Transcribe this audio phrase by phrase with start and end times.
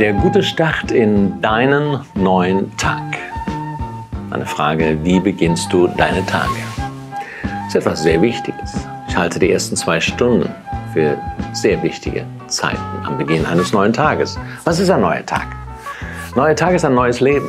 [0.00, 3.16] Der gute Start in deinen neuen Tag.
[4.32, 6.50] Eine Frage, wie beginnst du deine Tage?
[7.42, 8.88] Das ist etwas sehr Wichtiges.
[9.08, 10.52] Ich halte die ersten zwei Stunden
[10.92, 11.16] für
[11.52, 14.36] sehr wichtige Zeiten am Beginn eines neuen Tages.
[14.64, 15.46] Was ist ein neuer Tag?
[16.34, 17.46] Neuer Tag ist ein neues Leben.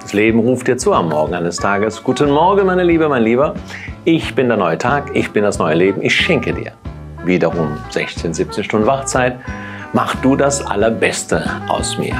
[0.00, 2.04] Das Leben ruft dir zu am Morgen eines Tages.
[2.04, 3.54] Guten Morgen, meine Liebe, mein Lieber.
[4.04, 6.70] Ich bin der neue Tag, ich bin das neue Leben, ich schenke dir.
[7.24, 9.40] Wiederum 16, 17 Stunden Wachzeit.
[9.94, 12.14] Mach du das Allerbeste aus mir.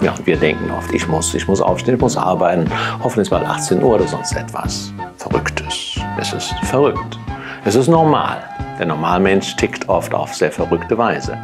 [0.00, 2.70] Ja, und wir denken oft, ich muss, ich muss aufstehen, ich muss arbeiten,
[3.02, 4.92] hoffentlich mal 18 Uhr oder sonst etwas.
[5.16, 5.98] Verrücktes.
[6.18, 7.18] Es ist verrückt.
[7.64, 8.42] Es ist normal.
[8.78, 11.36] Der Normalmensch tickt oft auf sehr verrückte Weise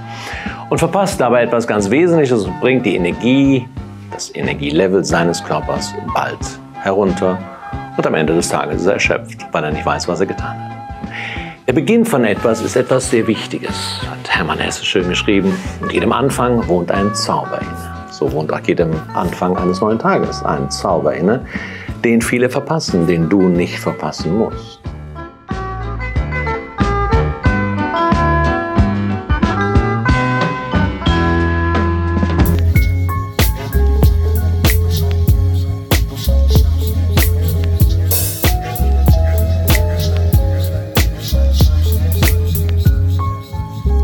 [0.71, 3.69] und verpasst dabei etwas ganz Wesentliches und bringt die Energie,
[4.13, 6.39] das Energielevel seines Körpers bald
[6.81, 7.39] herunter
[7.97, 10.59] und am Ende des Tages ist er erschöpft, weil er nicht weiß, was er getan
[10.59, 10.76] hat.
[11.67, 15.53] Der Beginn von etwas ist etwas sehr Wichtiges, hat Hermann Hesse schön geschrieben.
[15.83, 18.07] In jedem Anfang wohnt ein Zauber inne.
[18.09, 21.45] So wohnt auch jedem Anfang eines neuen Tages ein Zauber inne,
[22.05, 24.81] den viele verpassen, den du nicht verpassen musst.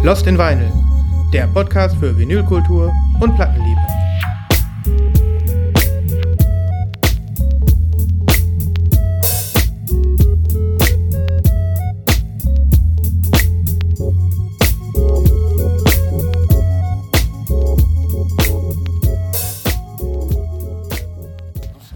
[0.04, 0.72] Lost in Vinyl,
[1.32, 3.80] der Podcast für Vinylkultur und Plattenliebe.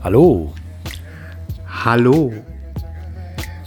[0.04, 0.52] Hallo.
[1.84, 2.32] Hallo.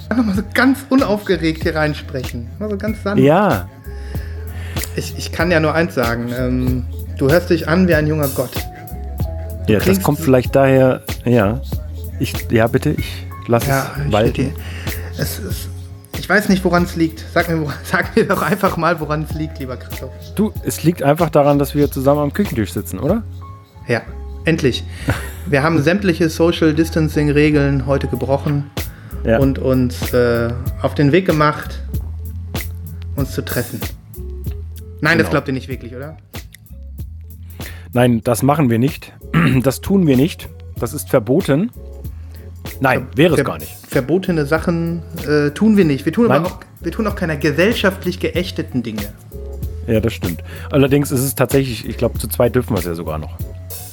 [0.09, 2.47] Nochmal so ganz unaufgeregt hier reinsprechen.
[2.57, 3.21] Mal so ganz sanft.
[3.21, 3.67] Ja,
[4.99, 6.29] Ich, ich kann ja nur eins sagen.
[6.37, 6.85] Ähm,
[7.17, 8.51] du hörst dich an wie ein junger Gott.
[9.67, 11.61] ja das kommt vielleicht daher, ja.
[12.19, 14.53] Ich, ja, bitte, ich lasse Ja, es walten.
[15.17, 15.69] es, es,
[16.17, 17.23] ich weiß nicht, woran es liegt.
[17.33, 20.11] Sag mir, sag mir doch einfach mal, woran es liegt, lieber Christoph.
[20.35, 23.23] Du, es liegt einfach daran, dass wir zusammen am Küchentisch sitzen, oder?
[23.87, 24.01] Ja,
[24.45, 24.83] endlich.
[25.45, 28.69] Wir haben sämtliche Social Distancing Regeln heute gebrochen
[29.23, 29.39] Ja.
[29.39, 30.49] und uns äh,
[30.83, 31.79] auf den Weg gemacht,
[33.15, 33.79] uns zu treffen.
[35.01, 35.31] Nein, das Genau.
[35.31, 36.17] glaubt ihr nicht wirklich, oder?
[37.93, 39.13] Nein, das machen wir nicht.
[39.63, 40.49] Das tun wir nicht.
[40.79, 41.71] Das ist verboten.
[42.81, 43.71] Nein, wäre es Ver- gar nicht.
[43.87, 46.05] Verbotene Sachen äh, tun wir nicht.
[46.05, 46.37] Wir tun Nein.
[46.37, 49.01] aber auch, wir tun auch keine gesellschaftlich geächteten Dinge.
[49.87, 50.43] Ja, das stimmt.
[50.71, 53.37] Allerdings ist es tatsächlich, ich glaube, zu zweit dürfen wir es ja sogar noch.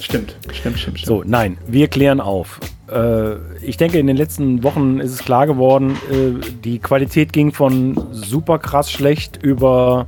[0.00, 1.06] Stimmt, stimmt, stimmt, stimmt.
[1.06, 2.60] So, nein, wir klären auf.
[2.90, 7.52] Äh, ich denke, in den letzten Wochen ist es klar geworden, äh, die Qualität ging
[7.52, 10.06] von super krass schlecht über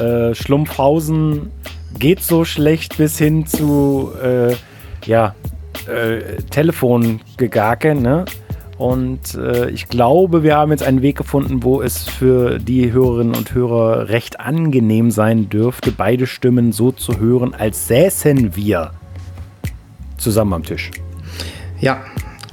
[0.00, 1.50] äh, Schlumpfhausen
[1.98, 4.54] geht so schlecht bis hin zu äh,
[5.04, 5.34] ja,
[5.86, 8.24] äh, Telefongegake, ne?
[8.78, 13.34] Und äh, ich glaube, wir haben jetzt einen Weg gefunden, wo es für die Hörerinnen
[13.34, 18.92] und Hörer recht angenehm sein dürfte, beide Stimmen so zu hören, als säßen wir
[20.16, 20.92] zusammen am Tisch.
[21.80, 22.02] Ja,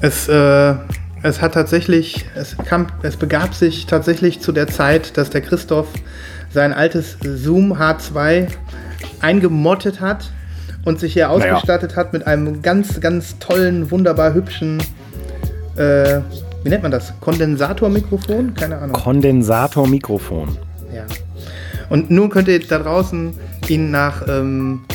[0.01, 0.73] es, äh,
[1.21, 5.87] es hat tatsächlich, es, kam, es begab sich tatsächlich zu der Zeit, dass der Christoph
[6.55, 8.47] sein altes Zoom H2
[9.19, 10.31] eingemottet hat
[10.85, 11.53] und sich hier Naja.
[11.53, 14.81] ausgestattet hat mit einem ganz, ganz tollen, wunderbar hübschen,
[15.75, 16.21] äh,
[16.63, 17.13] wie nennt man das?
[17.21, 18.53] Kondensatormikrofon?
[18.55, 18.93] Keine Ahnung.
[18.93, 20.57] Kondensatormikrofon.
[20.93, 21.05] Ja.
[21.89, 23.33] Und nun könnt ihr da draußen
[23.67, 24.85] ihn nach, ähm,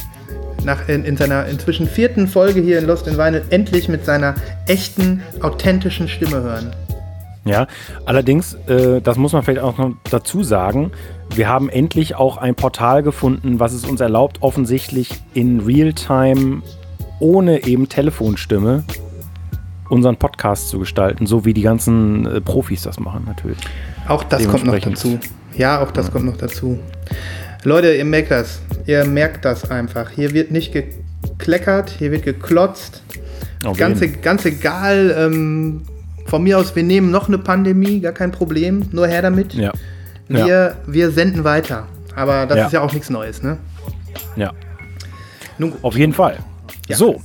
[0.64, 4.34] nach in, in seiner inzwischen vierten Folge hier in Lost in Vinyl endlich mit seiner
[4.66, 6.74] echten, authentischen Stimme hören.
[7.44, 7.66] Ja,
[8.04, 10.90] allerdings, äh, das muss man vielleicht auch noch dazu sagen,
[11.34, 16.62] wir haben endlich auch ein Portal gefunden, was es uns erlaubt, offensichtlich in Realtime
[17.20, 18.84] ohne eben Telefonstimme
[19.88, 23.58] unseren Podcast zu gestalten, so wie die ganzen äh, Profis das machen natürlich.
[24.08, 25.18] Auch das kommt noch dazu.
[25.56, 26.78] Ja, auch das kommt noch dazu.
[27.64, 28.60] Leute, ihr merkt das.
[28.86, 30.10] Ihr merkt das einfach.
[30.10, 33.02] Hier wird nicht gekleckert, hier wird geklotzt.
[33.64, 34.14] Auf Ganz, jeden.
[34.14, 35.82] e- ganz egal, ähm,
[36.26, 39.52] von mir aus, wir nehmen noch eine Pandemie, gar kein Problem, nur her damit.
[39.54, 39.72] Ja.
[40.30, 40.72] Wir, Ja.
[40.86, 41.86] wir senden weiter.
[42.14, 42.66] Aber das Ja.
[42.66, 43.58] ist ja auch nichts Neues, ne?
[44.36, 44.52] ja.
[45.58, 45.74] Nun.
[45.82, 46.38] Auf jeden Fall.
[46.88, 46.96] Ja.
[46.96, 47.20] So.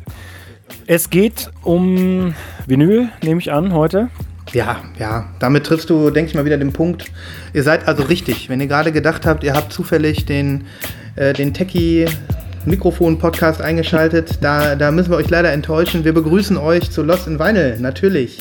[0.88, 2.34] Es geht um
[2.66, 4.10] Vinyl, nehme ich an, heute.
[4.54, 7.06] Ja, ja, damit triffst du, denke ich mal, wieder den Punkt.
[7.54, 8.50] Ihr seid also richtig.
[8.50, 10.66] Wenn ihr gerade gedacht habt, ihr habt zufällig den,
[11.16, 12.06] äh, den Techie
[12.66, 16.04] Mikrofon-Podcast eingeschaltet, da, da müssen wir euch leider enttäuschen.
[16.04, 18.40] Wir begrüßen euch zu Lost in Vinyl, natürlich.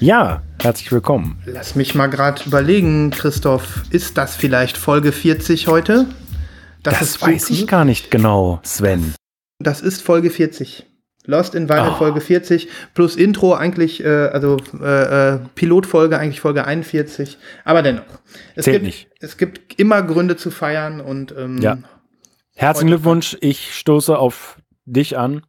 [0.00, 1.42] Ja, herzlich willkommen.
[1.44, 6.06] Lass mich mal gerade überlegen, Christoph, ist das vielleicht Folge 40 heute?
[6.82, 9.14] Das, das weiß ich gar nicht genau, Sven.
[9.58, 10.86] Das ist Folge 40.
[11.26, 11.96] Lost in Weile Oh.
[11.96, 17.36] Folge 40 plus Intro eigentlich, äh, also äh, äh, Pilotfolge eigentlich Folge 41.
[17.66, 18.04] Aber dennoch,
[18.54, 19.08] es Zählt gibt, nicht.
[19.20, 21.76] es gibt immer Gründe zu feiern und ähm, Ja.
[22.54, 25.42] Herzlichen Glückwunsch, ich stoße auf dich an.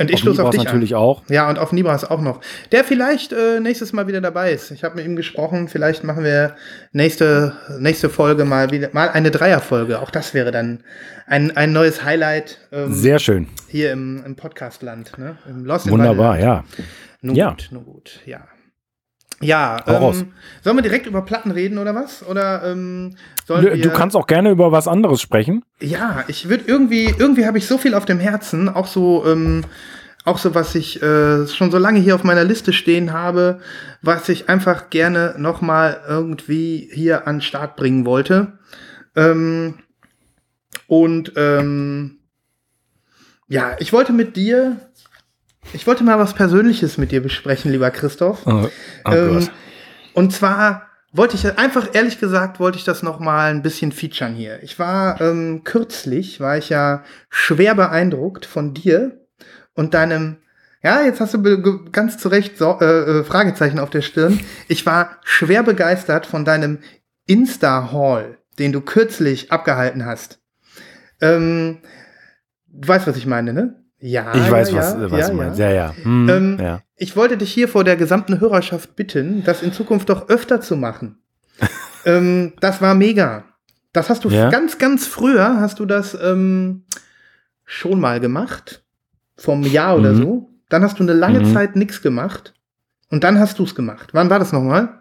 [0.00, 1.00] Und ich stoße auf dich natürlich an.
[1.02, 1.22] auch.
[1.28, 2.40] Ja, und auf Nibras auch noch.
[2.72, 4.70] Der vielleicht äh, nächstes Mal wieder dabei ist.
[4.70, 6.56] Ich habe mit ihm gesprochen, vielleicht machen wir
[6.92, 10.00] nächste, nächste Folge mal wieder mal eine Dreierfolge.
[10.00, 10.82] Auch das wäre dann
[11.26, 13.46] ein, ein neues Highlight ähm, Sehr schön.
[13.68, 15.18] hier im, im Podcastland.
[15.18, 15.36] Ne?
[15.48, 16.64] Im Lost Wunderbar, ja.
[17.22, 17.50] Nun Ja.
[17.50, 18.40] gut, nun gut, ja.
[19.42, 20.32] Ja, ähm,
[20.62, 22.26] sollen wir direkt über Platten reden oder was?
[22.26, 23.16] Oder ähm,
[23.46, 23.80] sollen wir.
[23.80, 25.64] Du kannst auch gerne über was anderes sprechen.
[25.80, 29.64] Ja, ich würde irgendwie, irgendwie habe ich so viel auf dem Herzen, auch so, ähm,
[30.26, 33.60] auch so, was ich äh, schon so lange hier auf meiner Liste stehen habe,
[34.02, 38.58] was ich einfach gerne nochmal irgendwie hier an den Start bringen wollte.
[39.16, 39.78] Ähm,
[40.86, 42.18] und ähm,
[43.48, 44.76] ja, ich wollte mit dir,
[45.72, 48.46] ich wollte mal was Persönliches mit dir besprechen, lieber Christoph.
[48.46, 48.68] Oh,
[49.04, 49.48] oh Ähm,
[50.14, 54.34] und zwar wollte ich einfach, ehrlich gesagt, wollte ich das noch mal ein bisschen featuren
[54.34, 54.62] hier.
[54.62, 59.26] Ich war ähm, kürzlich, war ich ja schwer beeindruckt von dir
[59.74, 60.36] und deinem,
[60.82, 64.40] ja, jetzt hast du ganz zu Recht so, äh, äh, Fragezeichen auf der Stirn.
[64.68, 66.78] Ich war schwer begeistert von deinem
[67.26, 70.40] Insta-Haul, den du kürzlich abgehalten hast.
[71.20, 71.78] Ähm,
[72.68, 73.84] du weißt, was ich meine, ne?
[74.00, 74.34] Ja.
[74.34, 75.58] Ich weiß, ja, was, ja, was ja, du meinst.
[75.58, 75.94] Ja, ja.
[76.02, 76.80] Hm, Ähm, ja.
[76.96, 80.76] Ich wollte dich hier vor der gesamten Hörerschaft bitten, das in Zukunft doch öfter zu
[80.76, 81.18] machen.
[82.06, 83.44] ähm, das war mega.
[83.92, 86.84] Das hast du ganz, ganz früher hast du das ähm,
[87.64, 88.84] schon mal gemacht.
[89.36, 90.22] Vom Jahr oder Mhm.
[90.22, 90.50] so.
[90.68, 91.52] Dann hast du eine lange Mhm.
[91.52, 92.54] Zeit nichts gemacht.
[93.10, 94.10] Und dann hast du es gemacht.
[94.12, 95.00] Wann war das nochmal?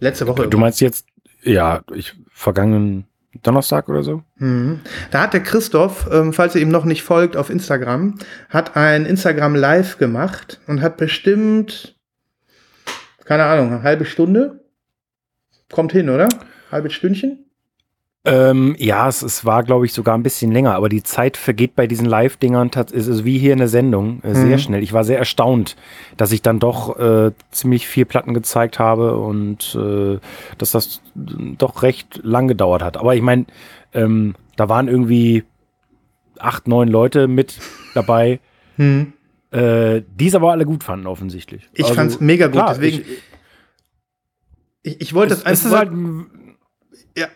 [0.00, 0.48] Letzte Woche.
[0.48, 1.06] Du meinst jetzt,
[1.42, 3.06] ja, ich vergangenen
[3.42, 4.22] Donnerstag oder so?
[4.36, 4.80] Mhm.
[5.10, 8.16] Da hat der Christoph, ähm, falls ihr ihm noch nicht folgt auf Instagram,
[8.48, 11.96] hat ein Instagram Live gemacht und hat bestimmt,
[13.24, 14.64] keine Ahnung, eine halbe Stunde.
[15.70, 16.28] Kommt hin, oder?
[16.72, 17.49] Halbes Stündchen?
[18.26, 21.74] Ähm, ja, es, es war, glaube ich, sogar ein bisschen länger, aber die Zeit vergeht
[21.74, 24.58] bei diesen Live-Dingern, tats- es ist wie hier in der Sendung, äh, sehr Mhm.
[24.58, 24.82] schnell.
[24.82, 25.74] Ich war sehr erstaunt,
[26.18, 30.18] dass ich dann doch äh, ziemlich viel Platten gezeigt habe und äh,
[30.58, 32.98] dass das doch recht lang gedauert hat.
[32.98, 33.46] Aber ich meine,
[33.94, 35.44] ähm, da waren irgendwie
[36.38, 37.58] acht, neun Leute mit
[37.94, 38.38] dabei,
[38.76, 39.14] Hm.
[39.50, 41.70] äh, die es aber alle gut fanden, offensichtlich.
[41.72, 43.22] Ich Also, fand's mega gut, klar, deswegen- Ich,
[44.82, 45.90] Ich, ich wollte es, das es ist halt,
[47.16, 47.26] ja,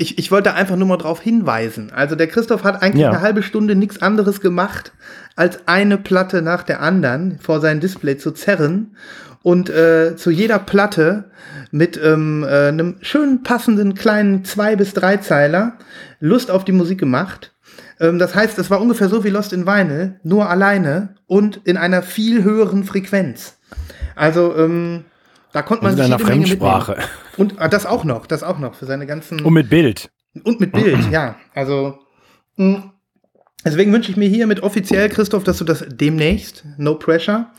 [0.00, 1.92] ich, ich wollte einfach nur mal darauf hinweisen.
[1.94, 3.10] Also der Christoph hat eigentlich Ja.
[3.10, 4.92] eine halbe Stunde nichts anderes gemacht,
[5.36, 8.96] als eine Platte nach der anderen vor sein Display zu zerren
[9.42, 11.30] und äh, zu jeder Platte
[11.70, 15.74] mit ähm, äh, einem schön passenden kleinen zwei bis drei Zeiler
[16.18, 17.52] Lust auf die Musik gemacht.
[18.00, 21.76] Ähm, das heißt, es war ungefähr so wie Lost in Vinyl, nur alleine und in
[21.76, 23.56] einer viel höheren Frequenz.
[24.16, 25.04] Also ähm,
[25.52, 26.60] da konnte man in einer jede Menge mitnehmen.
[26.60, 26.96] Fremdsprache.
[27.36, 30.10] Und ah, das auch noch, das auch noch für seine ganzen Und mit Bild.
[30.44, 31.36] und mit Bild, ja.
[31.54, 31.98] Also
[32.56, 32.92] mh.
[33.64, 37.50] deswegen wünsche ich mir hiermit offiziell, Christoph, dass du das demnächst, no pressure,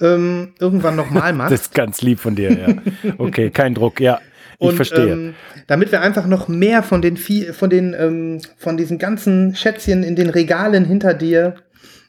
[0.00, 1.52] ähm, irgendwann nochmal machst.
[1.52, 3.12] Das ist ganz lieb von dir, ja.
[3.18, 4.20] Okay, kein Druck, ja.
[4.62, 5.12] Ich Und, verstehe.
[5.12, 5.34] Ähm,
[5.68, 10.16] damit wir einfach noch mehr von den von den ähm, von diesen ganzen Schätzchen in
[10.16, 11.54] den Regalen hinter dir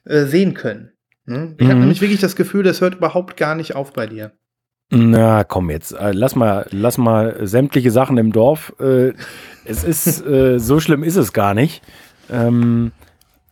[0.06, 0.92] äh, sehen können.
[1.26, 1.56] Ne?
[1.58, 1.82] Ich habe Mhm.
[1.82, 4.34] nämlich wirklich das Gefühl, das hört überhaupt gar nicht auf bei dir.
[4.92, 5.94] Na, komm jetzt.
[5.94, 8.74] Äh, Lass mal, lass mal sämtliche Sachen im Dorf.
[8.80, 9.14] Äh,
[9.66, 11.82] es ist, äh, so schlimm ist es gar nicht.
[12.30, 12.92] Ähm,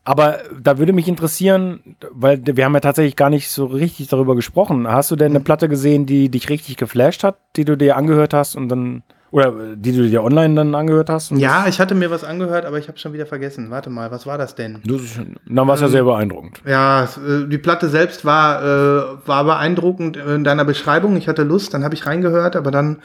[0.04, 4.36] aber da würde mich interessieren, weil wir haben ja tatsächlich gar nicht so richtig darüber
[4.36, 4.88] gesprochen.
[4.88, 8.34] Hast du denn eine Platte gesehen, die dich richtig geflasht hat, die du dir angehört
[8.34, 11.32] hast und dann, oder äh, die du dir online dann angehört hast?
[11.32, 13.70] Ja, ich hatte mir was angehört, aber ich habe schon wieder vergessen.
[13.70, 14.80] Warte mal, was war das denn?
[14.86, 16.62] Das ist, dann war es ja Ähm, sehr beeindruckend.
[16.66, 21.16] Ja, äh, die Platte selbst war, äh, war beeindruckend in deiner Beschreibung.
[21.18, 22.98] Ich hatte Lust, dann habe ich reingehört, aber dann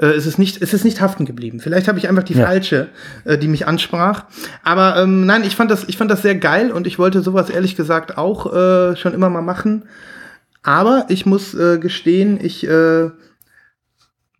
[0.00, 1.60] äh, ist es nicht, ist es nicht haften geblieben.
[1.60, 2.46] Vielleicht habe ich einfach die Ja.
[2.46, 2.88] falsche,
[3.24, 4.24] äh, die mich ansprach.
[4.64, 7.50] Aber ähm, nein, ich fand das, ich fand das sehr geil und ich wollte sowas
[7.50, 9.84] ehrlich gesagt auch äh, schon immer mal machen.
[10.62, 13.10] Aber ich muss äh, gestehen, ich, äh,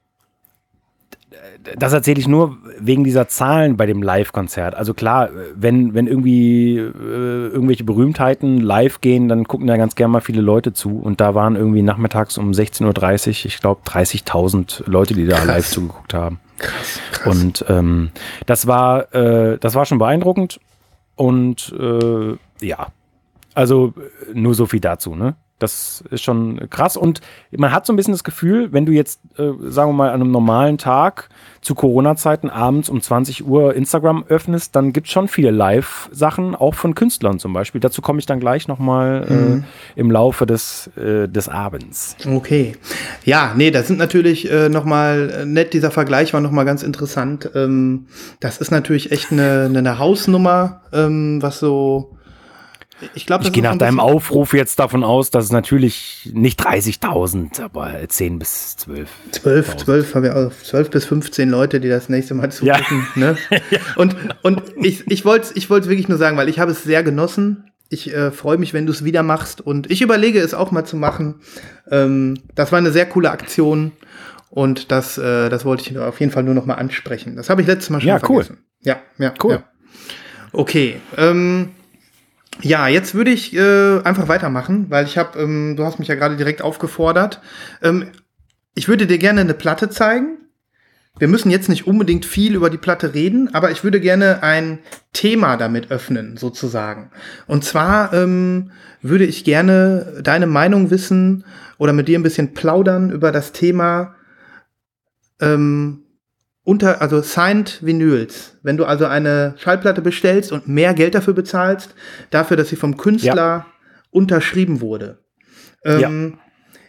[1.78, 4.76] das erzähle ich nur wegen dieser Zahlen bei dem Live-Konzert.
[4.76, 10.12] Also klar, wenn, wenn irgendwie äh, irgendwelche Berühmtheiten live gehen, dann gucken da ganz gerne
[10.12, 10.98] mal viele Leute zu.
[11.00, 15.48] Und da waren irgendwie nachmittags um 16.30 Uhr, ich glaube, 30.000 Leute, die da Krass.
[15.48, 16.40] live zugeguckt haben.
[16.58, 17.36] Krass, krass.
[17.36, 18.10] Und ähm,
[18.46, 20.60] das war, äh, das war schon beeindruckend.
[21.16, 22.88] Und äh, ja,
[23.54, 23.94] also
[24.34, 25.36] nur so viel dazu, ne?
[25.62, 26.98] Das ist schon krass.
[26.98, 30.10] Und man hat so ein bisschen das Gefühl, wenn du jetzt, äh, sagen wir mal,
[30.10, 31.30] an einem normalen Tag
[31.62, 36.74] zu Corona-Zeiten abends um 20 Uhr Instagram öffnest, dann gibt es schon viele Live-Sachen, auch
[36.74, 37.80] von Künstlern zum Beispiel.
[37.80, 39.64] Dazu komme ich dann gleich nochmal Mhm.
[39.96, 42.16] äh, im Laufe des, äh, des Abends.
[42.28, 42.76] Okay.
[43.26, 47.50] Ja, nee, das sind natürlich äh, nochmal nett, dieser Vergleich war nochmal ganz interessant.
[47.54, 48.08] Ähm,
[48.40, 52.18] das ist natürlich echt eine, eine, eine Hausnummer, ähm, was so.
[53.16, 57.62] Ich glaube, Ich gehe nach deinem Aufruf jetzt davon aus, dass es natürlich nicht 30.000,
[57.62, 59.10] aber 10 bis 12.
[59.32, 62.76] 12, 12, haben wir auch 12 bis 15 Leute, die das nächste Mal Ja.
[62.78, 63.08] zugucken.
[63.16, 63.38] Ne?
[63.96, 67.04] Und, und ich, ich wollte ich wollte wirklich nur sagen, weil ich habe es sehr
[67.04, 67.72] genossen.
[67.90, 69.60] Ich äh, freue mich, wenn du es wieder machst.
[69.62, 71.42] Und ich überlege es auch mal zu machen.
[71.90, 73.92] Ähm, das war eine sehr coole Aktion.
[74.50, 77.36] Und das, äh, das wollte ich auf jeden Fall nur noch mal ansprechen.
[77.36, 78.44] Das habe ich letztes Mal schon Ja, cool.
[78.44, 78.64] vergessen.
[78.82, 79.54] Ja, ja, Cool.
[79.54, 79.64] Ja.
[80.54, 80.98] Okay.
[81.18, 81.70] Ähm,
[82.60, 86.16] ja, jetzt würde ich äh, einfach weitermachen, weil ich habe, ähm, du hast mich ja
[86.16, 87.42] gerade direkt aufgefordert.
[87.82, 88.12] Ähm,
[88.76, 90.38] ich würde dir gerne eine Platte zeigen.
[91.18, 94.80] Wir müssen jetzt nicht unbedingt viel über die Platte reden, aber ich würde gerne ein
[95.14, 97.12] Thema damit öffnen, sozusagen.
[97.48, 101.44] Und zwar ähm, würde ich gerne deine Meinung wissen
[101.78, 104.16] oder mit dir ein bisschen plaudern über das Thema
[105.42, 106.04] ähm,
[106.64, 108.58] unter, also Signed Vinyls.
[108.64, 111.96] Wenn du also eine Schallplatte bestellst und mehr Geld dafür bezahlst,
[112.30, 113.66] dafür, dass sie vom Künstler
[114.12, 115.20] unterschrieben wurde.
[115.86, 116.00] Ähm,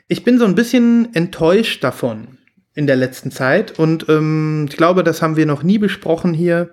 [0.09, 2.37] Ich bin so ein bisschen enttäuscht davon
[2.75, 6.71] in der letzten Zeit und ähm, ich glaube, das haben wir noch nie besprochen hier.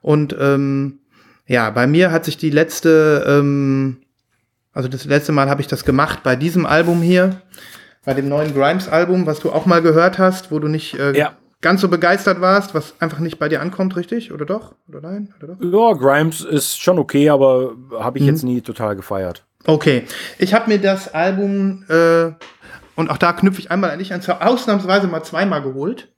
[0.00, 1.00] Und ähm,
[1.46, 3.98] ja, bei mir hat sich die letzte, ähm,
[4.72, 7.42] also das letzte Mal habe ich das gemacht bei diesem Album hier,
[8.04, 11.36] bei dem neuen Grimes-Album, was du auch mal gehört hast, wo du nicht äh, Ja.
[11.60, 14.32] Ganz so begeistert warst, was einfach nicht bei dir ankommt, richtig?
[14.32, 14.74] Oder doch?
[14.88, 15.34] Oder nein?
[15.42, 15.60] Oder doch?
[15.60, 18.30] Ja, Grimes ist schon okay, aber habe ich Mhm.
[18.30, 19.44] jetzt nie total gefeiert.
[19.66, 20.04] Okay,
[20.38, 22.30] ich habe mir das Album äh,
[22.94, 26.12] und auch da knüpfe ich einmal an dich an, zwar ausnahmsweise mal zweimal geholt.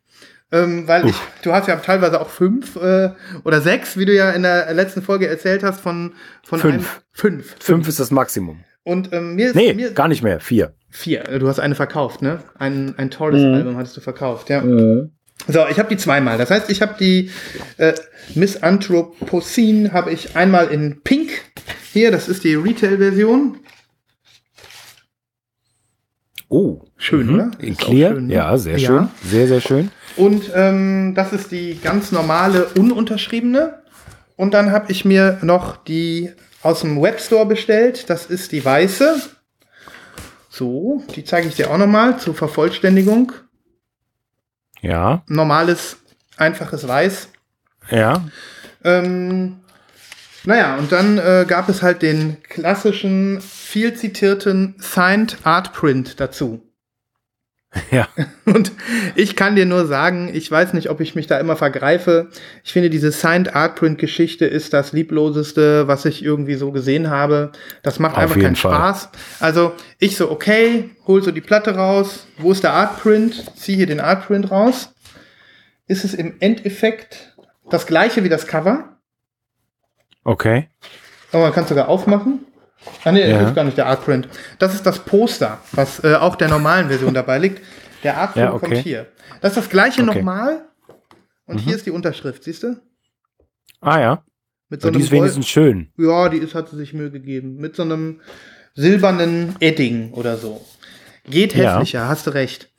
[0.53, 3.11] Ähm, weil ich, du hast ja teilweise auch fünf äh,
[3.45, 6.75] oder sechs, wie du ja in der letzten Folge erzählt hast, von, von Fünf.
[6.75, 6.85] einem.
[7.13, 7.57] Fünf.
[7.61, 8.65] Fünf ist das Maximum.
[8.83, 10.41] Und ähm, mir ist Nee, mir, gar nicht mehr.
[10.41, 10.75] Vier.
[10.89, 11.23] vier.
[11.39, 12.41] Du hast eine verkauft, ne?
[12.59, 13.55] Ein, ein tolles Mhm.
[13.55, 14.61] Album hattest du verkauft, ja.
[15.49, 16.39] So, ich habe die zweimal.
[16.39, 17.31] Das heißt, ich habe die
[17.79, 17.95] äh,
[18.35, 21.31] Miss Anthropocene habe ich einmal in Pink.
[21.93, 23.59] Hier, das ist die Retail-Version.
[26.49, 26.83] Oh.
[26.97, 27.51] Schön, oder?
[27.61, 28.13] In Clear?
[28.15, 28.35] schön, ne?
[28.35, 28.87] Ja, sehr Ja.
[28.87, 29.09] schön.
[29.25, 29.91] Sehr, sehr schön.
[30.17, 33.83] Und ähm, das ist die ganz normale, ununterschriebene.
[34.37, 36.31] Und dann habe ich mir noch die
[36.63, 38.11] aus dem Webstore bestellt.
[38.11, 39.21] Das ist die weiße.
[40.49, 43.33] So, die zeige ich dir auch nochmal zur Vervollständigung.
[44.81, 45.23] Ja.
[45.27, 45.99] Normales,
[46.37, 47.29] einfaches Weiß.
[47.91, 48.25] Ja.
[48.85, 49.61] Ähm,
[50.45, 56.63] naja, und dann äh, gab es halt den klassischen, viel zitierten Signed Art Print dazu.
[57.91, 58.09] Ja.
[58.47, 58.73] Und
[59.15, 62.29] ich kann dir nur sagen, ich weiß nicht, ob ich mich da immer vergreife.
[62.65, 67.11] Ich finde, diese Signed Art Print Geschichte ist das liebloseste, was ich irgendwie so gesehen
[67.11, 67.53] habe.
[67.83, 68.75] Das macht Auf einfach keinen Fall.
[68.75, 69.09] Spaß.
[69.39, 72.27] Also ich so, okay, hol so die Platte raus.
[72.39, 73.45] Wo ist der Art Print?
[73.57, 74.93] Zieh hier den Art Print raus.
[75.87, 77.37] Ist es im Endeffekt
[77.71, 78.97] das gleiche wie das Cover?
[80.25, 80.69] Okay.
[81.33, 82.47] Aber man kann es sogar aufmachen.
[83.05, 83.39] Ah nee, Ja.
[83.41, 84.29] das ist gar nicht der Artprint.
[84.59, 87.61] Das ist das Poster, was äh, auch der normalen Version dabei liegt.
[88.03, 88.67] Der Artprint Ja, okay.
[88.67, 89.07] kommt hier.
[89.41, 90.11] Das ist das gleiche Okay.
[90.11, 90.17] Mhm.
[90.27, 90.65] nochmal.
[91.47, 92.77] Und hier ist die Unterschrift, siehst du?
[93.81, 94.25] Ah ja.
[94.69, 95.89] Mit so die einem ist wenigstens schön.
[95.99, 97.57] Ja, die ist, hat sie sich Mühe gegeben.
[97.57, 98.21] Mit so einem
[98.75, 100.65] silbernen Edding oder so.
[101.29, 101.73] Geht Ja.
[101.75, 102.71] hässlicher, hast du recht.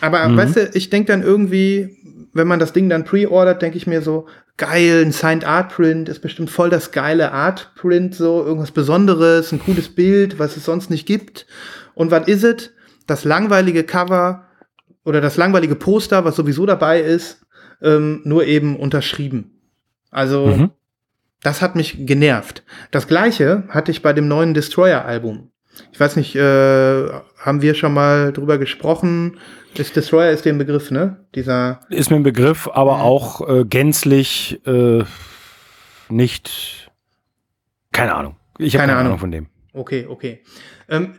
[0.00, 0.36] Aber Mhm.
[0.36, 1.98] weißt du, ich denke dann irgendwie,
[2.32, 6.08] wenn man das Ding dann pre-ordert, denke ich mir so, geil, ein Signed Art Print
[6.08, 10.64] ist bestimmt voll das geile Art Print, so irgendwas Besonderes, ein cooles Bild, was es
[10.64, 11.46] sonst nicht gibt.
[11.94, 12.70] Und was ist es?
[13.06, 14.46] Das langweilige Cover
[15.04, 17.44] oder das langweilige Poster, was sowieso dabei ist,
[17.82, 19.60] ähm, nur eben unterschrieben.
[20.10, 20.70] Also, Mhm.
[21.42, 22.62] das hat mich genervt.
[22.90, 25.50] Das gleiche hatte ich bei dem neuen Destroyer-Album.
[25.92, 27.08] Ich weiß nicht, äh,
[27.38, 29.38] haben wir schon mal drüber gesprochen?
[29.76, 31.24] Ist Destroyer ist der Begriff, ne?
[31.34, 31.80] Dieser.
[31.88, 33.00] Ist mir ein Begriff, aber Mhm.
[33.02, 35.04] auch äh, gänzlich äh,
[36.08, 36.90] nicht.
[37.92, 38.36] Keine Ahnung.
[38.58, 39.06] Ich habe Keine keine, Ahnung.
[39.12, 39.46] Ahnung von dem.
[39.72, 40.42] Okay, okay.
[40.88, 41.14] Ähm,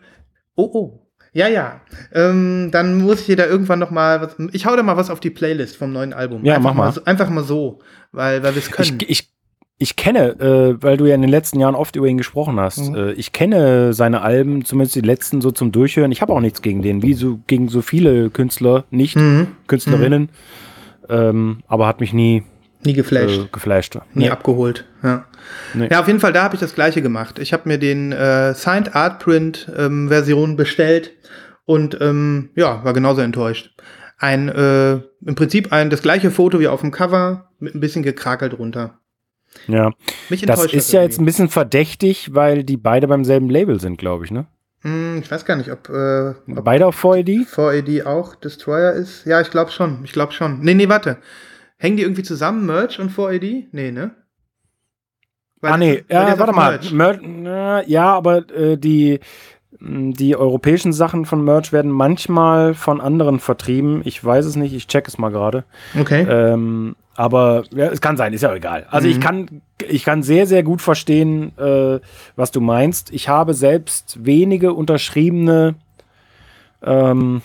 [0.55, 1.01] oh, oh.
[1.33, 1.81] Ja, ja.
[2.13, 4.35] Ähm, dann muss ich dir da irgendwann noch mal was.
[4.53, 6.45] Ich hau da mal was auf die Playlist vom neuen Album.
[6.45, 6.91] Ja, einfach mach mal.
[6.93, 7.79] So, einfach mal so,
[8.13, 9.00] weil, weil wir es können.
[9.01, 9.35] Ich, ich,
[9.77, 12.89] ich kenne, äh, weil du ja in den letzten Jahren oft über ihn gesprochen hast,
[12.89, 12.96] Mhm.
[12.96, 16.12] äh, ich kenne seine Alben, zumindest die letzten so zum Durchhören.
[16.12, 19.48] Ich habe auch nichts gegen den, wie so gegen so viele Künstler, nicht mhm.
[19.67, 20.29] Künstlerinnen.
[21.10, 22.44] Ähm, aber hat mich nie
[22.86, 23.39] Nie geflasht.
[23.39, 23.96] äh, geflasht.
[24.13, 24.29] nie Nee.
[24.29, 24.86] abgeholt.
[25.03, 25.25] Ja.
[25.74, 25.88] Nee.
[25.91, 27.38] ja, auf jeden Fall, da habe ich das gleiche gemacht.
[27.39, 31.12] Ich habe mir den äh, Signed Art Print ähm, Version bestellt
[31.65, 33.75] und ähm, ja, war genauso enttäuscht.
[34.17, 34.94] Ein, äh,
[35.25, 39.00] im Prinzip ein, das gleiche Foto wie auf dem Cover mit ein bisschen gekrakelt runter.
[39.67, 39.91] Ja,
[40.29, 43.97] Mich das ist ja jetzt ein bisschen verdächtig, weil die beide beim selben Label sind,
[43.97, 44.45] glaube ich, ne?
[44.81, 47.47] Hm, ich weiß gar nicht, ob, äh, ob Beide auf 4AD?
[47.47, 49.25] 4AD auch Destroyer ist.
[49.25, 50.01] Ja, ich glaube schon.
[50.03, 50.59] Ich glaube schon.
[50.59, 51.17] Nee, nee, warte.
[51.77, 53.65] Hängen die irgendwie zusammen, Merch und 4AD?
[53.71, 54.12] Nee, ne?
[55.59, 56.71] Weil Ah, nee, ja, warte mal.
[56.74, 56.91] Merch.
[56.91, 59.19] Mer na, ja, aber äh, die,
[59.79, 64.01] mh, die europäischen Sachen von Merch werden manchmal von anderen vertrieben.
[64.05, 65.63] Ich weiß es nicht, ich check es mal gerade.
[66.00, 66.27] Okay.
[66.29, 68.86] Ähm, aber ja, es kann sein, ist ja auch egal.
[68.89, 69.22] Also ich Mhm.
[69.22, 72.00] kann, ich kann sehr, sehr gut verstehen, äh,
[72.36, 73.12] was du meinst.
[73.13, 75.75] Ich habe selbst wenige unterschriebene
[76.84, 77.41] ähm,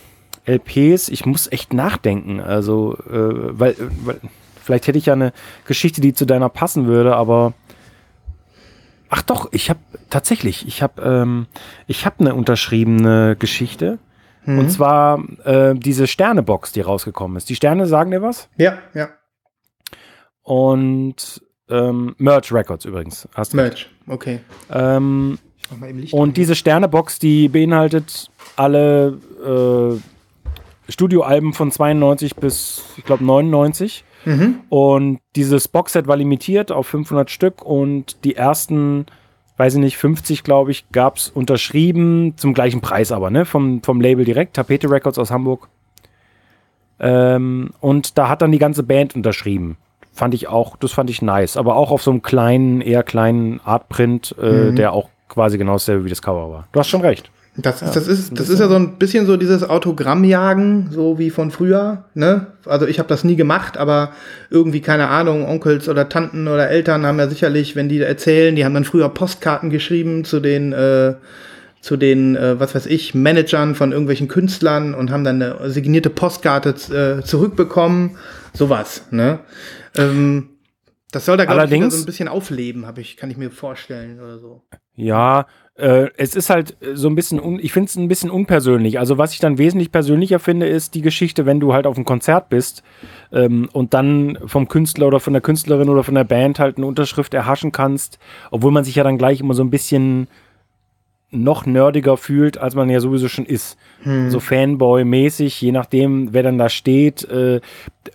[0.46, 1.08] LPs.
[1.08, 2.40] Ich muss echt nachdenken.
[2.40, 4.20] Also, äh, weil, weil
[4.62, 5.32] vielleicht hätte ich ja eine
[5.66, 7.52] Geschichte, die zu deiner passen würde, aber
[9.08, 11.46] ach doch, ich habe tatsächlich, ich habe, ähm,
[11.86, 13.98] ich habe eine unterschriebene Geschichte.
[14.46, 14.58] Mhm.
[14.58, 17.48] Und zwar äh, diese Sternebox, die rausgekommen ist.
[17.50, 18.48] Die Sterne sagen dir was?
[18.56, 19.10] ja, ja.
[20.50, 23.28] Und ähm, Merch Records übrigens.
[23.34, 23.56] Hast du.
[23.56, 23.88] Merch.
[24.08, 24.40] Okay.
[24.68, 25.38] Ähm,
[25.70, 32.82] Mach mal eben Licht und diese Sternebox, die beinhaltet alle äh, Studioalben von 92 bis,
[32.96, 34.02] ich glaube, 99.
[34.24, 34.56] Mhm.
[34.68, 39.06] Und dieses Boxset war limitiert auf 500 Stück und die ersten,
[39.56, 43.44] weiß ich nicht, 50, glaube ich, gab es unterschrieben, zum gleichen Preis aber, ne?
[43.44, 45.68] Vom, vom Label direkt, Tapete Records aus Hamburg.
[46.98, 49.76] Ähm, und da hat dann die ganze Band unterschrieben.
[50.20, 51.56] Fand ich auch, das fand ich nice.
[51.56, 54.76] Aber auch auf so einem kleinen, eher kleinen Artprint, äh, Mhm.
[54.76, 56.68] der auch quasi genau dasselbe wie das Cover war.
[56.72, 57.30] Du hast schon recht.
[57.56, 61.30] Das, ist, das, ist, das ist ja so ein bisschen so dieses Autogrammjagen, so wie
[61.30, 62.04] von früher.
[62.14, 62.48] Ne?
[62.66, 64.10] Also ich habe das nie gemacht, aber
[64.50, 68.64] irgendwie, keine Ahnung, Onkels oder Tanten oder Eltern haben ja sicherlich, wenn die erzählen, die
[68.66, 71.14] haben dann früher Postkarten geschrieben zu den, äh,
[71.80, 76.10] zu den, äh, was weiß ich, Managern von irgendwelchen Künstlern und haben dann eine signierte
[76.10, 78.16] Postkarte äh, zurückbekommen.
[78.52, 79.40] Sowas, ne?
[79.96, 80.50] Ähm,
[81.12, 84.20] das soll da, glaube ich, so ein bisschen aufleben, habe ich, kann ich mir vorstellen
[84.20, 84.62] oder so.
[84.94, 88.98] Ja, äh, es ist halt so ein bisschen, un ich finde es ein bisschen unpersönlich.
[88.98, 92.04] Also was ich dann wesentlich persönlicher finde, ist die Geschichte, wenn du halt auf einem
[92.04, 92.84] Konzert bist
[93.32, 96.86] ähm, und dann vom Künstler oder von der Künstlerin oder von der Band halt eine
[96.86, 98.18] Unterschrift erhaschen kannst,
[98.50, 100.28] obwohl man sich ja dann gleich immer so ein bisschen
[101.32, 103.78] noch nerdiger fühlt, als man ja sowieso schon ist.
[104.28, 107.22] So Fanboy-mäßig, je nachdem, wer dann da steht.
[107.30, 107.60] Äh,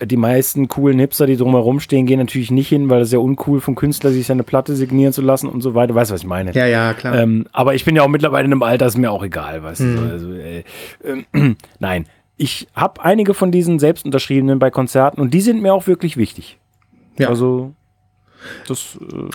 [0.04, 3.62] die meisten coolen Hipster, die drumherum stehen, gehen natürlich nicht hin, weil es ja uncool
[3.62, 5.94] vom Künstler, sich seine Platte signieren zu lassen und so weiter.
[5.96, 6.52] Weißt du, was ich meine?
[6.54, 7.16] Ja, ja, klar.
[7.16, 9.82] Ähm, aber ich bin ja auch mittlerweile in einem Alter, ist mir auch egal, weißt
[9.82, 9.96] Mhm.
[9.96, 10.02] du.
[10.12, 10.64] Also, äh,
[11.06, 15.88] ähm, nein, ich habe einige von diesen selbstunterschriebenen bei Konzerten und die sind mir auch
[15.88, 16.58] wirklich wichtig.
[17.18, 17.30] Ja.
[17.30, 17.74] Also,
[18.68, 19.30] das, äh,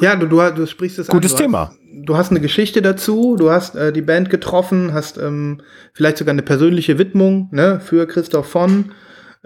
[0.00, 1.38] Ja, du, du, du sprichst es Gutes an.
[1.38, 1.68] Du Thema.
[1.68, 5.60] Hast, du hast eine Geschichte dazu, du hast äh, die Band getroffen, hast ähm,
[5.92, 8.92] vielleicht sogar eine persönliche Widmung ne, für Christoph von.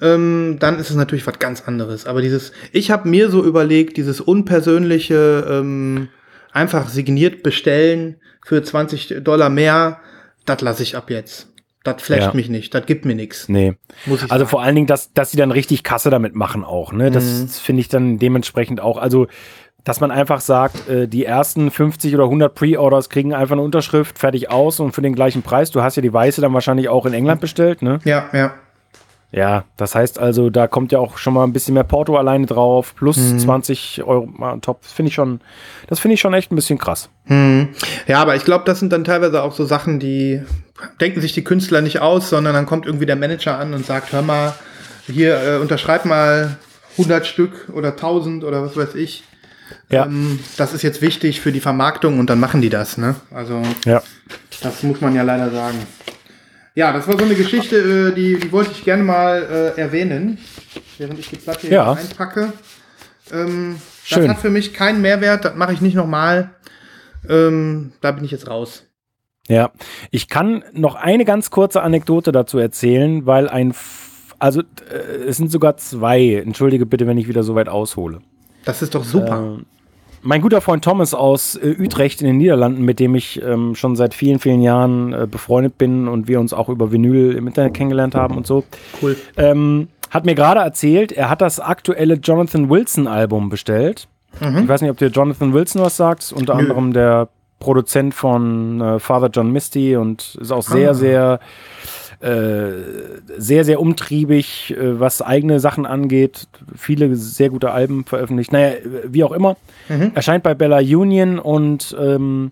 [0.01, 2.07] Ähm, dann ist es natürlich was ganz anderes.
[2.07, 6.09] Aber dieses, ich habe mir so überlegt, dieses unpersönliche, ähm,
[6.53, 9.99] einfach signiert bestellen für 20 Dollar mehr,
[10.47, 11.49] das lasse ich ab jetzt.
[11.85, 12.35] Das flasht Ja.
[12.35, 13.49] mich nicht, das gibt mir nichts.
[13.49, 13.75] nee.
[14.07, 14.51] Muss ich Also sagen.
[14.51, 16.93] vor allen Dingen, dass, dass sie dann richtig Kasse damit machen auch.
[16.93, 17.11] Ne?
[17.11, 17.49] Das Mhm.
[17.49, 18.99] finde ich dann dementsprechend auch.
[18.99, 19.27] Also,
[19.88, 24.18] dass man einfach sagt, äh, die ersten 50 oder 100 Pre-Orders kriegen einfach eine Unterschrift,
[24.18, 25.70] fertig aus und für den gleichen Preis.
[25.70, 27.98] Du hast ja die weiße dann wahrscheinlich auch in England bestellt, ne?
[28.05, 28.55] Ja, ja.
[29.31, 32.46] Ja, das heißt also, da kommt ja auch schon mal ein bisschen mehr Porto alleine
[32.46, 33.38] drauf, plus Mhm.
[33.38, 34.81] 20 Euro mal top.
[34.83, 35.40] Das finde ich schon,
[35.87, 37.11] das finde ich schon echt ein bisschen krass.
[37.27, 37.68] Hm.
[38.07, 40.40] Ja, aber ich glaube, das sind dann teilweise auch so Sachen, die
[41.01, 44.12] denken sich die Künstler nicht aus, sondern dann kommt irgendwie der Manager an und sagt,
[44.12, 44.55] hör mal,
[45.07, 46.57] hier äh, unterschreib mal
[46.96, 49.24] 100 Stück oder 1000 oder was weiß ich.
[49.91, 50.07] Ja.
[50.07, 53.15] Ähm, das ist jetzt wichtig für die Vermarktung und dann machen die das, ne?
[53.33, 54.03] Also Ja.
[54.63, 55.79] das muss man ja leider sagen.
[56.75, 60.39] Ja, das war so eine Geschichte, äh, die, die wollte ich gerne mal äh, erwähnen,
[60.99, 61.93] während ich die Platte hier Ja.
[61.93, 62.53] einpacke.
[63.33, 64.23] Ähm, Schön.
[64.27, 66.51] Das hat für mich keinen Mehrwert, das mache ich nicht nochmal.
[67.29, 68.85] Ähm, da bin ich jetzt raus.
[69.49, 69.71] Ja,
[70.11, 74.95] ich kann noch eine ganz kurze Anekdote dazu erzählen, weil ein, F also äh,
[75.27, 76.35] es sind sogar zwei.
[76.35, 78.21] Entschuldige bitte, wenn ich wieder so weit aushole.
[78.64, 79.57] Das ist doch super.
[79.59, 79.62] Äh,
[80.23, 83.94] mein guter Freund Thomas aus äh, Utrecht in den Niederlanden, mit dem ich ähm, schon
[83.97, 87.75] seit vielen, vielen Jahren äh, befreundet bin und wir uns auch über Vinyl im Internet
[87.75, 88.64] kennengelernt haben und so,
[89.01, 89.16] cool.
[89.37, 94.09] ähm, hat mir gerade erzählt, er hat das aktuelle Jonathan Wilson Album bestellt.
[94.40, 94.59] Mhm.
[94.59, 96.61] Ich weiß nicht, ob dir Jonathan Wilson was sagt, unter Nö.
[96.62, 97.29] anderem der
[97.61, 100.94] Produzent von äh, Father John Misty und ist auch sehr, Ah.
[100.94, 101.40] sehr,
[102.21, 102.71] äh,
[103.37, 106.49] sehr, sehr umtriebig, äh, was eigene Sachen angeht.
[106.77, 108.53] Viele sehr gute Alben veröffentlicht.
[108.53, 109.57] Naja, wie auch immer.
[109.89, 110.13] Mhm.
[110.15, 112.51] Erscheint bei Bella Union und ähm,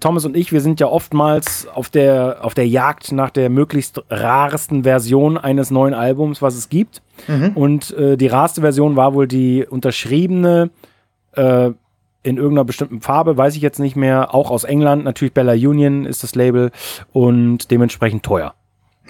[0.00, 4.02] Thomas und ich, wir sind ja oftmals auf der, auf der Jagd nach der möglichst
[4.10, 7.02] raresten Version eines neuen Albums, was es gibt.
[7.28, 7.52] Mhm.
[7.54, 10.70] Und äh, die rarste Version war wohl die unterschriebene
[11.32, 11.70] äh,
[12.22, 14.34] in irgendeiner bestimmten Farbe, weiß ich jetzt nicht mehr.
[14.34, 16.70] Auch aus England, natürlich Bella Union ist das Label
[17.12, 18.54] und dementsprechend teuer.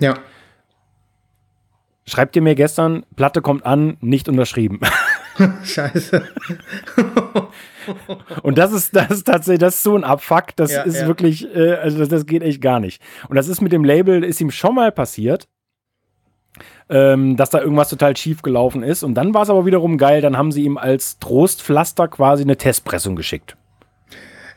[0.01, 0.15] Ja.
[2.07, 4.81] Schreibt ihr mir gestern, Platte kommt an, nicht unterschrieben.
[5.65, 6.29] Scheiße.
[8.43, 11.07] Und das ist, das ist tatsächlich, das ist so ein Abfuck, das Ja, ist ja.
[11.07, 13.01] wirklich, äh, also das, das geht echt gar nicht.
[13.29, 15.49] Und das ist mit dem Label, ist ihm schon mal passiert,
[16.89, 19.03] ähm, dass da irgendwas total schief gelaufen ist.
[19.03, 22.57] Und dann war es aber wiederum geil, dann haben sie ihm als Trostpflaster quasi eine
[22.57, 23.57] Testpressung geschickt.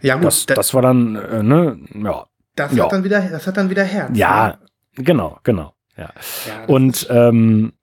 [0.01, 0.25] Ja, gut.
[0.25, 2.25] Das, das war dann, äh, ne, ja.
[2.55, 2.85] das, ja.
[2.85, 4.17] hat dann wieder, das hat dann wieder Herz.
[4.17, 4.57] Ja,
[4.95, 5.73] genau, genau.
[5.97, 6.09] Ja.
[6.47, 7.73] Ja, Und ähm,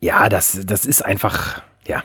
[0.00, 2.02] ja, das, das ist einfach, ja,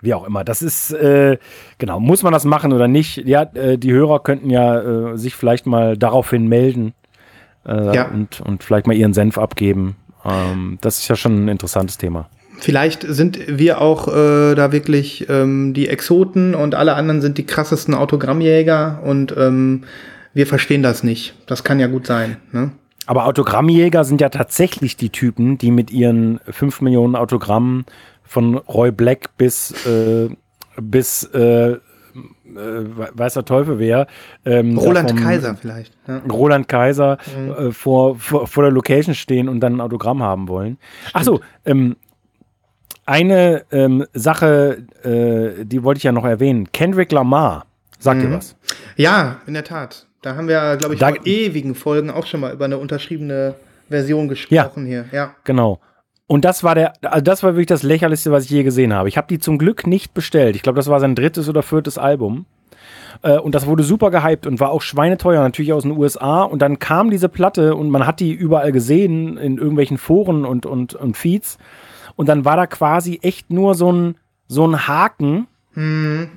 [0.00, 0.44] wie auch immer.
[0.44, 1.38] Das ist, äh,
[1.78, 3.16] genau, muss man das machen oder nicht?
[3.26, 6.92] Ja, äh, die Hörer könnten ja äh, sich vielleicht mal daraufhin melden
[7.66, 8.08] äh, Ja.
[8.08, 9.96] und, und vielleicht mal ihren Senf abgeben.
[10.24, 12.28] Ähm, das ist ja schon ein interessantes Thema.
[12.58, 17.46] Vielleicht sind wir auch äh, da wirklich ähm, die Exoten und alle anderen sind die
[17.46, 19.84] krassesten Autogrammjäger und ähm,
[20.34, 21.34] wir verstehen das nicht.
[21.46, 22.36] Das kann ja gut sein.
[22.52, 22.70] Ne?
[23.06, 27.84] Aber Autogrammjäger sind ja tatsächlich die Typen, die mit ihren 5 Millionen Autogrammen
[28.22, 30.30] von Roy Black bis, äh,
[30.80, 31.78] bis äh, äh,
[32.54, 34.06] weiß der Teufel wer.
[34.44, 35.92] Ähm, Roland vom- Kaiser vielleicht.
[36.08, 36.18] Ja.
[36.30, 37.18] Roland Kaiser
[37.58, 40.78] äh, vor, vor, vor der Location stehen und dann ein Autogramm haben wollen.
[41.12, 41.96] Ach so, ähm,
[43.06, 46.70] eine ähm, Sache, äh, die wollte ich ja noch erwähnen.
[46.72, 47.66] Kendrick Lamar,
[47.98, 48.26] sagt Mhm.
[48.30, 48.56] dir was?
[48.96, 50.06] ja, in der Tat.
[50.24, 53.54] Da haben wir, glaube ich, Da- vor ewigen Folgen auch schon mal über eine unterschriebene
[53.88, 55.04] Version gesprochen hier.
[55.12, 55.34] Ja.
[55.44, 55.80] Genau.
[56.26, 59.08] Und das war der, also das war wirklich das lächerlichste, was ich je gesehen habe.
[59.10, 60.56] Ich habe die zum Glück nicht bestellt.
[60.56, 62.46] Ich glaube, das war sein drittes oder viertes Album.
[63.22, 66.42] Äh, und das wurde super gehypt und war auch schweineteuer, natürlich aus den USA.
[66.42, 70.64] Und dann kam diese Platte und man hat die überall gesehen, in irgendwelchen Foren und,
[70.64, 71.58] und, und Feeds.
[72.16, 74.16] Und dann war da quasi echt nur so ein,
[74.48, 75.46] so ein Haken,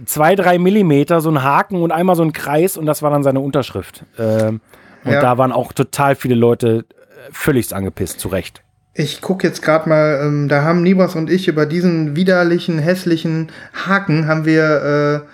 [0.06, 3.24] zwei, drei Millimeter, so ein Haken und einmal so ein Kreis und das war dann
[3.24, 4.04] seine Unterschrift.
[4.18, 4.62] Ähm,
[5.04, 5.22] und Ja.
[5.22, 8.64] da waren auch total viele Leute äh, völligst angepisst, zu Recht.
[8.96, 13.52] Ich gucke jetzt gerade mal, ähm, da haben Nibos und ich über diesen widerlichen, hässlichen
[13.86, 15.26] Haken haben wir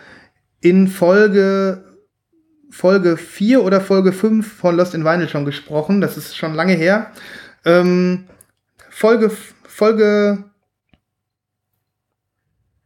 [0.61, 1.85] äh, in Folge
[2.69, 6.01] Folge 4 oder Folge 5 von Lost in Vinyl schon gesprochen.
[6.01, 7.11] Das ist schon lange her.
[7.65, 8.25] Ähm,
[8.89, 9.31] Folge
[9.65, 10.43] Folge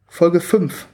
[0.06, 0.86] Folge 5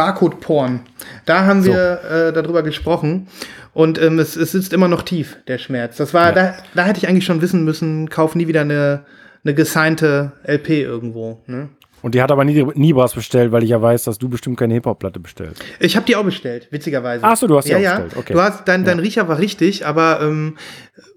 [0.00, 0.80] Barcode Porn.
[1.26, 1.72] Da haben So.
[1.72, 3.28] wir äh, darüber gesprochen
[3.74, 5.98] und ähm, es, es sitzt immer noch tief, der Schmerz.
[5.98, 6.32] Das war, Ja.
[6.32, 9.04] da, da hätte ich eigentlich schon wissen müssen, kauf nie wieder eine,
[9.44, 11.42] eine gesignte LP irgendwo.
[11.46, 11.68] Ne?
[12.00, 14.58] Und die hat aber nie, nie was bestellt, weil ich ja weiß, dass du bestimmt
[14.58, 15.62] keine Hip-Hop-Platte bestellst.
[15.80, 17.22] Ich habe die auch bestellt, witzigerweise.
[17.22, 17.98] Ach so, du hast die ja, auch ja.
[17.98, 18.32] bestellt, okay.
[18.32, 20.56] Du hast, dein, dein Riecher war richtig, aber ähm,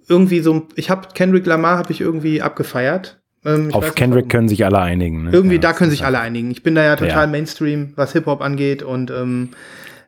[0.10, 3.22] irgendwie so, ich habe Kendrick Lamar habe ich irgendwie abgefeiert.
[3.46, 5.26] Ähm, Auf Kendrick können sich alle einigen.
[5.26, 5.32] Ne?
[5.32, 6.52] Irgendwie, Ja, da können sich alle einigen.
[6.52, 7.28] Ich bin da ja total Ja.
[7.28, 9.50] Mainstream, was Hip-Hop angeht und ähm,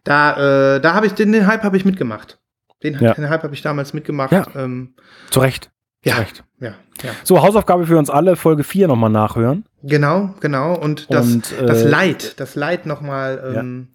[0.04, 2.40] da, äh, da habe ich den, den Hype habe ich mitgemacht.
[2.84, 3.14] Den, Ja.
[3.14, 4.32] den Hype habe ich damals mitgemacht.
[4.32, 4.46] Ja.
[4.56, 4.94] Ähm,
[5.32, 5.72] Zu Recht.
[6.06, 6.44] ja, Zu Recht.
[6.60, 7.10] ja, ja.
[7.24, 9.66] So, Hausaufgabe für uns alle, Folge 4 nochmal nachhören.
[9.84, 10.76] Genau, genau.
[10.76, 13.88] Und das, Und, äh, das Leid, das Leid nochmal ähm,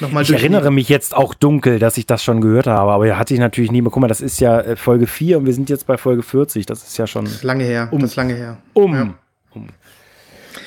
[0.00, 3.18] noch mal Ich erinnere mich jetzt auch dunkel, dass ich das schon gehört habe, aber
[3.18, 3.82] hatte ich natürlich nie.
[3.82, 6.66] Mal, das ist ja äh, Folge 4 und wir sind jetzt bei Folge 40.
[6.66, 7.88] Das ist ja schon Das ist lange her.
[7.90, 8.00] Um.
[8.00, 8.56] Das ist lange her.
[8.72, 8.94] um.
[8.94, 9.14] Ja.
[9.54, 9.68] um.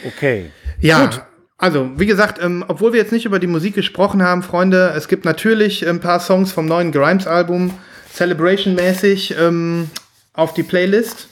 [0.06, 0.52] Okay.
[0.80, 1.22] Ja, Gut.
[1.58, 5.08] also wie gesagt, ähm, obwohl wir jetzt nicht über die Musik gesprochen haben, Freunde, es
[5.08, 7.74] gibt natürlich ein paar Songs vom neuen Grimes-Album,
[8.13, 9.89] Celebration-mäßig, ähm,
[10.34, 11.30] auf die Playlist.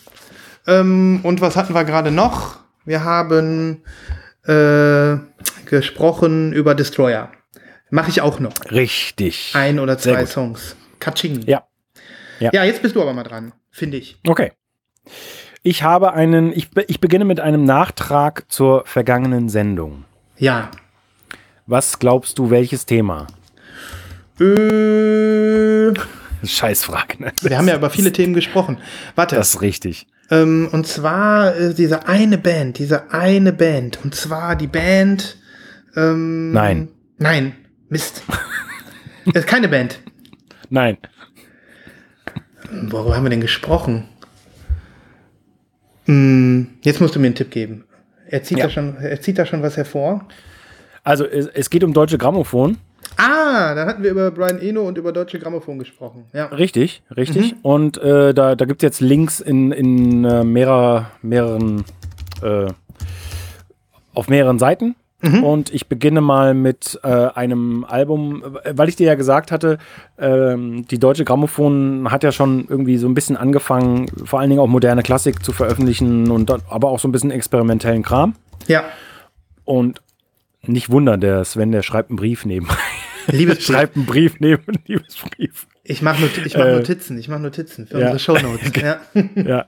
[0.67, 2.57] Ähm, und was hatten wir gerade noch?
[2.86, 3.84] Wir haben
[4.45, 5.17] äh,
[5.65, 7.29] gesprochen über Destroyer.
[7.91, 8.54] Mache ich auch noch.
[8.71, 9.51] Richtig.
[9.54, 10.25] Ein oder zwei.
[10.25, 10.77] Songs.
[10.99, 11.43] Katsching.
[11.45, 11.67] Ja.
[12.39, 12.49] Ja.
[12.54, 14.17] ja, jetzt bist du aber mal dran, finde ich.
[14.25, 14.54] Okay.
[15.62, 20.06] Ich habe einen, ich, ich beginne mit einem Nachtrag zur vergangenen Sendung.
[20.38, 20.71] Ja.
[21.67, 23.27] Was glaubst du, welches Thema?
[24.39, 25.93] Äh,
[26.47, 27.34] Scheißfrage, ne?
[27.41, 28.80] wir haben ja über viele Themen gesprochen.
[29.15, 29.36] Warte.
[29.36, 30.08] Das ist richtig.
[30.32, 33.99] Ähm, und zwar äh, diese eine Band, diese eine Band.
[34.04, 35.38] Und zwar die Band.
[35.95, 36.88] Ähm, Nein.
[37.19, 37.56] Nein,
[37.91, 38.23] Mist.
[39.25, 39.99] das ist keine Band.
[40.69, 40.97] Nein.
[42.71, 44.08] Worüber haben wir denn gesprochen?
[46.06, 47.84] Hm, jetzt musst du mir einen Tipp geben.
[48.27, 48.65] Er zieht, Ja.
[48.65, 50.25] da, schon, er zieht da schon was hervor.
[51.04, 52.77] Also es, es geht um deutsche Grammophon.
[53.17, 56.25] Ah, da hatten wir über Brian Eno und über Deutsche Grammophon gesprochen.
[56.32, 56.45] Ja.
[56.45, 57.56] Richtig, richtig.
[57.62, 61.84] Und äh, da, da gibt es jetzt Links in, in äh, mehrer, mehreren,
[62.41, 62.67] äh,
[64.13, 64.95] auf mehreren Seiten.
[65.43, 69.77] Und ich beginne mal mit äh, einem Album, weil ich dir ja gesagt hatte,
[70.17, 74.62] ähm, die Deutsche Grammophon hat ja schon irgendwie so ein bisschen angefangen, vor allen Dingen
[74.62, 78.36] auch moderne Klassik zu veröffentlichen und dann, aber auch so ein bisschen experimentellen Kram.
[78.67, 78.84] ja.
[79.63, 80.01] Und
[80.63, 82.67] nicht wundern, der Sven, der schreibt einen Brief neben.
[83.27, 83.65] Liebesbrief.
[83.75, 85.67] schreibt einen Brief neben einen Liebesbrief.
[85.91, 87.17] Ich mache Not ich mach Äh, Notizen.
[87.17, 88.12] Ich mache Notizen für ja.
[88.12, 88.71] unsere Shownotes.
[88.82, 89.01] ja.
[89.36, 89.65] ja.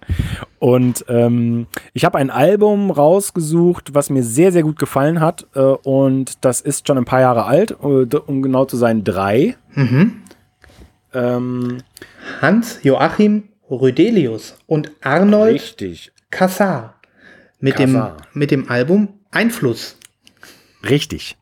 [0.58, 5.46] Und ähm, ich habe ein Album rausgesucht, was mir sehr, sehr gut gefallen hat.
[5.54, 7.76] Äh, und das ist schon ein paar Jahre alt, äh,
[8.16, 9.58] um genau zu sein, drei.
[11.14, 11.80] Ähm,
[12.42, 16.14] Hans Joachim Rödelius und Arnold richtig.
[16.32, 16.96] Kassar
[17.60, 18.18] mit dem, Kassar.
[18.34, 19.98] mit dem Album Einfluss.
[20.90, 21.38] Richtig.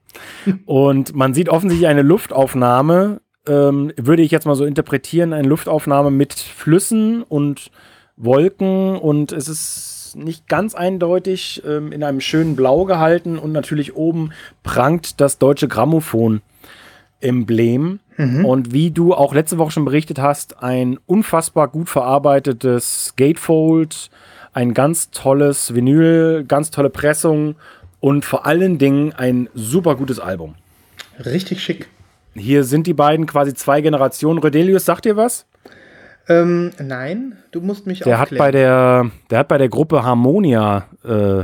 [0.65, 6.12] Und man sieht offensichtlich eine Luftaufnahme, ähm, würde ich jetzt mal so interpretieren, eine Luftaufnahme
[6.12, 7.71] mit Flüssen und
[8.17, 13.95] Wolken und es ist nicht ganz eindeutig ähm, in einem schönen Blau gehalten und natürlich
[13.95, 14.30] oben
[14.63, 17.99] prangt das deutsche Grammophon-Emblem.
[18.43, 24.12] Und wie du auch letzte Woche schon berichtet hast, ein unfassbar gut verarbeitetes Gatefold,
[24.54, 27.56] ein ganz tolles Vinyl, ganz tolle Pressung
[27.99, 30.56] und vor allen Dingen ein super gutes Album.
[31.25, 31.88] Richtig schick.
[32.34, 34.39] Hier sind die beiden quasi zwei Generationen.
[34.39, 35.46] Rödelius, sagt dir was?
[36.30, 38.39] Ähm, nein, du musst mich Der hat aufklären.
[38.46, 41.44] bei der, der hat bei der Gruppe Harmonia äh,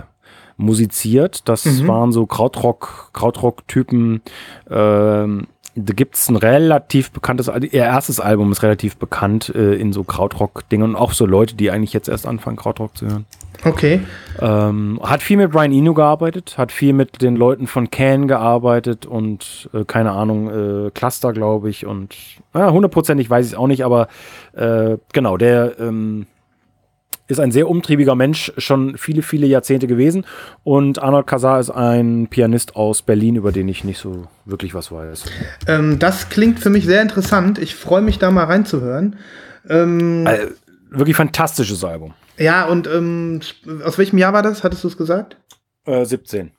[0.55, 1.47] musiziert.
[1.49, 1.87] Das Mhm.
[1.87, 4.21] waren so Krautrock, Krautrock-Typen.
[4.69, 9.93] Ähm, da gibt es ein relativ bekanntes, ihr erstes Album ist relativ bekannt äh, in
[9.93, 13.25] so Krautrock-Dingen und auch so Leute, die eigentlich jetzt erst anfangen, Krautrock zu hören.
[13.63, 14.01] Okay.
[14.39, 19.05] Ähm, hat viel mit Brian Eno gearbeitet, hat viel mit den Leuten von Can gearbeitet
[19.05, 21.85] und äh, keine Ahnung, äh, Cluster, glaube ich.
[21.85, 22.15] Und
[22.53, 24.07] hundertprozentig weiß ich es auch nicht, aber
[24.53, 26.27] äh, genau, der ähm,
[27.27, 30.25] ist ein sehr umtriebiger Mensch, schon viele, viele Jahrzehnte gewesen.
[30.63, 34.91] Und Arnold Kazar ist ein Pianist aus Berlin, über den ich nicht so wirklich was
[34.91, 35.25] weiß.
[35.67, 37.59] Ähm, das klingt für mich sehr interessant.
[37.59, 39.17] Ich freue mich da mal reinzuhören.
[39.69, 40.47] Ähm, Äh,
[40.89, 42.13] wirklich fantastisches Album.
[42.37, 43.39] ja, und ähm,
[43.83, 44.63] aus welchem Jahr war das?
[44.63, 45.37] Hattest du es gesagt?
[45.85, 46.51] Äh, 17.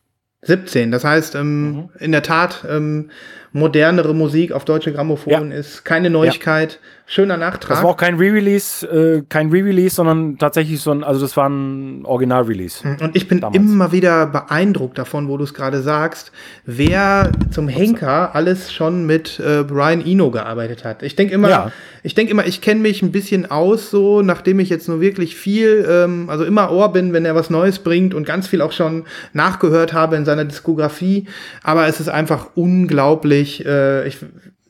[0.42, 0.90] 17.
[0.92, 1.90] Das heißt, ähm, Mhm.
[1.98, 3.10] in der Tat, ähm,
[3.58, 6.78] modernere Musik auf deutsche Grammophon ist keine Neuigkeit.
[7.10, 7.70] Schöner Nachtrag.
[7.70, 11.48] Das war auch kein Re-Release, äh, kein Re-Release, sondern tatsächlich so ein, also das war
[11.48, 12.86] ein Original-Release.
[13.00, 13.56] Und ich bin Damals.
[13.56, 16.32] immer wieder beeindruckt davon, wo du es gerade sagst,
[16.66, 21.02] wer zum Henker alles schon mit äh, Brian Eno gearbeitet hat.
[21.02, 21.72] Ich denke immer, Ja.
[22.02, 25.34] ich denke immer, ich kenne mich ein bisschen aus, so nachdem ich jetzt nur wirklich
[25.34, 28.72] viel, ähm, also immer Ohr bin, wenn er was Neues bringt und ganz viel auch
[28.72, 31.26] schon nachgehört habe in seiner Diskografie.
[31.62, 33.47] Aber es ist einfach unglaublich.
[33.66, 34.18] Äh, ich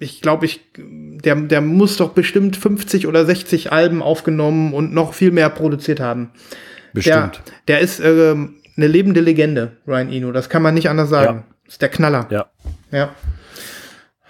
[0.01, 5.13] ich glaube, ich, der, der muss doch bestimmt 50 oder 60 Alben aufgenommen und noch
[5.15, 6.31] viel mehr produziert haben.
[6.93, 7.43] Bestimmt.
[7.67, 10.33] Der, der ist ähm, eine lebende Legende, Ryan Eno.
[10.33, 11.45] Das kann man nicht anders sagen.
[11.67, 12.27] Ist der Knaller.
[12.31, 12.47] Ja.
[12.93, 13.11] Ja.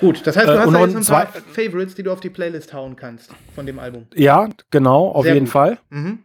[0.00, 2.12] Gut, das heißt, du Äh, hast noch jetzt ein ein paar zwei- Favorites, die du
[2.12, 4.06] auf die Playlist hauen kannst von dem Album.
[4.14, 5.52] Ja, genau, auf Sehr jeden gut.
[5.52, 5.78] Fall.
[5.90, 6.20] Mhm.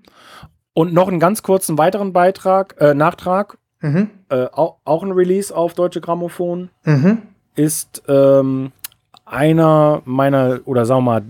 [0.73, 4.09] Und noch einen ganz kurzen weiteren Beitrag, äh, Nachtrag, Mhm.
[4.29, 7.17] äh, auch, auch ein Release auf Deutsche Grammophon, Mhm.
[7.55, 8.71] Ist ähm,
[9.25, 11.23] einer meiner, oder sagen wir mal,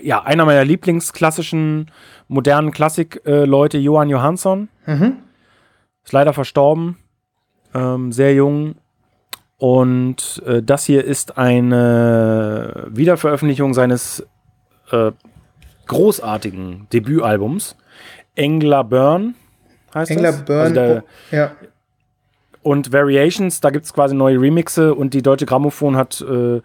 [0.00, 1.90] äh, ja, einer meiner lieblingsklassischen
[2.28, 4.68] modernen Klassik-Leute, Johann Johansson.
[4.86, 5.18] Mhm.
[6.04, 6.98] Ist leider verstorben,
[7.74, 8.76] ähm, sehr jung.
[9.56, 14.26] Und äh, das hier ist eine Wiederveröffentlichung seines
[14.90, 15.12] äh,
[15.86, 17.76] großartigen Debütalbums.
[18.34, 19.34] Engler Burn
[19.94, 20.44] heißt Engler das.
[20.44, 20.60] Burn.
[20.60, 21.52] Also der, oh, ja.
[22.64, 26.62] Und Variations, da gibt es quasi neue Remixe und die Deutsche Grammophon hat äh, äh,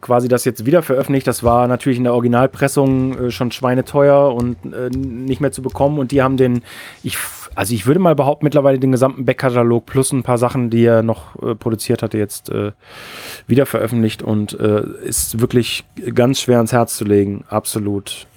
[0.00, 1.26] quasi das jetzt wieder veröffentlicht.
[1.26, 5.98] Das war natürlich in der Originalpressung äh, schon schweineteuer und äh, nicht mehr zu bekommen.
[5.98, 6.62] Und die haben den,
[7.02, 7.18] ich,
[7.56, 11.02] also ich würde mal behaupten, mittlerweile den gesamten Backkatalog plus ein paar Sachen, die er
[11.02, 12.70] noch äh, produziert hatte, jetzt äh,
[13.48, 17.44] wieder veröffentlicht und äh, ist wirklich ganz schwer ans Herz zu legen.
[17.48, 18.28] Absolut.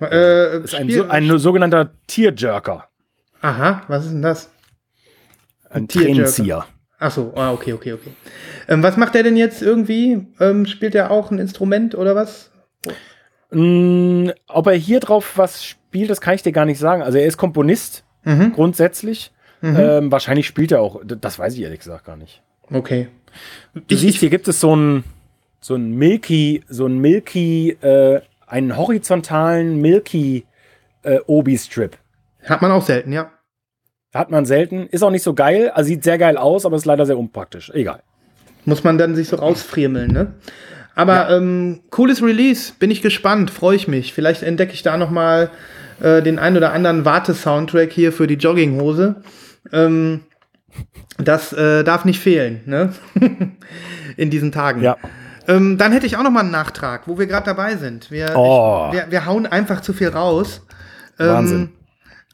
[0.00, 2.88] Äh, Ist ein, so, ein sogenannter Tierjerker.
[3.40, 4.50] Aha, was ist denn das?
[5.74, 5.88] Ein.
[5.88, 6.64] Tränenzieher.
[6.98, 8.10] Ach so, ah, okay, okay, okay.
[8.68, 10.26] Ähm, was macht er denn jetzt irgendwie?
[10.40, 12.50] Ähm, spielt er auch ein Instrument oder was?
[13.50, 17.02] Mm, ob er hier drauf was spielt, das kann ich dir gar nicht sagen.
[17.02, 18.52] Also er ist Komponist Mhm.
[18.52, 19.32] grundsätzlich.
[19.62, 21.00] Ähm, wahrscheinlich spielt er auch.
[21.04, 22.42] Das weiß ich ehrlich gesagt gar nicht.
[22.70, 23.08] Okay.
[23.88, 25.04] Du siehst, hier gibt es so ein
[25.60, 30.44] so ein Milky, so ein Milky, äh, einen horizontalen Milky
[31.02, 31.96] äh, Obi-Strip.
[32.44, 33.30] Hat man auch selten, ja.
[34.14, 34.86] Hat man selten.
[34.86, 35.70] Ist auch nicht so geil.
[35.74, 37.70] Also sieht sehr geil aus, aber ist leider sehr unpraktisch.
[37.74, 38.00] Egal.
[38.64, 40.34] Muss man dann sich so rausfriemeln, ne?
[40.94, 44.14] Aber ähm, cooles Release, bin ich gespannt, freue ich mich.
[44.14, 45.50] Vielleicht entdecke ich da noch mal
[46.00, 49.16] äh, den ein oder anderen Warte-Soundtrack hier für die Jogginghose.
[49.72, 50.20] Ähm,
[51.18, 52.92] das äh, darf nicht fehlen, ne?
[54.16, 54.82] In diesen Tagen.
[54.82, 54.96] Ja.
[55.48, 58.10] Ähm, dann hätte ich auch noch mal einen Nachtrag, wo wir gerade dabei sind.
[58.12, 58.90] Wir, Oh.
[58.92, 60.62] ich, wir, wir hauen einfach zu viel raus.
[61.18, 61.68] Ähm, Wahnsinn.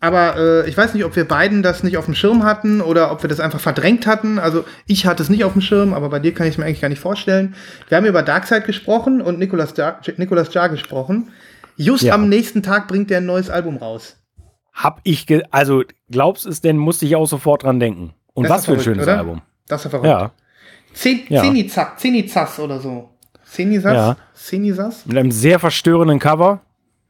[0.02, 3.12] Aber äh, ich weiß nicht, ob wir beiden das nicht auf dem Schirm hatten oder
[3.12, 4.38] ob wir das einfach verdrängt hatten.
[4.38, 6.64] Also ich hatte es nicht auf dem Schirm, aber bei dir kann ich es mir
[6.64, 7.54] eigentlich gar nicht vorstellen.
[7.88, 11.28] Wir haben über Darkseid gesprochen und Nicolas Jar, Nicolas Jar gesprochen.
[11.76, 12.14] Just Ja.
[12.14, 14.16] am nächsten Tag bringt er ein neues Album raus.
[14.72, 18.14] Hab ich, ge also glaubst es denn, musste ich auch sofort dran denken.
[18.32, 19.18] Und Das was ist für ein verrückt, schönes oder?
[19.18, 19.42] Album.
[19.68, 20.08] Das ist ja verrückt.
[20.08, 20.30] Ja.
[20.94, 21.42] Zen Ja.
[22.58, 23.10] Oder so.
[23.44, 23.92] Zenizas?
[23.94, 24.16] Ja.
[24.34, 25.06] Zenizas?
[25.06, 26.60] Mit einem sehr verstörenden Cover.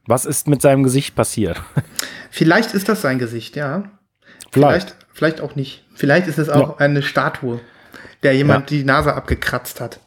[0.07, 1.61] Was ist mit seinem Gesicht passiert?
[2.31, 3.83] Vielleicht ist das sein Gesicht, ja.
[4.51, 4.89] Vielleicht.
[4.91, 5.85] Vielleicht, vielleicht auch nicht.
[5.93, 7.59] Vielleicht ist es auch eine Statue,
[8.23, 9.99] der jemand die Nase abgekratzt hat.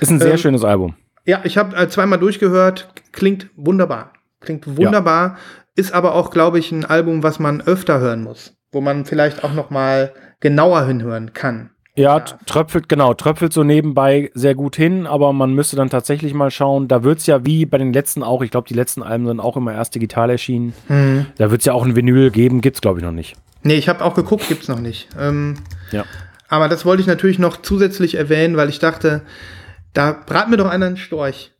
[0.00, 0.94] Ist ein sehr Ähm, schönes Album.
[1.24, 2.92] Ja, ich habe äh, zweimal durchgehört.
[3.12, 4.12] Klingt wunderbar.
[4.40, 5.36] Klingt wunderbar.
[5.76, 8.54] Ist aber auch, glaube ich, ein Album, was man öfter hören muss.
[8.72, 11.70] Wo man vielleicht auch noch mal genauer hinhören kann.
[12.00, 16.50] Ja, tröpfelt, genau, tröpfelt so nebenbei sehr gut hin, aber man müsste dann tatsächlich mal
[16.50, 16.88] schauen.
[16.88, 19.40] Da wird es ja wie bei den letzten auch, ich glaube, die letzten Alben sind
[19.40, 20.72] auch immer erst digital erschienen.
[20.88, 21.26] Mhm.
[21.36, 23.36] Da wird es ja auch ein Vinyl geben, gibt es, glaube ich, noch nicht.
[23.62, 25.08] Nee, ich habe auch geguckt, gibt's noch nicht.
[25.18, 25.56] Ähm,
[25.90, 26.04] Ja.
[26.48, 29.22] aber das wollte ich natürlich noch zusätzlich erwähnen, weil ich dachte,
[29.92, 31.52] da brat mir doch einer einen Storch.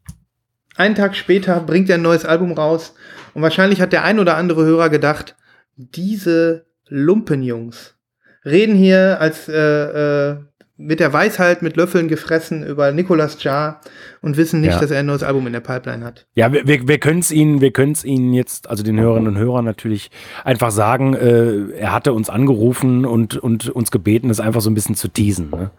[0.77, 2.95] Einen Tag später bringt er ein neues Album raus
[3.35, 5.37] und wahrscheinlich hat der ein oder andere Hörer gedacht,
[5.77, 7.97] diese Lumpenjungs
[8.45, 10.37] reden hier als äh, äh,
[10.77, 13.81] mit der Weisheit mit Löffeln gefressen über Nicolas Jar
[14.23, 14.81] und wissen nicht, Ja.
[14.81, 16.27] dass er ein neues Album in der Pipeline hat.
[16.35, 19.29] Ja, wir, wir, wir können es Ihnen, wir können es Ihnen jetzt, also den Hörerinnen
[19.35, 20.11] und Hörern natürlich
[20.43, 24.75] einfach sagen, äh, er hatte uns angerufen und, und uns gebeten, das einfach so ein
[24.75, 25.51] bisschen zu teasen.
[25.51, 25.71] Ne?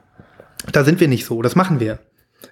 [0.71, 1.97] Da sind wir nicht so, das machen wir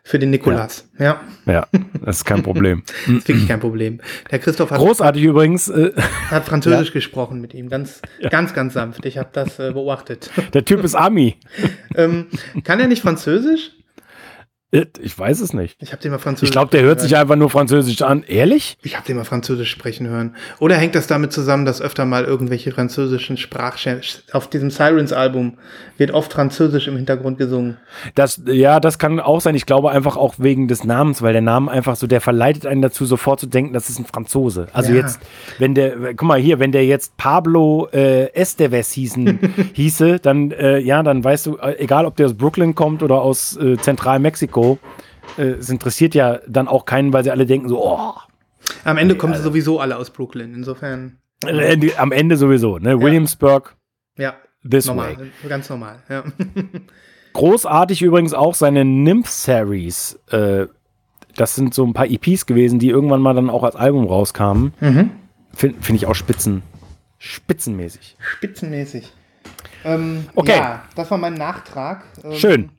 [0.03, 0.87] für den Nikolas.
[0.97, 1.67] Ja, Ja,
[2.05, 2.83] das ist kein Problem.
[3.07, 4.01] das ist wirklich kein Problem.
[4.31, 5.91] Der Christoph hat Großartig übrigens, äh,
[6.29, 9.05] hat Französisch gesprochen mit ihm, ganz, ganz, ganz sanft.
[9.05, 10.29] Ich habe das äh, beobachtet.
[10.53, 11.37] der Typ ist Ami.
[11.95, 12.27] ähm,
[12.63, 13.71] kann er nicht Französisch?
[14.71, 15.77] Ich weiß es nicht.
[15.81, 16.49] Ich habe den mal Französisch.
[16.49, 18.23] Ich glaube, der hört sich einfach nur Französisch an.
[18.27, 18.77] Ehrlich?
[18.83, 20.35] Ich habe den mal Französisch sprechen hören.
[20.59, 24.01] Oder hängt das damit zusammen, dass öfter mal irgendwelche französischen Sprachchen
[24.31, 25.57] auf diesem Sirens-Album
[25.97, 27.77] wird oft Französisch im Hintergrund gesungen.
[28.13, 29.55] Das, ja, das kann auch sein.
[29.55, 32.83] Ich glaube einfach auch wegen des Namens, weil der Name einfach so, der verleitet einen
[32.83, 34.67] dazu, sofort zu denken, das ist ein Franzose.
[34.73, 34.97] Also Ja.
[35.01, 35.19] jetzt,
[35.57, 39.39] wenn der, guck mal hier, wenn der jetzt Pablo äh, Esteves hießen,
[39.73, 43.21] hieße, dann, äh, ja, dann weißt du, äh, egal ob der aus Brooklyn kommt oder
[43.23, 44.58] aus äh, Zentralmexiko,
[45.37, 48.13] äh, es interessiert ja dann auch keinen, weil sie alle denken so, oh,
[48.83, 50.53] Am Ende kommen sie sowieso alle aus Brooklyn.
[50.53, 52.99] Insofern, äh, am Ende sowieso, ne?
[53.01, 53.75] Williamsburg,
[54.17, 54.35] ja,
[54.69, 55.49] this normal, way.
[55.49, 55.97] ganz normal.
[56.09, 56.23] Ja.
[57.33, 60.19] Großartig übrigens auch seine Nymph-Series.
[60.31, 60.67] Äh,
[61.35, 64.73] das sind so ein paar EPs gewesen, die irgendwann mal dann auch als Album rauskamen.
[64.81, 65.11] Mhm.
[65.53, 66.63] Finde find ich auch spitzen,
[67.17, 68.17] spitzenmäßig.
[68.19, 69.13] Spitzenmäßig.
[69.85, 70.57] Ähm, Okay.
[70.57, 72.03] Ja, das war mein Nachtrag.
[72.23, 72.69] Ähm, Schön.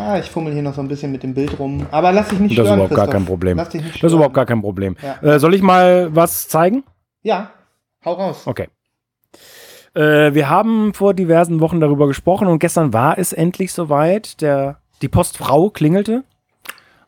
[0.00, 1.86] Ja, ich fummel hier noch so ein bisschen mit dem Bild rum.
[1.90, 3.12] Aber lass dich nicht Das ist stören, überhaupt gar Christoph.
[3.20, 3.56] kein Problem.
[3.58, 4.96] Das ist überhaupt gar kein Problem.
[5.02, 5.34] Ja.
[5.34, 6.84] Äh, soll ich mal was zeigen?
[7.22, 7.50] Ja,
[8.04, 8.46] hau raus.
[8.46, 8.68] Okay.
[9.94, 14.40] Äh, wir haben vor diversen Wochen darüber gesprochen und gestern war es endlich soweit.
[14.40, 16.24] Der, die Postfrau klingelte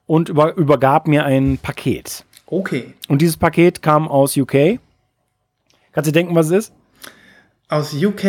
[0.06, 2.24] und über, übergab mir ein Paket.
[2.46, 2.94] Okay.
[3.08, 4.78] Und dieses Paket kam aus UK.
[5.92, 6.72] Kannst du denken, was es ist?
[7.68, 8.24] Aus UK.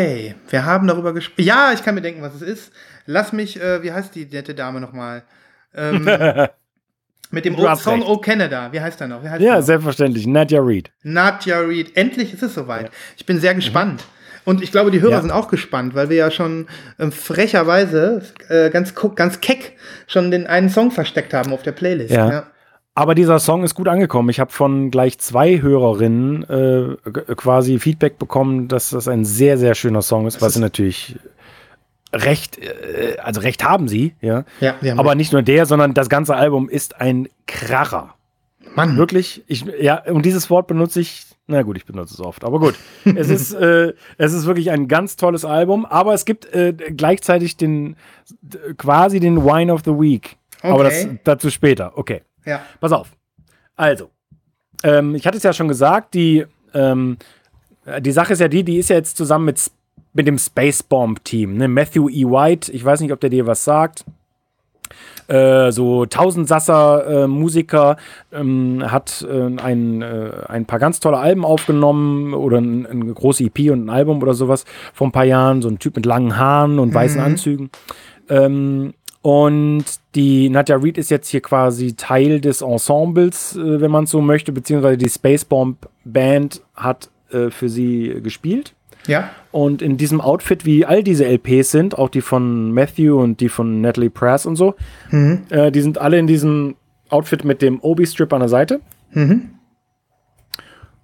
[0.49, 1.45] Wir haben darüber gesprochen.
[1.45, 2.71] Ja, ich kann mir denken, was es ist.
[3.05, 5.23] Lass mich, äh, wie heißt die nette Dame nochmal?
[5.75, 6.07] Ähm,
[7.31, 8.07] mit dem o Song recht.
[8.07, 8.71] Oh Canada.
[8.71, 9.23] Wie heißt der noch?
[9.23, 9.61] Wie heißt Ja, noch?
[9.63, 10.27] selbstverständlich.
[10.27, 10.91] Nadja Reed.
[11.03, 11.97] Nadja Reed.
[11.97, 12.91] Endlich ist es soweit.
[13.17, 14.03] Ich bin sehr gespannt.
[14.45, 15.15] Und ich glaube, die Hörer Mhm.
[15.15, 15.21] Ja.
[15.21, 16.67] sind auch gespannt, weil wir ja schon
[16.99, 22.13] ähm, frecherweise äh, ganz, ganz keck schon den einen Song versteckt haben auf der Playlist.
[22.13, 22.47] Ja.
[22.95, 24.29] Aber dieser Song ist gut angekommen.
[24.29, 29.73] Ich habe von gleich zwei Hörerinnen äh, quasi Feedback bekommen, dass das ein sehr, sehr
[29.75, 31.15] schöner Song ist, was ist- natürlich
[32.13, 34.45] recht, äh, also recht haben sie, ja.
[34.59, 38.13] Ja, haben Aber nicht nur der, sondern das ganze Album ist ein Kracher.
[38.75, 38.97] Mann.
[38.97, 42.59] Wirklich, ich, ja, und dieses Wort benutze ich, na gut, ich benutze es oft, aber
[42.59, 42.75] gut.
[43.15, 47.57] es ist, äh, es ist wirklich ein ganz tolles Album, aber es gibt äh, gleichzeitig
[47.57, 47.95] den,
[48.77, 50.37] quasi den Wine of the Week.
[50.59, 50.71] Okay.
[50.71, 51.97] Aber das dazu später.
[51.97, 52.21] Okay.
[52.45, 52.61] Ja.
[52.79, 53.11] Pass auf.
[53.75, 54.09] Also,
[54.83, 57.17] ähm, ich hatte es ja schon gesagt, die, ähm,
[57.99, 59.71] die Sache ist ja die, die ist ja jetzt zusammen mit,
[60.13, 61.67] mit dem Space Bomb Team, ne?
[61.67, 62.25] Matthew E.
[62.25, 64.05] White, ich weiß nicht, ob der dir was sagt.
[65.27, 67.97] Äh, so Tausendsasser äh, Musiker,
[68.31, 73.47] ähm, hat äh, ein, äh, ein paar ganz tolle Alben aufgenommen oder ein, ein großes
[73.47, 76.37] EP und ein Album oder sowas vor ein paar Jahren, so ein Typ mit langen
[76.37, 76.93] Haaren und mhm.
[76.93, 77.69] weißen Anzügen.
[78.29, 79.85] Ähm, und
[80.15, 84.51] die Nadja Reed ist jetzt hier quasi Teil des Ensembles, äh, wenn man so möchte,
[84.51, 88.73] beziehungsweise die Space Bomb Band hat äh, für sie gespielt.
[89.07, 89.29] Ja.
[89.51, 93.49] Und in diesem Outfit, wie all diese LPs sind, auch die von Matthew und die
[93.49, 94.75] von Natalie Press und so,
[95.11, 95.43] mhm.
[95.49, 96.75] äh, die sind alle in diesem
[97.09, 98.81] Outfit mit dem Obi-Strip an der Seite.
[99.11, 99.51] Mhm.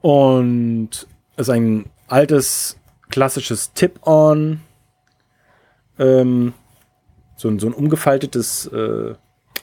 [0.01, 2.77] Und es ist ein altes,
[3.09, 4.61] klassisches Tip-On.
[5.99, 6.53] Ähm,
[7.35, 9.13] so, ein, so ein umgefaltetes äh,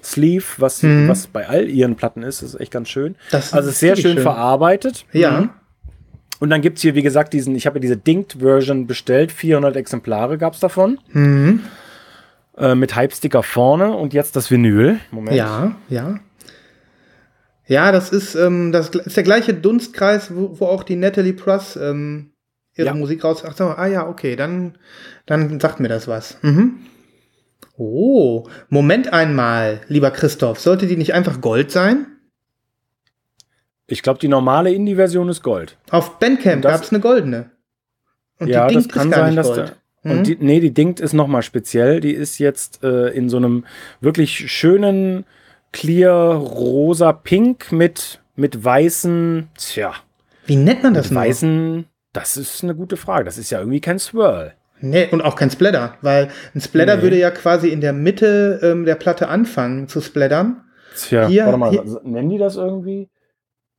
[0.02, 1.08] Sleeve, was, mhm.
[1.08, 2.42] was bei all ihren Platten ist.
[2.42, 3.16] Das ist echt ganz schön.
[3.30, 5.04] Das also ist sehr schön, schön, verarbeitet.
[5.12, 5.54] Ja.
[6.38, 9.76] Und dann gibt es hier, wie gesagt, diesen, ich habe ja diese Dinked-Version bestellt, 400
[9.76, 10.98] Exemplare gab es davon.
[11.12, 11.60] Mhm.
[12.56, 14.98] Äh, mit Hype-Sticker vorne und jetzt das Vinyl.
[15.10, 15.36] Moment.
[15.36, 16.20] Ja, ja.
[17.66, 21.76] Ja, das ist, ähm, das ist der gleiche Dunstkreis, wo, wo auch die Natalie Pruss
[21.76, 22.30] ähm,
[22.76, 22.94] ihre ja.
[22.94, 23.42] Musik raus.
[23.44, 24.78] Ach so, ah ja, okay, dann,
[25.26, 26.38] dann sagt mir das was.
[26.42, 26.76] Mhm.
[27.76, 32.06] Oh, Moment einmal, lieber Christoph, sollte die nicht einfach Gold sein?
[33.86, 35.76] Ich glaube, die normale Indie-Version ist Gold.
[35.90, 37.50] Auf Bandcamp gab es eine goldene.
[38.38, 39.76] Und ja, das kann sein, dass Gold.
[40.02, 40.24] Da, und hm?
[40.24, 42.00] die, nee, die Dingt ist nochmal speziell.
[42.00, 43.64] Die ist jetzt äh, in so einem
[44.00, 45.24] wirklich schönen,
[45.72, 49.94] clear, rosa Pink mit, mit weißen, tja.
[50.46, 53.24] Wie nennt man das mit Weißen, das ist eine gute Frage.
[53.24, 54.54] Das ist ja irgendwie kein Swirl.
[54.80, 57.02] Nee, und auch kein Splatter, weil ein Splatter nee.
[57.02, 60.62] würde ja quasi in der Mitte ähm, der Platte anfangen zu splattern.
[60.96, 63.08] Tja, hier, warte mal, hier, nennen die das irgendwie?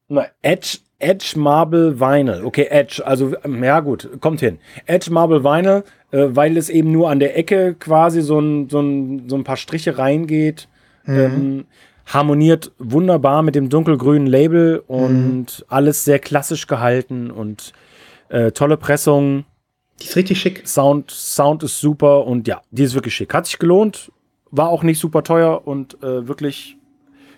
[0.09, 2.45] Na, Edge, Edge Marble Vinyl.
[2.45, 4.59] Okay, Edge, also ja gut, kommt hin.
[4.85, 8.79] Edge Marble Vinyl, äh, weil es eben nur an der Ecke quasi so ein, so
[8.79, 10.67] ein, so ein paar Striche reingeht.
[11.05, 11.17] Mhm.
[11.17, 11.65] Ähm,
[12.07, 15.65] harmoniert wunderbar mit dem dunkelgrünen Label und mhm.
[15.67, 17.73] alles sehr klassisch gehalten und
[18.29, 19.45] äh, tolle Pressung.
[19.99, 20.67] Die ist richtig schick.
[20.67, 23.33] Sound, Sound ist super und ja, die ist wirklich schick.
[23.33, 24.11] Hat sich gelohnt,
[24.51, 26.76] war auch nicht super teuer und äh, wirklich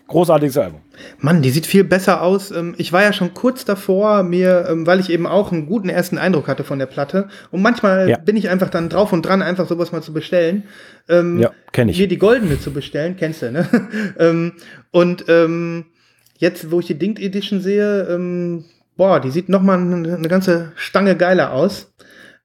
[0.10, 0.82] Großartiges Album.
[1.20, 2.49] Mann, die sieht viel besser aus.
[2.49, 5.88] Ähm, ich war ja schon kurz davor, mir, ähm, weil ich eben auch einen guten
[5.88, 7.30] ersten Eindruck hatte von der Platte.
[7.51, 8.18] Und manchmal ja.
[8.18, 10.64] bin ich einfach dann drauf und dran, einfach sowas mal zu bestellen.
[11.07, 11.99] Ähm, ja, kenne ich.
[11.99, 13.68] Mir die goldene zu bestellen, kennst du, ne?
[14.91, 15.26] und
[16.38, 18.64] jetzt, wo ich die Dinged Edition sehe,
[18.97, 21.93] boah, die sieht noch mal eine ganze Stange geiler aus.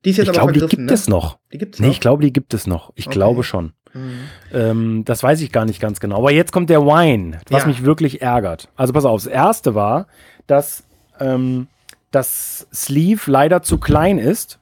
[0.04, 0.92] Die ist jetzt ich aber glaube, die gibt ne?
[0.92, 1.38] es noch.
[1.52, 1.94] Die gibt's nee, noch?
[1.94, 2.92] ich glaube, die gibt es noch.
[2.94, 3.14] Ich okay.
[3.14, 3.72] glaube schon.
[3.94, 4.18] Mhm.
[4.52, 6.18] Ähm, das weiß ich gar nicht ganz genau.
[6.18, 7.68] Aber jetzt kommt der Wine, was ja.
[7.68, 8.68] mich wirklich ärgert.
[8.76, 10.06] Also pass auf, das erste war,
[10.46, 10.84] dass
[11.20, 11.68] ähm,
[12.10, 14.58] das Sleeve leider zu klein ist.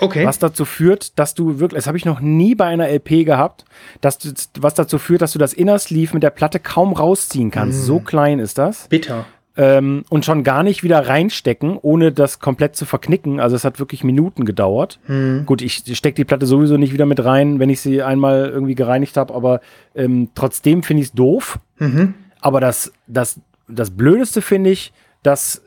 [0.00, 0.26] Okay.
[0.26, 3.64] Was dazu führt, dass du wirklich, das habe ich noch nie bei einer LP gehabt,
[4.00, 7.52] dass du, was dazu führt, dass du das Inner Sleeve mit der Platte kaum rausziehen
[7.52, 7.82] kannst.
[7.82, 7.82] Mm.
[7.84, 8.88] So klein ist das.
[8.88, 9.24] Bitter
[9.56, 13.38] ähm, und schon gar nicht wieder reinstecken, ohne das komplett zu verknicken.
[13.38, 14.98] Also es hat wirklich Minuten gedauert.
[15.06, 15.46] Mhm.
[15.46, 18.74] Gut, ich stecke die Platte sowieso nicht wieder mit rein, wenn ich sie einmal irgendwie
[18.74, 19.60] gereinigt habe, aber
[19.94, 21.60] ähm, trotzdem finde ich es doof.
[21.78, 22.14] Mhm.
[22.40, 24.92] Aber das, das, das Blödeste finde ich,
[25.22, 25.62] dass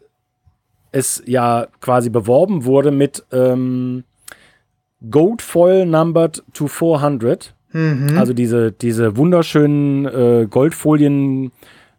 [0.92, 4.04] es ja quasi beworben wurde mit ähm,
[5.10, 7.54] Gold Foil Numbered to 400.
[7.72, 8.18] Mhm.
[8.18, 11.52] Also diese, diese wunderschönen äh, Goldfolien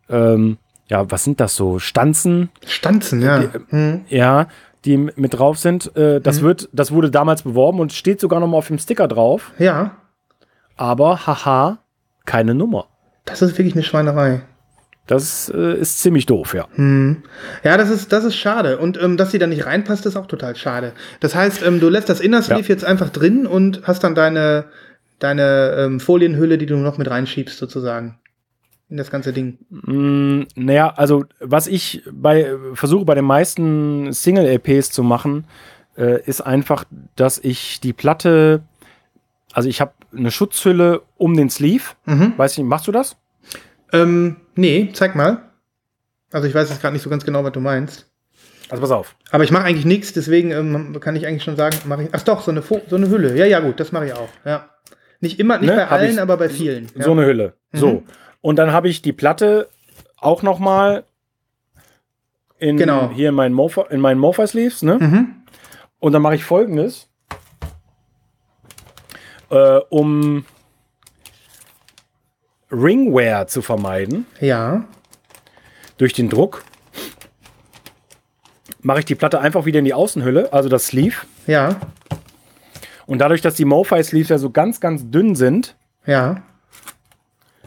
[0.09, 0.59] ähm,
[0.89, 1.79] ja, was sind das so?
[1.79, 2.51] Stanzen?
[2.67, 3.39] Stanzen, ja.
[3.39, 4.05] Die, hm.
[4.09, 4.49] Ja,
[4.85, 5.95] die mit drauf sind.
[5.97, 6.45] Äh, das, hm.
[6.45, 9.53] wird, das wurde damals beworben und steht sogar noch mal auf dem Sticker drauf.
[9.59, 9.97] Ja.
[10.77, 11.79] Aber, haha,
[12.25, 12.87] keine Nummer.
[13.27, 14.43] Das ist wirklich eine Schweinerei.
[15.07, 16.67] Das äh, ist ziemlich doof, ja.
[16.75, 17.23] Hm.
[17.65, 18.79] Ja, das ist, das ist schade.
[18.79, 20.93] Und ähm, dass sie da nicht reinpasst, ist auch total schade.
[21.21, 22.69] Das heißt, ähm, du lässt das Inner Sleeve ja.
[22.69, 24.67] jetzt einfach drin und hast dann deine,
[25.19, 28.19] deine ähm, Folienhülle, die du noch mit reinschiebst, sozusagen
[28.91, 29.59] in das ganze Ding?
[29.71, 35.45] Mm, naja, also was ich bei versuche bei den meisten Single-LPs zu machen,
[35.97, 36.85] äh, ist einfach,
[37.17, 38.63] dass ich die Platte,
[39.53, 41.85] also ich habe eine Schutzhülle um den Sleeve.
[42.07, 42.35] Mhm.
[42.37, 43.17] Weiß ich nicht, machst du das?
[43.93, 45.43] Ähm, nee, zeig mal.
[46.31, 48.07] Also ich weiß jetzt gerade nicht so ganz genau, was du meinst.
[48.71, 49.17] Also pass auf.
[49.31, 52.09] Aber ich mache eigentlich nichts, deswegen ähm, kann ich eigentlich schon sagen, mache ich.
[52.13, 53.35] Ach doch, so eine, so eine Hülle.
[53.37, 54.29] Ja, ja, gut, das mache ich auch.
[54.45, 54.71] Ja.
[55.21, 55.77] Nicht immer, nicht ne?
[55.77, 56.89] bei allen, aber bei vielen.
[56.89, 57.11] So ja.
[57.11, 57.55] eine Hülle.
[57.73, 57.79] Mhm.
[57.79, 58.03] So.
[58.41, 59.69] Und dann habe ich die Platte
[60.17, 61.05] auch noch mal
[62.59, 63.11] in, Genau.
[63.11, 64.99] hier in meinen Mofa, in meinen Mofa Sleeves, ne?
[64.99, 65.35] Mhm.
[66.01, 67.09] Und dann mache ich folgendes.
[69.51, 70.45] Äh, um
[72.71, 74.85] Ringwear zu vermeiden Ja.
[75.97, 76.65] durch den Druck,
[78.81, 81.17] mache ich die Platte einfach wieder in die Außenhülle, also das Sleeve.
[81.47, 81.77] Ja.
[83.07, 85.77] Und dadurch, dass die MoFi Sleeves ja so ganz, ganz dünn sind,
[86.07, 86.43] Ja.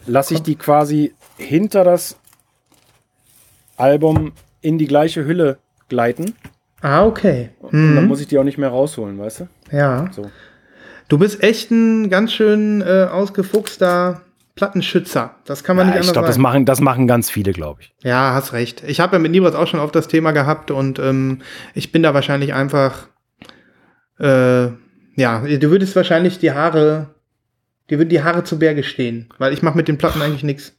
[0.06, 2.16] Lasse ich die quasi hinter das
[3.76, 6.34] Album in die gleiche Hülle gleiten.
[6.80, 7.50] Ah, okay.
[7.60, 8.08] Und dann Mhm.
[8.08, 9.48] muss ich die auch nicht mehr rausholen, weißt du?
[9.76, 10.08] Ja.
[10.12, 10.30] So.
[11.08, 14.22] Du bist echt ein ganz schön äh, ausgefuchster
[14.54, 15.34] Plattenschützer.
[15.44, 16.42] Das kann man Ja, nicht ich anders glaube, das sagen.
[16.42, 17.94] machen, das machen ganz viele, glaube ich.
[18.02, 18.82] Ja, hast recht.
[18.86, 21.40] Ich habe ja mit Nibras auch schon oft das Thema gehabt und ähm,
[21.74, 23.08] ich bin da wahrscheinlich einfach,
[24.18, 24.66] äh,
[25.16, 27.11] ja, du würdest wahrscheinlich die Haare,
[27.90, 30.74] dir würden die Haare zu Berge stehen, weil ich mache mit den Platten eigentlich nichts.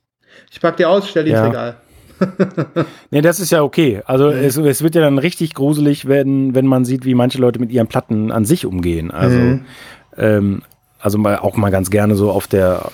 [0.52, 1.40] Ich pack die aus, stell die Ja.
[1.40, 1.76] ins Regal.
[3.12, 4.02] Nee, das ist ja okay.
[4.06, 7.60] Also es, es wird ja dann richtig gruselig, wenn, wenn man sieht, wie manche Leute
[7.60, 9.12] mit ihren Platten an sich umgehen.
[9.12, 9.66] Also, Mhm.
[10.18, 10.62] ähm,
[11.00, 12.92] also mal, auch mal ganz gerne so auf der,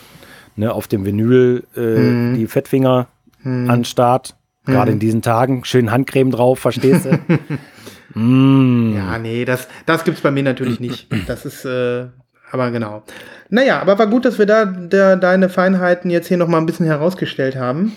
[0.56, 2.34] ne, auf dem Vinyl äh, Mhm.
[2.36, 3.08] die Fettfinger
[3.44, 4.36] an den Start.
[4.66, 5.64] Gerade in diesen Tagen.
[5.64, 7.20] Schön Handcreme drauf, verstehst du?
[8.20, 8.94] mm.
[8.96, 11.08] Ja, nee, das, das gibt's bei mir natürlich nicht.
[11.28, 12.08] Das ist, äh,
[12.52, 13.04] aber genau.
[13.50, 16.66] Naja, aber war gut, dass wir da der, deine Feinheiten jetzt hier noch mal ein
[16.66, 17.96] bisschen herausgestellt haben.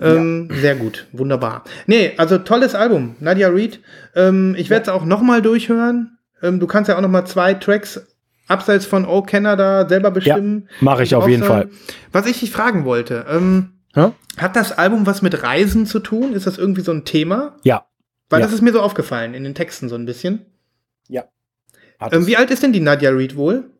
[0.00, 1.62] Ähm, Sehr gut, wunderbar.
[1.86, 3.80] Nee, also tolles Album, Nadia Reed.
[4.16, 6.18] Ähm, ich werde es auch noch mal durchhören.
[6.42, 8.04] Ähm, du kannst ja auch noch mal zwei Tracks
[8.48, 10.68] abseits von Oh Canada selber bestimmen.
[10.80, 11.44] mach ich auf jeden.
[11.44, 11.68] Fall.
[12.12, 13.70] Was ich dich fragen wollte, ähm,
[14.36, 16.32] hat das Album was mit Reisen zu tun?
[16.34, 17.54] Ist das irgendwie so ein Thema?
[17.62, 17.86] Ja.
[18.28, 18.46] Weil Ja.
[18.46, 20.46] das ist mir so aufgefallen in den Texten so ein bisschen.
[22.00, 23.70] Hat Ähm, wie alt ist denn die Nadia Reed wohl?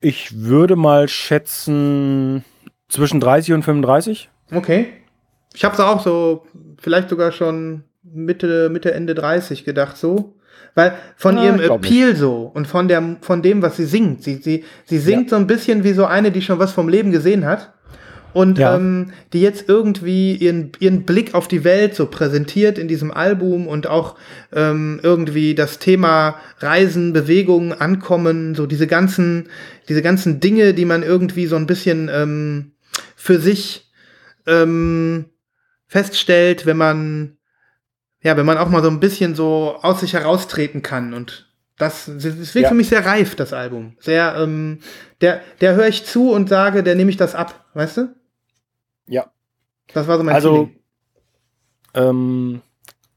[0.00, 2.44] Ich würde mal schätzen
[2.88, 4.30] zwischen 30 und 35.
[4.52, 4.88] Okay.
[5.54, 6.46] Ich habe auch so,
[6.78, 10.34] vielleicht sogar schon Mitte, Mitte, Ende 30 gedacht, so.
[10.74, 13.84] Weil von Ja, ihrem ich glaub Appeal so und von, der, von dem, was sie
[13.84, 14.22] singt.
[14.22, 17.10] Sie, sie, sie singt so ein bisschen wie so eine, die schon was vom Leben
[17.10, 17.72] gesehen hat.
[18.32, 18.76] Und Ja.
[18.76, 23.66] ähm, die jetzt irgendwie ihren, ihren Blick auf die Welt so präsentiert in diesem Album
[23.66, 24.16] und auch
[24.52, 29.48] ähm, irgendwie das Thema Reisen, Bewegungen, Ankommen, so diese ganzen,
[29.88, 32.72] diese ganzen Dinge, die man irgendwie so ein bisschen ähm,
[33.16, 33.90] für sich
[34.46, 35.26] ähm,
[35.86, 37.36] feststellt, wenn man
[38.22, 41.46] ja, wenn man auch mal so ein bisschen so aus sich heraustreten kann und
[41.78, 42.24] das, das
[42.54, 42.68] wirkt Ja.
[42.68, 43.96] für mich sehr reif, das Album.
[43.98, 44.80] Sehr, ähm,
[45.22, 48.08] der, der höre ich zu und sage, der nehme ich das ab, weißt du?
[49.10, 49.26] Ja.
[49.92, 50.76] Das war so mein Also, Feeling.
[51.94, 52.62] Ähm,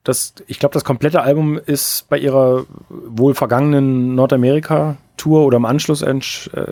[0.03, 6.01] das, ich glaube, das komplette Album ist bei ihrer wohl vergangenen Nordamerika-Tour oder im Anschluss
[6.01, 6.19] äh,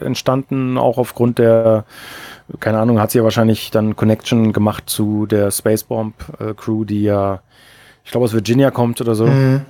[0.01, 1.85] entstanden, auch aufgrund der,
[2.59, 7.41] keine Ahnung, hat sie ja wahrscheinlich dann Connection gemacht zu der Spacebomb-Crew, die ja,
[8.03, 9.27] ich glaube, aus Virginia kommt oder so.
[9.27, 9.61] Mhm.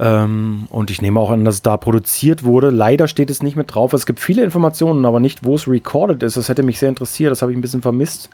[0.00, 2.70] Ähm, und ich nehme auch an, dass es da produziert wurde.
[2.70, 3.92] Leider steht es nicht mit drauf.
[3.92, 6.38] Es gibt viele Informationen, aber nicht, wo es recorded ist.
[6.38, 7.30] Das hätte mich sehr interessiert.
[7.30, 8.30] Das habe ich ein bisschen vermisst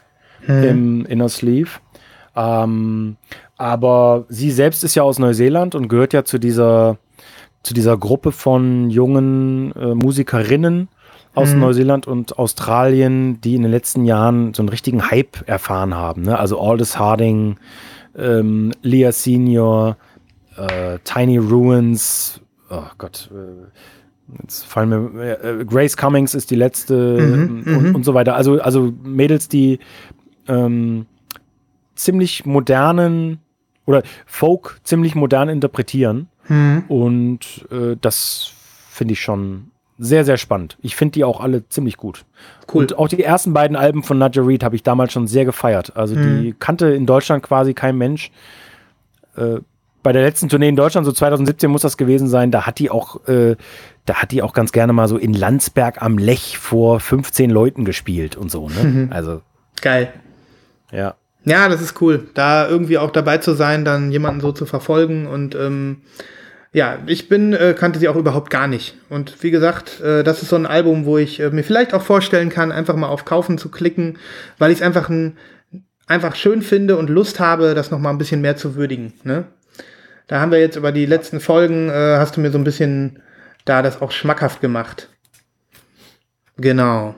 [0.47, 1.69] im Inner Sleeve.
[2.35, 3.17] Ähm,
[3.57, 6.97] aber sie selbst ist ja aus Neuseeland und gehört ja zu dieser,
[7.63, 10.87] zu dieser Gruppe von jungen äh, Musikerinnen
[11.33, 11.59] aus Mhm.
[11.59, 16.21] Neuseeland und Australien, die in den letzten Jahren so einen richtigen Hype erfahren haben.
[16.21, 16.39] Ne?
[16.39, 17.57] Also Aldous Harding,
[18.17, 19.97] ähm, Leah Senior,
[20.57, 27.17] äh, Tiny Ruins, oh Gott, äh, jetzt fallen mir, äh, Grace Cummings ist die letzte
[27.19, 27.95] Mhm, und, mhm.
[27.95, 28.35] und so weiter.
[28.35, 29.79] Also, also Mädels, die
[30.47, 31.05] ähm,
[31.95, 33.39] ziemlich modernen
[33.85, 36.29] oder Folk ziemlich modern interpretieren.
[36.47, 36.83] Mhm.
[36.87, 38.51] Und äh, das
[38.89, 40.77] finde ich schon sehr, sehr spannend.
[40.81, 42.25] Ich finde die auch alle ziemlich gut.
[42.71, 42.81] Cool.
[42.81, 45.95] Und auch die ersten beiden Alben von Nadja Reed habe ich damals schon sehr gefeiert.
[45.97, 48.31] Also die kannte in Deutschland quasi kein Mensch.
[49.35, 49.59] Äh,
[50.07, 52.89] bei der letzten Tournee in Deutschland, so 2017 muss das gewesen sein, da hat die
[52.89, 53.57] auch, äh,
[54.05, 57.83] da hat die auch ganz gerne mal so in Landsberg am Lech vor 15 Leuten
[57.83, 58.69] gespielt und so.
[58.69, 59.09] Ne?
[59.11, 59.41] Also,
[59.81, 60.13] Geil.
[60.93, 61.15] ja.
[61.43, 65.27] Ja, das ist cool, da irgendwie auch dabei zu sein, dann jemanden so zu verfolgen
[65.27, 66.03] und ähm,
[66.71, 68.95] ja, ich bin, äh, kannte sie auch überhaupt gar nicht.
[69.09, 72.01] Und wie gesagt, äh, das ist so ein Album, wo ich äh, mir vielleicht auch
[72.01, 74.19] vorstellen kann, einfach mal auf Kaufen zu klicken,
[74.57, 75.35] weil ich es einfach, ein,
[76.05, 79.11] einfach schön finde und Lust habe, das noch mal ein bisschen mehr zu würdigen.
[79.25, 79.47] Ne?
[80.27, 83.21] Da haben wir jetzt über die letzten Folgen, äh, hast du mir so ein bisschen
[83.65, 85.09] da das auch schmackhaft gemacht.
[86.57, 87.15] Genau.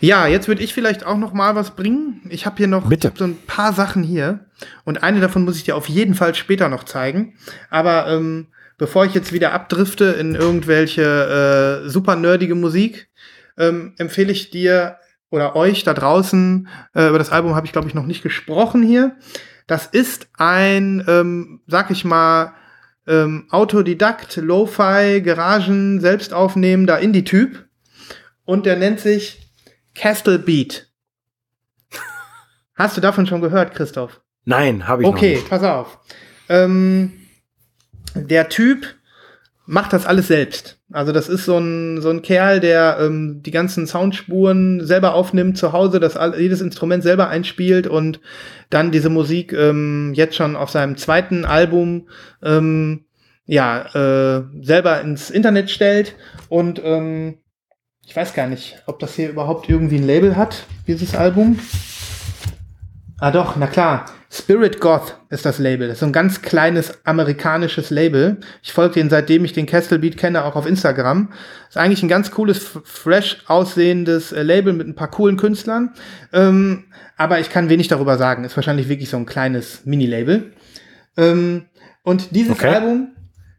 [0.00, 2.22] Ja, jetzt würde ich vielleicht auch noch mal was bringen.
[2.30, 3.12] Ich habe hier noch Bitte.
[3.14, 4.46] so ein paar Sachen hier
[4.84, 7.34] und eine davon muss ich dir auf jeden Fall später noch zeigen.
[7.68, 13.10] Aber ähm, bevor ich jetzt wieder abdrifte in irgendwelche äh, super nerdige Musik,
[13.58, 14.96] ähm, empfehle ich dir
[15.30, 18.82] oder euch da draußen, äh, über das Album habe ich glaube ich noch nicht gesprochen
[18.82, 19.16] hier.
[19.70, 22.54] Das ist ein, ähm, sag ich mal,
[23.06, 27.68] ähm, Autodidakt, Lo-Fi, Garagen, selbstaufnehmender Indie-Typ.
[28.44, 29.52] Und der nennt sich
[29.94, 30.88] Castle Beat.
[32.74, 34.20] Hast du davon schon gehört, Christoph?
[34.44, 35.42] Nein, habe ich okay, nicht.
[35.42, 36.00] Okay, pass auf.
[36.48, 37.12] Ähm,
[38.16, 38.96] der Typ
[39.70, 40.80] macht das alles selbst.
[40.90, 45.56] Also das ist so ein, so ein Kerl, der ähm, die ganzen Soundspuren selber aufnimmt
[45.56, 48.20] zu Hause, das all, jedes Instrument selber einspielt und
[48.68, 52.08] dann diese Musik ähm, jetzt schon auf seinem zweiten Album
[52.42, 53.04] ähm,
[53.46, 56.16] ja äh, selber ins Internet stellt
[56.48, 57.38] und ähm,
[58.04, 61.60] ich weiß gar nicht, ob das hier überhaupt irgendwie ein Label hat, dieses Album.
[63.20, 64.06] Ah doch, na klar.
[64.32, 65.88] Spirit Goth ist das Label.
[65.88, 68.38] Das ist so ein ganz kleines amerikanisches Label.
[68.62, 71.32] Ich folge den, seitdem ich den Castle Beat kenne, auch auf Instagram.
[71.68, 75.94] Ist eigentlich ein ganz cooles, fresh aussehendes äh, Label mit ein paar coolen Künstlern.
[76.32, 76.84] Ähm,
[77.16, 78.44] aber ich kann wenig darüber sagen.
[78.44, 80.52] Ist wahrscheinlich wirklich so ein kleines Mini-Label.
[81.16, 81.66] Ähm,
[82.04, 82.68] und dieses okay.
[82.68, 83.08] Album,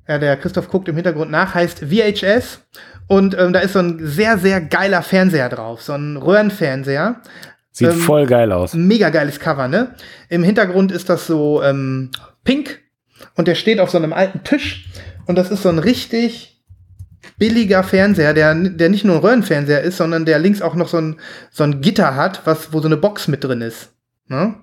[0.07, 2.61] ja, der Christoph guckt im Hintergrund nach, heißt VHS.
[3.07, 5.81] Und ähm, da ist so ein sehr, sehr geiler Fernseher drauf.
[5.81, 7.21] So ein Röhrenfernseher.
[7.71, 8.73] Sieht ähm, voll geil aus.
[8.73, 9.95] Mega geiles Cover, ne?
[10.29, 12.11] Im Hintergrund ist das so ähm,
[12.43, 12.79] pink
[13.35, 14.89] und der steht auf so einem alten Tisch
[15.25, 16.51] und das ist so ein richtig
[17.37, 20.97] billiger Fernseher, der, der nicht nur ein Röhrenfernseher ist, sondern der links auch noch so
[20.97, 21.19] ein,
[21.51, 23.93] so ein Gitter hat, was, wo so eine Box mit drin ist.
[24.27, 24.55] Ne?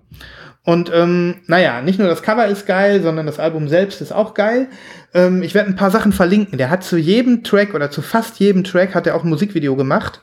[0.65, 4.35] Und ähm, naja, nicht nur das Cover ist geil, sondern das Album selbst ist auch
[4.35, 4.69] geil.
[5.15, 6.59] Ähm, ich werde ein paar Sachen verlinken.
[6.59, 9.77] Der hat zu jedem Track oder zu fast jedem Track hat er auch ein Musikvideo
[9.77, 10.23] gemacht.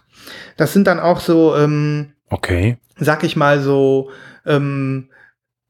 [0.55, 2.78] Das sind dann auch so ähm, Okay.
[2.97, 4.11] Sag ich mal so,
[4.45, 5.09] ähm,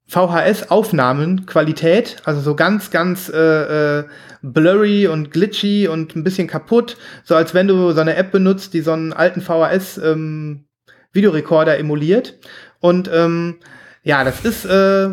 [0.07, 4.03] VHS-Aufnahmen, Qualität, also so ganz, ganz äh, äh,
[4.43, 8.75] blurry und glitchy und ein bisschen kaputt, so als wenn du so eine App benutzt,
[8.75, 12.35] die so einen alten VHS-Videorekorder ähm, emuliert.
[12.79, 13.57] Und ähm,
[14.03, 15.09] ja, das ist, äh,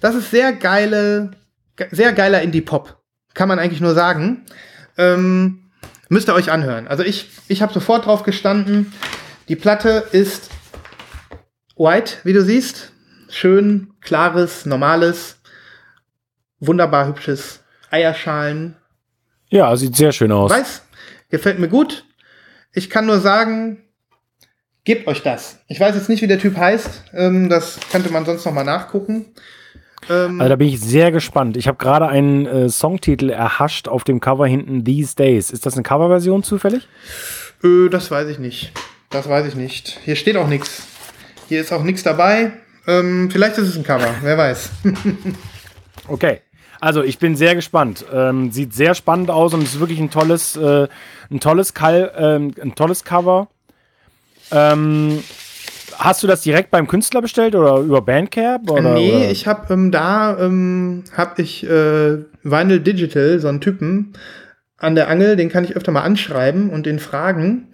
[0.00, 1.30] das ist sehr geile,
[1.92, 3.00] sehr geiler Indie-Pop,
[3.34, 4.44] kann man eigentlich nur sagen.
[4.98, 5.70] Ähm,
[6.08, 6.88] müsst ihr euch anhören.
[6.88, 8.92] Also ich, ich habe sofort drauf gestanden.
[9.48, 10.50] Die Platte ist
[11.76, 12.92] White, wie du siehst.
[13.28, 15.38] Schön, klares, normales,
[16.58, 17.60] wunderbar hübsches
[17.90, 18.76] Eierschalen.
[19.48, 20.50] Ja, sieht sehr schön aus.
[20.50, 20.82] Weiß,
[21.28, 22.04] gefällt mir gut.
[22.72, 23.84] Ich kann nur sagen,
[24.84, 25.60] gebt euch das.
[25.68, 27.04] Ich weiß jetzt nicht, wie der Typ heißt.
[27.12, 29.34] Ähm, das könnte man sonst noch mal nachgucken.
[30.08, 31.58] Ähm, also da bin ich sehr gespannt.
[31.58, 35.50] Ich habe gerade einen äh, Songtitel erhascht auf dem Cover hinten, These Days.
[35.50, 36.88] Ist das eine Coverversion zufällig?
[37.62, 38.72] Äh, das weiß ich nicht.
[39.10, 40.00] Das weiß ich nicht.
[40.04, 40.86] Hier steht auch nichts.
[41.48, 42.52] Hier ist auch nichts dabei.
[42.86, 44.70] Ähm, vielleicht ist es ein Cover, wer weiß.
[46.08, 46.40] okay.
[46.80, 48.04] Also ich bin sehr gespannt.
[48.12, 50.88] Ähm, sieht sehr spannend aus und ist wirklich ein tolles, äh,
[51.30, 53.48] ein tolles, Kal ähm, ein tolles Cover.
[54.50, 55.22] Ähm,
[55.96, 58.70] hast du das direkt beim Künstler bestellt oder über Bandcamp?
[58.70, 59.30] Oder, nee, oder?
[59.30, 64.12] ich habe ähm, da ähm, habe ich äh, Vinyl Digital, so einen Typen
[64.78, 67.68] an der Angel, den kann ich öfter mal anschreiben und den fragen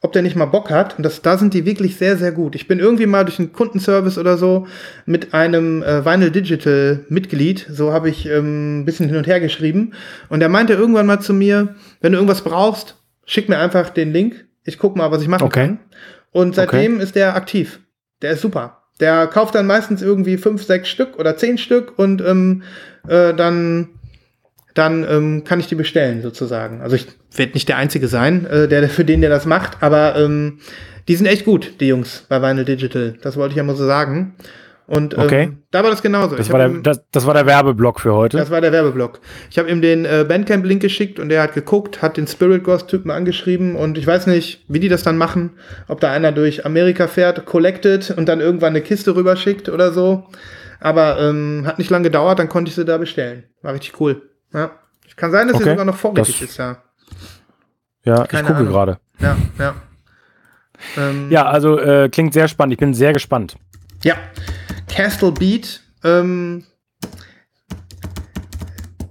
[0.00, 0.96] ob der nicht mal Bock hat.
[0.96, 2.54] Und das, da sind die wirklich sehr, sehr gut.
[2.54, 4.66] Ich bin irgendwie mal durch einen Kundenservice oder so
[5.06, 9.40] mit einem äh, Vinyl Digital Mitglied, so habe ich ähm, ein bisschen hin und her
[9.40, 9.92] geschrieben.
[10.28, 14.12] Und er meinte irgendwann mal zu mir, wenn du irgendwas brauchst, schick mir einfach den
[14.12, 14.46] Link.
[14.64, 15.66] Ich guck mal, was ich machen okay.
[15.66, 15.78] kann.
[16.30, 17.02] Und seitdem okay.
[17.02, 17.80] ist der aktiv.
[18.22, 18.82] Der ist super.
[19.00, 22.62] Der kauft dann meistens irgendwie fünf, sechs Stück oder zehn Stück und ähm,
[23.08, 23.90] äh, dann
[24.74, 26.82] dann ähm, kann ich die bestellen sozusagen.
[26.82, 30.16] Also ich werde nicht der Einzige sein, äh, der für den der das macht, aber
[30.16, 30.58] ähm,
[31.08, 33.14] die sind echt gut, die Jungs bei Vinyl Digital.
[33.22, 34.34] Das wollte ich ja mal so sagen.
[34.88, 35.52] Und ähm, okay.
[35.70, 36.34] da war das genauso.
[36.34, 38.38] Das war, der, ihm, das, das war der Werbeblock für heute.
[38.38, 39.20] Das war der Werbeblock.
[39.50, 43.10] Ich habe ihm den äh, Bandcamp-Link geschickt und er hat geguckt, hat den Spirit Ghost-Typen
[43.10, 45.50] angeschrieben und ich weiß nicht, wie die das dann machen.
[45.88, 50.24] Ob da einer durch Amerika fährt, collected und dann irgendwann eine Kiste rüberschickt oder so.
[50.80, 53.44] Aber ähm, hat nicht lange gedauert, dann konnte ich sie da bestellen.
[53.60, 54.22] War richtig cool.
[54.54, 54.70] Ja.
[55.16, 55.64] Kann sein, dass okay.
[55.64, 56.78] sie sogar noch vorrätig ist, ja.
[58.08, 58.98] Ja, Keine ich gucke gerade.
[59.20, 59.74] Ja, ja.
[60.96, 62.72] Ähm, ja, also äh, klingt sehr spannend.
[62.72, 63.56] Ich bin sehr gespannt.
[64.02, 64.14] Ja.
[64.88, 65.82] Castle Beat.
[66.02, 66.64] Ähm,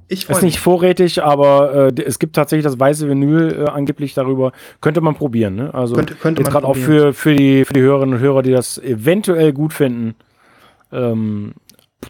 [0.07, 4.51] ich ist nicht vorrätig, aber äh, es gibt tatsächlich das weiße Vinyl äh, angeblich darüber.
[4.81, 5.55] Könnte man probieren.
[5.55, 5.73] Ne?
[5.75, 8.51] Also könnte, könnte jetzt gerade auch für, für, die, für die Hörerinnen und Hörer, die
[8.51, 10.15] das eventuell gut finden.
[10.91, 11.53] Ähm,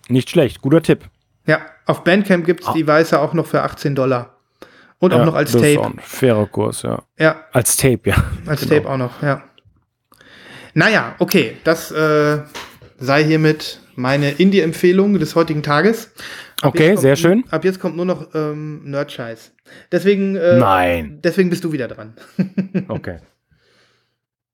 [0.07, 0.61] nicht schlecht.
[0.61, 1.03] Guter Tipp.
[1.47, 2.73] Ja, auf Bandcamp gibt es ah.
[2.73, 4.36] die weiße auch noch für 18 Dollar.
[4.99, 5.73] Und auch noch als das Tape.
[5.73, 7.03] Ist auch ein fairer Kurs, ja.
[7.19, 7.41] Ja.
[7.51, 8.15] Als Tape, ja.
[8.45, 8.75] Als genau.
[8.75, 9.43] Tape auch noch, ja.
[10.73, 12.39] Naja, okay, das äh,
[12.97, 16.11] sei hiermit meine Indie-Empfehlung des heutigen Tages.
[16.61, 17.43] Ab okay, kommt, sehr schön.
[17.49, 19.53] Ab jetzt kommt nur noch ähm, Nerd-Scheiß.
[19.91, 21.19] Deswegen, äh, Nein.
[21.23, 22.13] deswegen bist du wieder dran.
[22.87, 23.19] okay.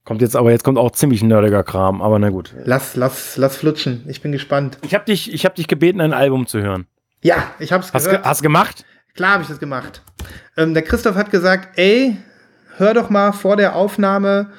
[0.06, 2.54] Kommt jetzt aber, jetzt kommt auch ziemlich nerdiger Kram, aber na gut.
[2.66, 4.04] Lass, lass, lass flutschen.
[4.08, 4.78] Ich bin gespannt.
[4.82, 6.88] Ich habe dich, ich hab dich gebeten, ein Album zu hören.
[7.22, 8.24] Ja, ich hab's Hast, gehört.
[8.24, 8.86] ge hast gemacht?
[9.14, 10.02] Klar habe ich das gemacht.
[10.58, 12.18] Ähm, der Christoph hat gesagt, ey,
[12.78, 14.52] hör doch mal vor der Aufnahme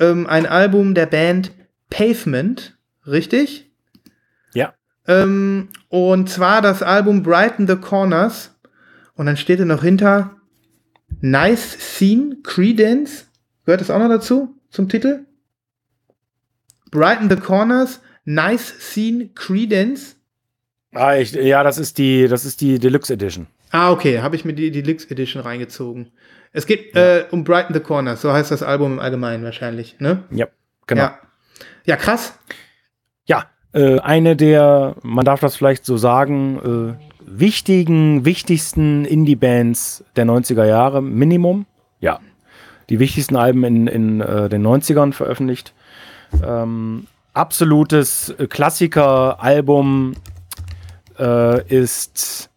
[0.00, 1.52] ähm, ein Album der Band
[1.90, 3.70] Pavement, richtig?
[4.54, 4.74] Ja.
[5.06, 8.54] Ähm, und zwar das Album Brighten the Corners.
[9.14, 10.36] Und dann steht da noch hinter
[11.20, 13.26] Nice Scene, Credence.
[13.64, 15.26] Gehört das auch noch dazu, zum Titel?
[16.90, 20.16] Brighten the Corners, Nice Scene, Credence.
[20.94, 23.46] Ah, ich, ja, das ist die, das ist die Deluxe Edition.
[23.70, 26.12] Ah, okay, habe ich mir die Deluxe Edition reingezogen.
[26.52, 30.24] Es geht äh, um Brighten the Corners, so heißt das Album im Allgemeinen wahrscheinlich, ne?
[30.30, 30.46] Ja,
[30.86, 31.02] genau.
[31.02, 31.18] Ja,
[31.84, 32.38] ja krass.
[33.26, 40.24] Ja, äh, eine der, man darf das vielleicht so sagen, äh, wichtigen, wichtigsten Indie-Bands der
[40.24, 41.66] 90er Jahre, Minimum.
[42.00, 42.20] Ja,
[42.88, 45.74] die wichtigsten Alben in, in äh, den 90ern veröffentlicht.
[46.42, 50.14] Ähm, absolutes Klassiker-Album
[51.18, 52.50] äh, ist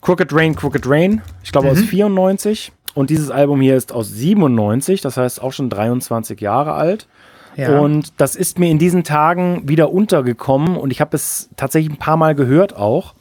[0.00, 2.72] Crooked Rain, Crooked Rain, ich glaube aus 94.
[2.94, 7.08] Und dieses Album hier ist aus 97, das heißt auch schon 23 Jahre alt.
[7.56, 7.80] Ja.
[7.80, 11.98] Und das ist mir in diesen Tagen wieder untergekommen und ich habe es tatsächlich ein
[11.98, 13.14] paar Mal gehört auch.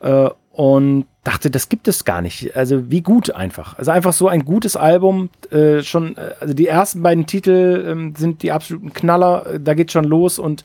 [0.00, 2.56] Äh, und dachte, das gibt es gar nicht.
[2.56, 3.76] Also wie gut einfach.
[3.76, 5.30] Also einfach so ein gutes Album.
[5.50, 9.58] Äh, schon, äh, also die ersten beiden Titel ähm, sind die absoluten Knaller.
[9.58, 10.64] Da geht schon los und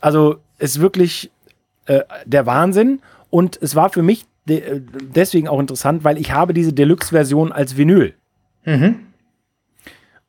[0.00, 1.30] also ist wirklich
[1.86, 3.00] äh, der Wahnsinn.
[3.28, 4.80] Und es war für mich de äh,
[5.14, 8.14] deswegen auch interessant, weil ich habe diese Deluxe-Version als Vinyl.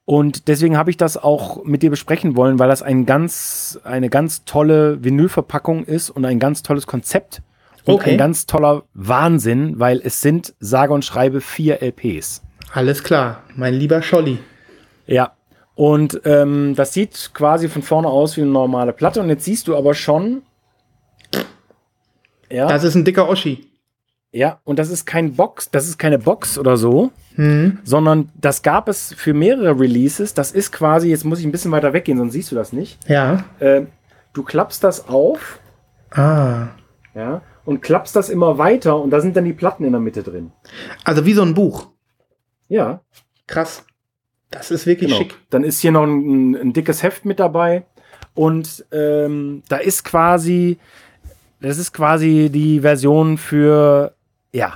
[0.06, 4.10] Und deswegen habe ich das auch mit dir besprechen wollen, weil das ein ganz, eine
[4.10, 7.42] ganz tolle Vinylverpackung ist und ein ganz tolles Konzept.
[7.86, 8.12] Und Okay.
[8.12, 12.42] ein ganz toller Wahnsinn, weil es sind sage und schreibe vier LPs.
[12.74, 14.40] Alles klar, mein lieber Scholli.
[15.06, 15.34] Ja.
[15.76, 19.22] Und ähm, das sieht quasi von vorne aus wie eine normale Platte.
[19.22, 20.42] Und jetzt siehst du aber schon.
[22.52, 22.68] Ja.
[22.68, 23.69] Das ist ein dicker Oschi.
[24.32, 27.12] Ja, und das ist kein Box, das ist keine Box oder so,
[27.84, 30.34] sondern das gab es für mehrere Releases.
[30.34, 33.00] Das ist quasi, jetzt muss ich ein bisschen weiter weggehen, sonst siehst du das nicht.
[33.10, 33.46] Ja.
[33.60, 33.84] Äh,
[34.34, 35.60] du klappst das auf,
[36.12, 36.68] Ah.
[37.16, 40.22] ja, und klappst das immer weiter und da sind dann die Platten in der Mitte
[40.24, 40.52] drin.
[41.04, 41.88] Also wie so ein Buch.
[42.68, 43.02] Ja,
[43.48, 43.84] Krass.
[44.52, 45.22] Das ist wirklich genau.
[45.22, 45.36] schick.
[45.50, 47.86] Dann ist hier noch ein, ein dickes Heft mit dabei
[48.36, 50.78] und ähm, da ist quasi,
[51.62, 54.14] das ist quasi die Version für,
[54.52, 54.74] ja,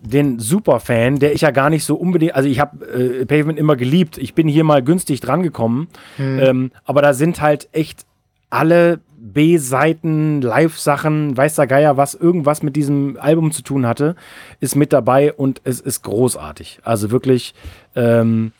[0.00, 3.74] den Superfan, der ich ja gar nicht so unbedingt, also ich habe äh, Pavement immer
[3.74, 4.18] geliebt.
[4.18, 5.88] Ich bin hier mal günstig drangekommen,
[6.18, 8.04] ähm, aber da sind halt echt
[8.50, 14.16] alle B-Seiten, Live-Sachen, weiß der Geier, was irgendwas mit diesem Album zu tun hatte,
[14.60, 16.80] ist mit dabei und es ist großartig.
[16.84, 17.54] Also wirklich
[17.96, 18.52] ähm,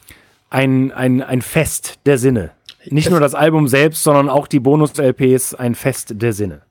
[0.49, 2.53] ein, ein, ein Fest der Sinne.
[2.87, 6.63] Nicht nur das Album selbst, sondern auch die Bonus-LPs, ein Fest der Sinne.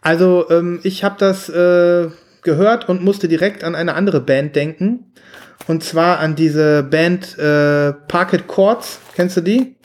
[0.00, 2.08] Also ähm, ich habe das äh,
[2.46, 5.12] gehört und musste direkt an eine andere Band denken.
[5.66, 9.00] Und zwar an diese Band äh, Parket Courts.
[9.14, 9.76] Kennst du die?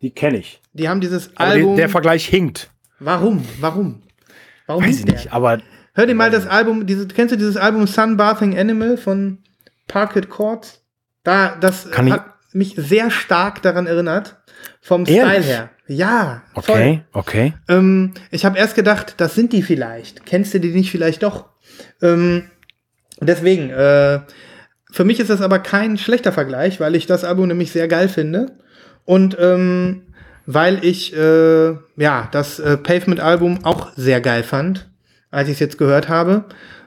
[0.00, 0.62] Die kenne ich.
[0.72, 1.76] Die haben dieses Aber Album.
[1.76, 2.70] der, Vergleich hinkt.
[2.98, 3.44] Warum?
[3.60, 4.02] Warum?
[4.66, 5.58] Warum Weiß ich nicht, aber
[5.96, 9.38] Hör dir mal das Album, diese, kennst du dieses Album Sunbathing Animal von
[9.86, 10.82] Parket Courts?
[11.22, 14.36] Da, das Kann ich- hat mich sehr stark daran erinnert.
[14.80, 15.22] Vom Ehrlich?
[15.22, 15.70] Style her.
[15.86, 16.42] Ja.
[16.54, 16.62] voll.
[16.64, 17.54] okay, okay.
[17.68, 20.24] Ähm, ich habe erst gedacht, das sind die vielleicht.
[20.26, 21.46] Kennst du die nicht vielleicht doch?
[22.02, 22.50] Ähm,
[23.20, 24.20] deswegen, äh,
[24.90, 28.08] für mich ist das aber kein schlechter Vergleich, weil ich das Album nämlich sehr geil
[28.08, 28.58] finde.
[29.04, 30.02] Und ähm,
[30.46, 34.90] weil ich äh, ja das äh, Pavement-Album auch sehr geil fand,
[35.30, 36.44] als ich es jetzt gehört habe.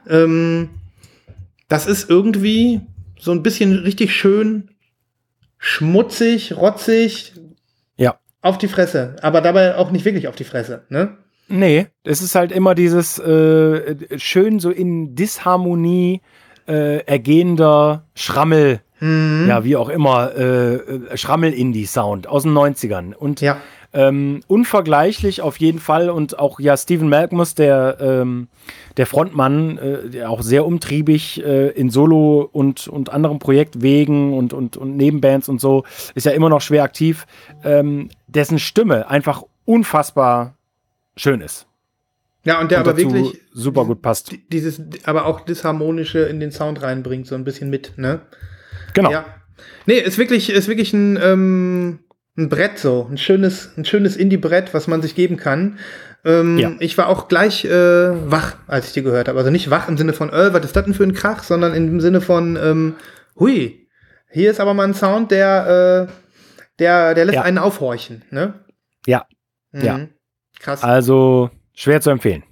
[0.08, 0.70] Ähm,
[1.68, 2.80] das ist irgendwie
[3.20, 4.70] so ein bisschen richtig schön
[5.58, 7.34] schmutzig, rotzig,
[7.96, 8.18] Ja.
[8.40, 11.16] auf die Fresse, aber dabei auch nicht wirklich auf die Fresse, ne?
[11.48, 16.20] Nee, es ist halt immer dieses äh, schön so in Disharmonie
[16.66, 19.46] äh, ergehender Schrammel, Mhm.
[19.48, 23.14] ja, wie auch immer, äh, äh, Schrammel-Indie-Sound aus den 90ern.
[23.14, 23.58] Und Ja.
[23.92, 26.10] ähm, unvergleichlich auf jeden Fall.
[26.10, 28.48] Und auch ja, Stephen Malkmus, der, ähm,
[28.96, 34.52] der Frontmann, äh, der auch sehr umtriebig äh, in Solo- und, und anderen Projektwegen und,
[34.52, 35.84] und, und Nebenbands und so,
[36.16, 37.24] ist ja immer noch schwer aktiv,
[37.64, 40.54] ähm, dessen Stimme einfach unfassbar
[41.18, 41.66] schön ist.
[42.44, 44.32] Ja, und der und aber wirklich super gut passt.
[44.32, 48.20] di- dieses, aber auch disharmonische in den Sound reinbringt, so ein bisschen mit, ne?
[48.94, 49.10] Genau.
[49.10, 49.26] Ja.
[49.86, 51.98] Nee, ist wirklich, ist wirklich ein, ähm,
[52.36, 55.78] ein Brett so, ein schönes, ein schönes Indie-Brett, was man sich geben kann.
[56.24, 56.72] Ähm, Ja.
[56.78, 57.70] Ich war auch gleich äh,
[58.30, 59.38] wach, als ich die gehört habe.
[59.38, 61.74] Also nicht wach im Sinne von, äh, was ist das denn für ein Krach, sondern
[61.74, 62.94] im Sinne von, ähm,
[63.38, 63.88] hui,
[64.30, 66.12] hier ist aber mal ein Sound, der, äh,
[66.78, 67.42] der, der lässt Ja.
[67.42, 68.54] einen aufhorchen, ne?
[69.06, 69.26] Ja.
[69.72, 69.82] Mhm.
[69.84, 70.00] Ja.
[70.60, 70.82] Krass.
[70.82, 72.42] Also schwer zu empfehlen.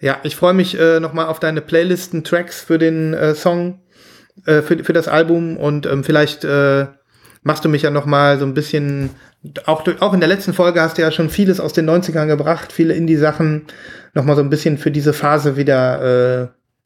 [0.00, 3.80] Ja, ich freue mich äh, nochmal auf deine Playlisten, Tracks für den äh, Song,
[4.46, 6.86] äh, für, für das Album und ähm, vielleicht äh,
[7.42, 9.10] machst du mich ja nochmal so ein bisschen,
[9.66, 12.26] auch, durch- auch in der letzten Folge hast du ja schon vieles aus den 90ern
[12.28, 13.66] gebracht, viele Indie-Sachen,
[14.14, 16.42] nochmal so ein bisschen für diese Phase wieder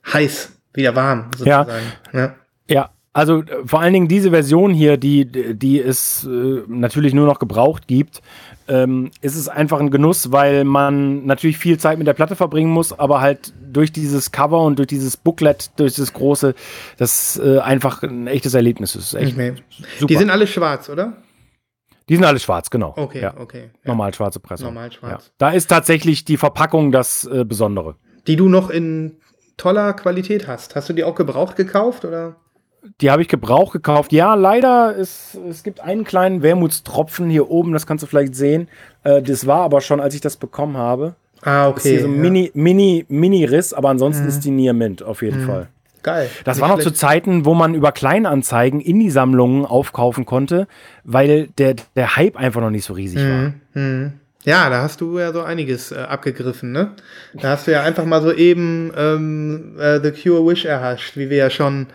[0.06, 1.64] äh, heiß, wieder warm, Ja.
[1.64, 1.86] sozusagen.
[2.14, 2.34] Ja.
[2.68, 7.26] Ja, also äh, vor allen Dingen diese Version hier, die, die es äh, natürlich nur
[7.26, 8.22] noch gebraucht gibt,
[8.68, 12.70] ähm, ist es einfach ein Genuss, weil man natürlich viel Zeit mit der Platte verbringen
[12.70, 16.54] muss, aber halt durch dieses Cover und durch dieses Booklet, durch das große,
[16.98, 19.14] das äh, einfach ein echtes Erlebnis ist.
[19.14, 19.54] Echt Okay.
[19.98, 20.06] super.
[20.06, 21.14] Die sind alle schwarz, oder?
[22.08, 22.94] Die sind alle schwarz, genau.
[22.96, 23.34] Okay, Ja.
[23.38, 23.70] okay.
[23.84, 23.88] Ja.
[23.88, 24.64] Normal schwarze Presse.
[24.64, 25.26] Normal schwarz.
[25.26, 25.32] Ja.
[25.38, 27.96] Da ist tatsächlich die Verpackung das äh, Besondere.
[28.26, 29.18] Die du noch in
[29.56, 30.74] toller Qualität hast.
[30.76, 32.36] Hast du die auch gebraucht gekauft, oder?
[33.00, 34.12] Die habe ich Gebrauch gekauft.
[34.12, 38.68] Ja, leider, es, es gibt einen kleinen Wermutstropfen hier oben, das kannst du vielleicht sehen.
[39.04, 41.14] Äh, das war aber schon, als ich das bekommen habe.
[41.42, 42.20] Ah, Das ist hier so ein ja.
[42.20, 45.68] Mini, Mini, Mini-Riss, aber ansonsten ist die Near Mint auf jeden Fall.
[46.02, 46.28] Geil.
[46.44, 46.96] Das war noch zu schlecht.
[46.96, 50.66] Zeiten, wo man über Kleinanzeigen Indie-Sammlungen aufkaufen konnte,
[51.04, 53.52] weil der, der Hype einfach noch nicht so riesig war.
[53.74, 54.14] Mhm.
[54.44, 56.90] Ja, da hast du ja so einiges äh, abgegriffen, ne?
[57.34, 61.30] Da hast du ja einfach mal so eben ähm, äh, The Cure Wish erhascht, wie
[61.30, 61.86] wir ja schon,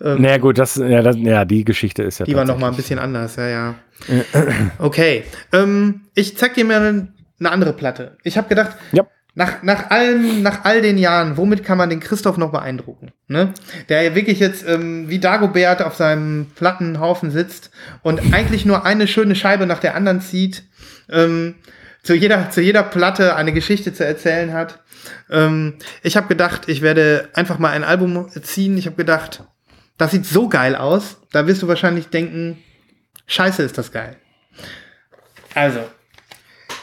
[0.00, 2.26] ähm, Naja, gut, das, ja, das, ja, die Geschichte ist ja.
[2.26, 3.74] die war noch mal ein bisschen anders, ja, ja.
[4.78, 7.08] Okay, ähm, ich zeig dir mal eine,
[7.40, 8.16] eine andere Platte.
[8.22, 9.06] Ich habe gedacht, Ja.
[9.34, 13.12] nach, nach, allem, nach all den Jahren, womit kann man den Christoph noch beeindrucken?
[13.28, 13.52] Ne?
[13.88, 17.70] Der ja wirklich jetzt ähm, wie Dagobert auf seinem Plattenhaufen sitzt
[18.02, 20.64] und eigentlich nur eine schöne Scheibe nach der anderen zieht,
[21.10, 21.54] ähm,
[22.02, 24.80] zu, jeder, zu jeder Platte eine Geschichte zu erzählen hat.
[25.30, 28.78] Ähm, ich habe gedacht, ich werde einfach mal ein Album ziehen.
[28.78, 29.42] Ich habe gedacht,
[29.98, 31.18] das sieht so geil aus.
[31.32, 32.58] Da wirst du wahrscheinlich denken,
[33.26, 34.16] scheiße ist das geil.
[35.54, 35.80] Also,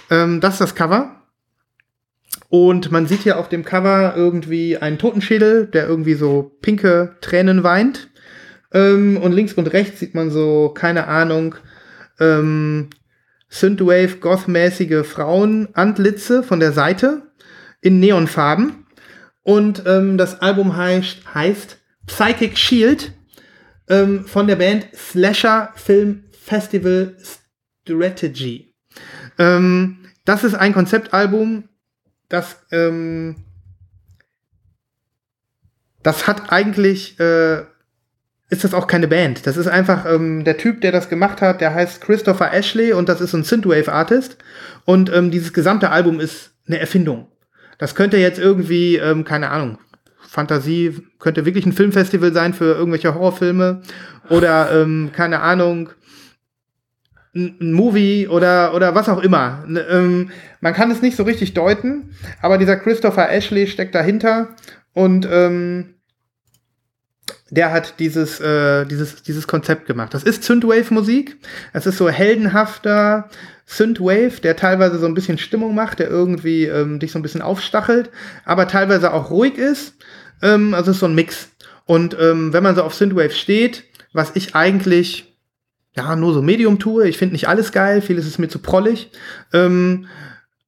[0.10, 1.22] ähm, das ist das Cover.
[2.50, 7.64] Und man sieht hier auf dem Cover irgendwie einen Totenschädel, der irgendwie so pinke Tränen
[7.64, 8.10] weint.
[8.72, 11.56] Ähm, und links und rechts sieht man so, keine Ahnung,
[12.20, 12.90] ähm,
[13.50, 17.24] Synthwave, goth-mäßige Frauenantlitze von der Seite
[17.82, 18.88] in Neonfarben.
[19.44, 21.78] Und ähm, das Album heißt, heißt
[22.08, 23.14] Psychic Shield
[23.90, 27.16] ähm, von der Band Slasher Film Festival
[27.84, 28.74] Strategy.
[29.38, 31.70] Ähm, das ist ein Konzeptalbum,
[32.30, 33.36] das, ähm,
[36.02, 37.62] das hat eigentlich, äh,
[38.50, 39.46] ist das auch keine Band.
[39.48, 43.10] Das ist einfach ähm, der Typ, der das gemacht hat, der heißt Christopher Ashley und
[43.10, 44.38] das ist ein Synthwave-Artist.
[44.86, 47.28] Und ähm, dieses gesamte Album ist eine Erfindung.
[47.78, 49.80] Das könnte jetzt irgendwie, ähm, keine Ahnung,
[50.34, 53.84] Fantasie, könnte wirklich ein Filmfestival sein für irgendwelche Horrorfilme
[54.32, 55.92] oder, ähm, keine Ahnung,
[57.36, 59.64] ein Movie oder, oder was auch immer.
[59.68, 64.56] Ähm, man kann es nicht so richtig deuten, aber dieser Christopher Ashley steckt dahinter
[64.94, 65.94] und ähm,
[67.52, 70.16] der hat dieses, äh, dieses, dieses Konzept gemacht.
[70.16, 71.38] Das ist Synthwave-Musik.
[71.74, 73.30] Es ist so heldenhafter
[73.68, 77.44] Synthwave, der teilweise so ein bisschen Stimmung macht, der irgendwie ähm, dich so ein bisschen
[77.44, 78.10] aufstachelt,
[78.46, 79.94] aber teilweise auch ruhig ist.
[80.44, 81.50] Ähm, also es ist so ein Mix.
[81.86, 85.34] Und ähm, wenn man so auf Synthwave steht, was ich eigentlich
[85.96, 89.10] ja nur so Medium tue, ich finde nicht alles geil, vieles ist mir zu prollig.
[89.52, 90.08] Ähm,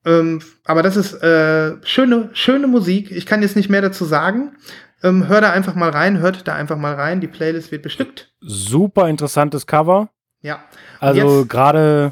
[0.05, 3.11] ähm, aber das ist äh, schöne, schöne Musik.
[3.11, 4.55] Ich kann jetzt nicht mehr dazu sagen.
[5.03, 7.21] Ähm, hör da einfach mal rein, hört da einfach mal rein.
[7.21, 8.32] Die Playlist wird bestückt.
[8.39, 10.09] Super interessantes Cover.
[10.41, 10.63] Ja.
[10.99, 12.11] Also gerade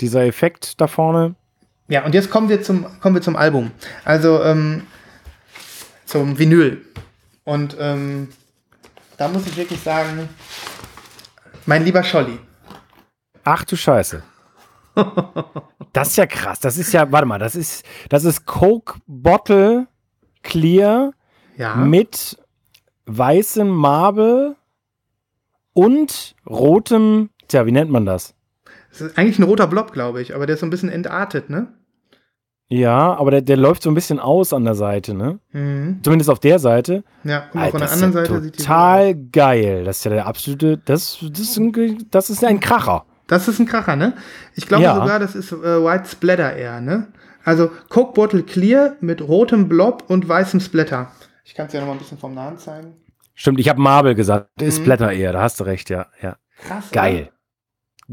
[0.00, 1.34] dieser Effekt da vorne.
[1.88, 3.70] ja, und jetzt kommen wir zum, kommen wir zum Album.
[4.04, 4.82] Also ähm,
[6.10, 6.84] zum Vinyl.
[7.44, 8.28] Und ähm,
[9.16, 10.28] da muss ich wirklich sagen,
[11.66, 12.38] mein lieber Scholli.
[13.44, 14.22] Ach du Scheiße.
[15.92, 16.60] Das ist ja krass.
[16.60, 19.88] Das ist ja, warte mal, das ist, das ist Coke Bottle
[20.44, 21.10] Clear
[21.56, 21.74] Ja.
[21.74, 22.38] mit
[23.06, 24.54] weißem Marble
[25.72, 28.34] und rotem, tja, wie nennt man das?
[28.90, 31.50] Das ist eigentlich ein roter Blob, glaube ich, aber der ist so ein bisschen entartet,
[31.50, 31.72] ne?
[32.72, 35.40] Ja, aber der, der läuft so ein bisschen aus an der Seite, ne?
[35.50, 35.98] Mhm.
[36.04, 37.02] Zumindest auf der Seite.
[37.24, 39.84] Ja, guck mal, Alter, von der ist anderen Seite sieht die total geil.
[39.84, 43.04] Das ist ja der absolute, das, das, ist, ein, das ist ein Kracher.
[43.26, 44.12] Das ist ein Kracher, ne?
[44.54, 44.94] Ich glaube Ja.
[44.94, 47.08] sogar, das ist äh, White Splatter eher, ne?
[47.44, 51.10] Also Coke Bottle Clear mit rotem Blob und weißem Splatter.
[51.44, 52.94] Ich kann es ja noch mal ein bisschen vom Nahen zeigen.
[53.34, 54.48] Stimmt, ich habe Marble gesagt.
[54.62, 54.84] Ist Mhm.
[54.84, 56.06] Blätter eher, da hast du recht, ja.
[56.22, 56.36] ja.
[56.68, 56.90] Krass.
[56.92, 57.30] Geil.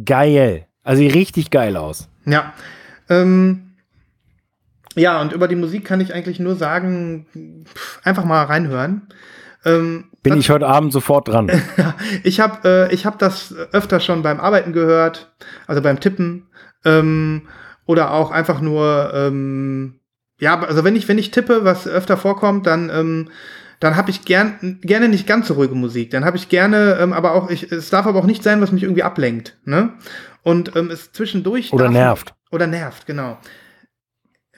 [0.04, 0.66] Geil.
[0.84, 2.10] Also sieht richtig geil aus.
[2.26, 2.34] Oder?
[2.34, 2.54] Ja.
[3.10, 3.67] Ähm,
[4.98, 7.66] ja, und über die Musik kann ich eigentlich nur sagen,
[8.04, 9.08] einfach mal reinhören.
[9.66, 11.50] Ähm, Bin was- ich heute Abend sofort dran.
[12.24, 15.34] Ich habe äh, ich hab das öfter schon beim Arbeiten gehört,
[15.68, 16.48] also beim Tippen
[16.86, 17.44] ähm,
[17.86, 20.00] oder auch einfach nur, ähm,
[20.40, 23.30] ja, also wenn ich, wenn ich tippe, was öfter vorkommt, dann, ähm,
[23.80, 26.12] dann habe ich gern, gerne nicht ganz so ruhige Musik.
[26.12, 28.72] Dann habe ich gerne, ähm, aber auch, ich, es darf aber auch nicht sein, was
[28.72, 29.58] mich irgendwie ablenkt.
[29.66, 29.94] Ne?
[30.44, 31.72] Und ähm, es zwischendurch.
[31.74, 32.34] Oder darf- nervt.
[32.52, 33.38] Oder nervt, genau.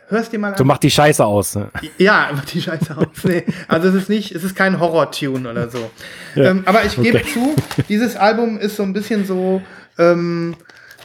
[0.10, 0.58] Hörst dir mal an.
[0.58, 1.56] So macht die Scheiße aus.
[1.56, 1.70] Ne?
[1.98, 3.08] Ja, macht die Scheiße aus.
[3.24, 3.44] Nee.
[3.68, 5.90] Also es ist nicht, es ist kein Horror-Tune oder so.
[6.36, 7.28] Ähm, aber ich gebe okay.
[7.32, 7.56] zu,
[7.88, 9.62] dieses Album ist so ein bisschen so,
[9.98, 10.56] ähm,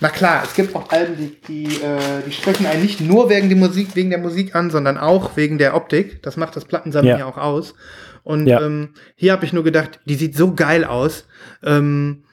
[0.01, 3.49] na klar, es gibt auch Alben, die, die, äh, die sprechen einen nicht nur wegen,
[3.49, 6.23] die Musik, wegen der Musik an, sondern auch wegen der Optik.
[6.23, 7.27] Das macht das Plattensammeln ja, Ja.
[7.27, 7.75] auch aus.
[8.23, 8.63] Und Ja.
[8.63, 11.27] ähm, hier habe ich nur gedacht, die sieht so geil aus.
[11.63, 12.25] Ähm,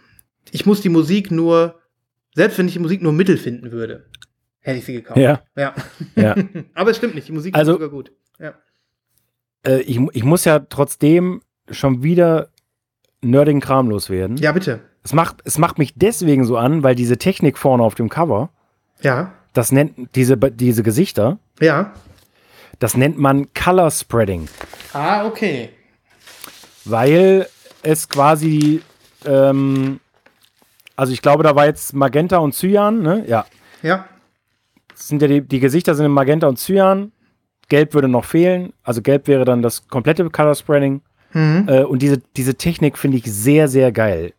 [0.52, 1.76] ich muss die Musik nur,
[2.34, 4.06] selbst wenn ich die Musik nur mittel finden würde,
[4.62, 5.20] hätte ich sie gekauft.
[5.20, 5.74] Ja, ja.
[6.16, 6.36] ja.
[6.74, 8.12] Aber es stimmt nicht, die Musik Also- ist sogar gut.
[8.39, 8.53] Ja.
[9.66, 12.49] Äh, ich, ich muss ja trotzdem schon wieder
[13.22, 14.38] nerdigen Kram loswerden.
[14.38, 14.82] ja, bitte.
[15.03, 18.49] Es, macht, es macht mich deswegen so an, weil diese Technik vorne auf dem Cover,
[19.01, 21.93] Ja, das nennt diese, diese Gesichter, ja.
[22.80, 24.47] das nennt man Color Spreading.
[24.93, 25.70] Ah, okay.
[26.86, 27.47] weil
[27.84, 28.82] es quasi,
[29.26, 29.99] ähm,
[30.95, 33.24] also ich glaube, da war jetzt Magenta und Cyan, ne?
[33.28, 33.45] Ja.
[33.82, 34.05] Ja,
[35.08, 37.12] sind ja die, die Gesichter sind in Magenta und Cyan.
[37.70, 38.74] Gelb würde noch fehlen.
[38.84, 41.02] Also gelb wäre dann das komplette Color Spreading.
[41.34, 41.66] mhm.
[41.68, 44.34] Äh, und diese, diese Technik finde ich sehr, sehr geil.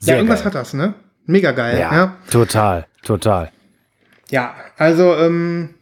[0.00, 0.46] ja irgendwas geil.
[0.46, 0.94] hat das, ne?
[1.26, 1.78] Mega geil.
[1.78, 3.52] Ja, Ja, total, total.
[4.30, 4.54] ja.
[4.76, 5.74] also ähm,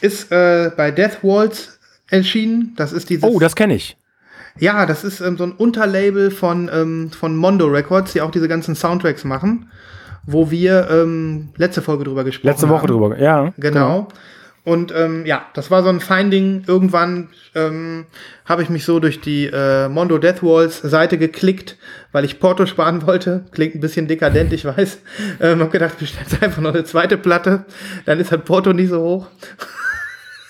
[0.00, 1.78] ist äh, bei Death Waltz
[2.08, 2.74] erschienen.
[2.76, 3.24] Das ist dieses.
[3.24, 3.96] Oh, das kenne ich.
[4.58, 8.48] ja, das ist ähm, so ein Unterlabel von, ähm, von Mondo Records, die auch diese
[8.48, 9.70] ganzen Soundtracks machen,
[10.30, 12.88] wo wir ähm, letzte Folge drüber gesprochen Letzte Woche haben.
[12.88, 13.18] drüber.
[13.18, 13.52] Ja.
[13.56, 14.08] Genau.
[14.62, 16.64] Und ähm, ja, das war so ein Finding.
[16.66, 18.04] Irgendwann ähm,
[18.44, 21.78] habe ich mich so durch die äh, Mondo Death Walls Seite geklickt,
[22.12, 23.46] weil ich Porto sparen wollte.
[23.52, 24.98] Klingt ein bisschen dekadent, ich weiß.
[25.40, 27.64] Ähm, hab gedacht, bestellst einfach noch eine zweite Platte.
[28.04, 29.26] Dann ist halt Porto nicht so hoch.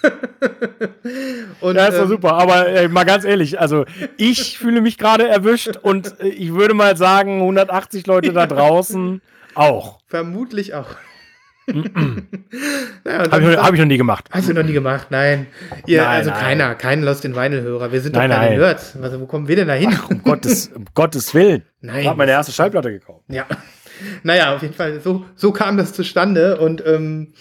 [1.60, 2.34] Und, Ja, ist doch ähm, super.
[2.34, 3.84] Aber äh, mal ganz ehrlich, also
[4.16, 9.22] ich fühle mich gerade erwischt und äh, ich würde mal sagen, 180 Leute da draußen
[9.58, 10.00] auch.
[10.06, 10.86] Vermutlich auch.
[11.68, 14.26] naja, Habe ich, hab ich noch nie gemacht.
[14.30, 15.08] Hast du noch nie gemacht?
[15.10, 15.48] Nein.
[15.86, 16.40] Ihr, Nein, also nein.
[16.40, 17.92] keiner, kein Lost in Vinyl-Hörer.
[17.92, 18.58] Wir sind Nein, doch keine nein.
[18.58, 18.96] Nerds.
[19.02, 19.94] Also, wo kommen wir denn da hin?
[20.08, 21.64] Um Gottes, um Gottes Willen.
[21.82, 22.00] Nein.
[22.00, 23.24] Ich habe meine erste Schallplatte gekauft.
[23.28, 23.46] Ja.
[24.22, 27.34] Naja, auf jeden Fall, so, so kam das zustande und, ähm,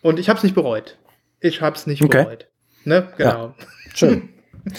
[0.00, 0.96] und ich habe es nicht bereut.
[1.40, 2.22] Ich habe es nicht Okay.
[2.24, 2.48] bereut.
[2.84, 3.08] Ne?
[3.18, 3.54] Genau.
[3.94, 4.30] Schön.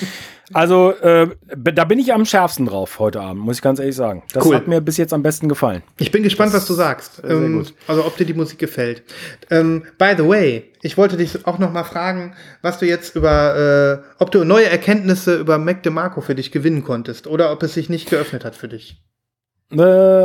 [0.53, 4.23] Also, äh, da bin ich am schärfsten drauf heute Abend, muss ich ganz ehrlich sagen.
[4.33, 4.55] Das Cool.
[4.55, 5.81] hat mir bis jetzt am besten gefallen.
[5.97, 7.15] Ich bin gespannt, was du sagst.
[7.17, 7.73] sehr Ähm, gut.
[7.87, 9.03] Also, ob dir die Musik gefällt.
[9.49, 14.03] Ähm, by the way, ich wollte dich auch noch mal fragen, was du jetzt über,
[14.05, 17.73] äh, ob du neue Erkenntnisse über Mac DeMarco für dich gewinnen konntest oder ob es
[17.73, 19.01] sich nicht geöffnet hat für dich.
[19.71, 19.79] Äh,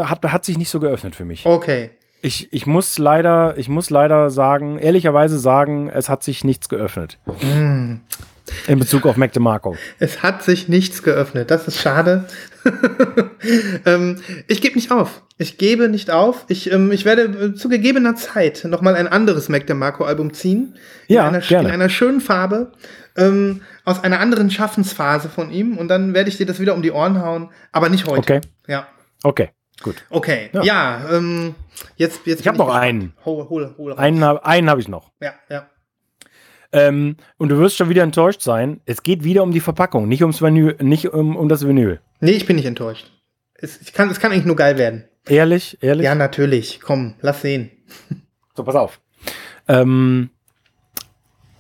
[0.04, 1.46] hat, hat sich nicht so geöffnet für mich.
[1.46, 1.90] Okay.
[2.22, 7.18] Ich, ich muss leider, ich muss leider sagen, ehrlicherweise sagen, es hat sich nichts geöffnet.
[7.38, 8.02] Hm.
[8.66, 9.76] In Bezug auf Mac DeMarco.
[9.98, 11.51] Es hat sich nichts geöffnet.
[11.51, 12.24] Das ist schade.
[13.86, 15.22] ähm, ich gebe nicht auf.
[15.38, 16.44] Ich gebe nicht auf.
[16.48, 20.76] Ich, ähm, ich werde äh, zu gegebener Zeit nochmal ein anderes Mac DeMarco-Album ziehen.
[21.09, 21.68] Ja, in einer, gerne.
[21.68, 22.72] in einer schönen Farbe.
[23.16, 25.76] Ähm, aus einer anderen Schaffensphase von ihm.
[25.78, 27.51] Und dann werde ich dir das wieder um die Ohren hauen.
[27.72, 28.18] Aber nicht heute.
[28.20, 28.40] Okay.
[28.68, 28.86] Ja.
[29.22, 29.51] Okay,
[29.82, 29.96] gut.
[30.11, 30.51] Okay.
[30.53, 31.01] Ja, Ja.
[31.12, 31.55] ähm,
[31.96, 32.84] jetzt, jetzt Ich habe noch gespannt.
[32.84, 33.12] einen.
[33.24, 33.92] Hol, hol, hol.
[33.92, 33.98] raus.
[34.42, 35.11] Einen habe ich noch.
[35.20, 35.66] Ja, ja.
[36.72, 38.80] Ähm, und du wirst schon wieder enttäuscht sein.
[38.86, 42.00] Es geht wieder um die Verpackung, nicht ums Vinyl, nicht um, um das Vinyl.
[42.20, 43.10] Nee, ich bin nicht enttäuscht.
[43.54, 45.04] Es, ich kann, es kann eigentlich nur geil werden.
[45.26, 46.04] Ehrlich, ehrlich.
[46.04, 46.80] Ja, natürlich.
[46.80, 47.70] Komm, lass sehen.
[48.56, 49.00] So, pass auf.
[49.68, 50.30] Ähm,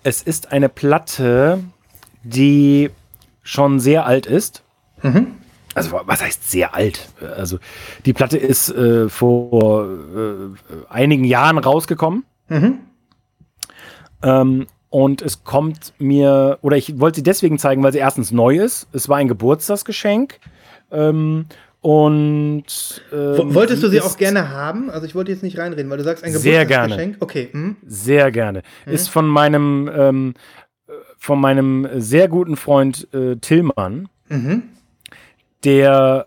[0.02, 1.62] es ist eine Platte,
[2.24, 2.90] die
[3.42, 4.64] schon sehr alt ist.
[5.74, 7.08] Also, was heißt sehr alt?
[7.20, 7.58] Also,
[8.04, 10.54] die Platte ist äh, vor äh,
[10.88, 12.24] einigen Jahren rausgekommen.
[14.22, 18.58] Ähm, und es kommt mir, oder ich wollte sie deswegen zeigen, weil sie erstens neu
[18.58, 18.88] ist.
[18.92, 20.40] Es war ein Geburtstagsgeschenk.
[20.90, 21.46] Ähm,
[21.80, 22.64] und
[23.12, 24.90] ähm, Wolltest du sie auch gerne haben?
[24.90, 27.16] Also ich wollte jetzt nicht reinreden, weil du sagst ein Sehr Geburtstagsgeschenk.
[27.20, 27.48] Okay.
[27.52, 27.76] Hm?
[27.86, 28.62] Sehr gerne.
[28.84, 30.34] Ist von meinem, ähm,
[30.88, 34.08] äh, von meinem sehr guten Freund äh, Tillmann,
[35.64, 36.26] der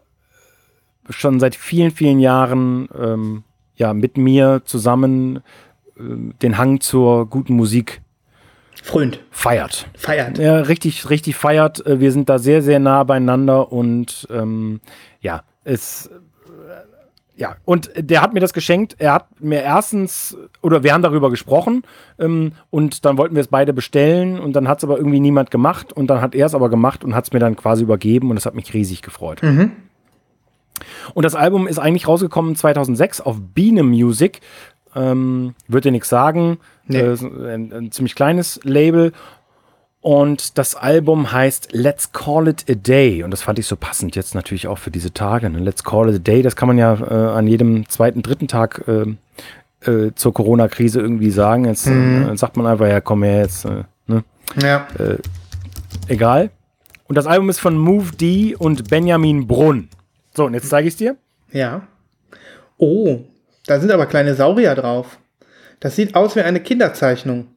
[1.09, 3.43] schon seit vielen, vielen Jahren ähm,
[3.75, 5.41] ja, mit mir zusammen
[5.99, 8.02] ähm, den Hang zur guten Musik
[8.83, 9.19] Freund.
[9.31, 9.87] feiert.
[9.97, 10.37] Feiert.
[10.37, 11.85] Ja, richtig, richtig feiert.
[11.85, 14.81] Äh, Wir sind da sehr, sehr nah beieinander und ähm,
[15.21, 16.09] ja, es,
[17.35, 18.95] ja, und der hat mir das geschenkt.
[18.99, 21.83] Er hat mir erstens, oder wir haben darüber gesprochen
[22.19, 25.49] ähm, und dann wollten wir es beide bestellen und dann hat es aber irgendwie niemand
[25.49, 28.29] gemacht und dann hat er es aber gemacht und hat es mir dann quasi übergeben
[28.29, 29.41] und das hat mich riesig gefreut.
[29.41, 29.71] Mhm.
[31.13, 34.41] Und das Album ist eigentlich rausgekommen 2006 auf Biene Music.
[34.95, 36.57] Ähm, Würde dir nichts sagen.
[36.87, 36.99] Nee.
[36.99, 37.17] Äh,
[37.53, 39.11] ein, ein ziemlich kleines Label.
[40.01, 43.23] Und das Album heißt Let's Call It a Day.
[43.23, 45.49] Und das fand ich so passend jetzt natürlich auch für diese Tage.
[45.49, 45.59] Ne?
[45.59, 48.83] Let's Call It a Day, das kann man ja äh, an jedem zweiten, dritten Tag
[48.87, 51.65] äh, äh, zur Corona-Krise irgendwie sagen.
[51.65, 52.29] Jetzt Mhm.
[52.33, 53.63] äh, sagt man einfach, ja, komm her jetzt.
[53.63, 54.23] Äh, ne?
[54.61, 54.87] Ja.
[56.09, 56.49] Egal.
[57.07, 59.87] Und das Album ist von Move D und Benjamin Brunn.
[60.35, 61.15] So, und jetzt zeige ich es dir.
[61.51, 61.81] Ja.
[62.77, 63.19] Oh,
[63.65, 65.17] da sind aber kleine Saurier drauf.
[65.79, 67.47] Das sieht aus wie eine Kinderzeichnung.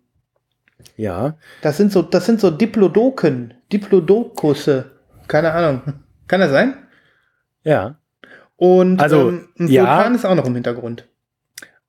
[0.97, 1.37] Ja.
[1.63, 4.93] Das sind so, das sind so Diplodoken, Diplodokusse.
[5.29, 5.83] Keine Ahnung.
[6.29, 6.77] Kann das sein?
[7.63, 7.99] Ja.
[8.57, 9.83] Und Also, ähm, ein ja.
[9.83, 11.07] Vulkan ist auch noch im Hintergrund.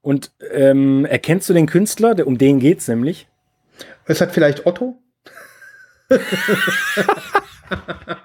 [0.01, 2.15] Und ähm, erkennst du den Künstler?
[2.25, 3.27] Um den geht's nämlich.
[4.05, 5.01] Ist das vielleicht Otto?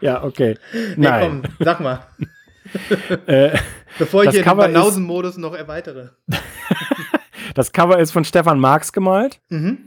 [0.01, 0.59] Ja, okay.
[0.97, 1.43] Nee, Nein.
[1.43, 2.01] komm, sag mal.
[3.27, 3.59] Äh,
[3.99, 6.11] Bevor ich hier Cover den Banausen-Modus noch erweitere.
[7.55, 9.41] das Cover ist von Stefan Marx gemalt.
[9.51, 9.79] Mhm.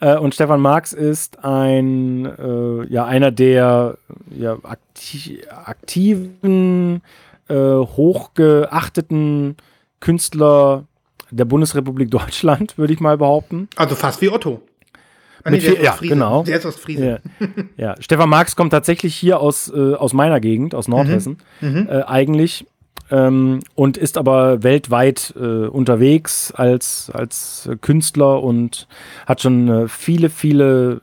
[0.00, 3.96] Äh, und Stefan Marx ist ein, äh, ja, einer der
[4.30, 7.02] ja, akti aktiven,
[7.48, 9.56] äh, hochgeachteten
[10.00, 10.84] Künstler
[11.30, 13.68] der Bundesrepublik Deutschland, würde ich mal behaupten.
[13.76, 14.62] Also fast wie Otto.
[15.54, 16.14] Ah, ist viel- ja, aus Friesen.
[16.18, 16.42] genau.
[16.44, 17.06] Der ist aus Friesen.
[17.06, 17.18] Ja.
[17.76, 21.88] ja, Stefan Marx kommt tatsächlich hier aus, äh, aus meiner Gegend, aus Nordhessen, Mhm.
[21.90, 22.66] äh, eigentlich.
[23.10, 28.86] Ähm, und ist aber weltweit äh, unterwegs als, als Künstler und
[29.24, 31.00] hat schon äh, viele, viele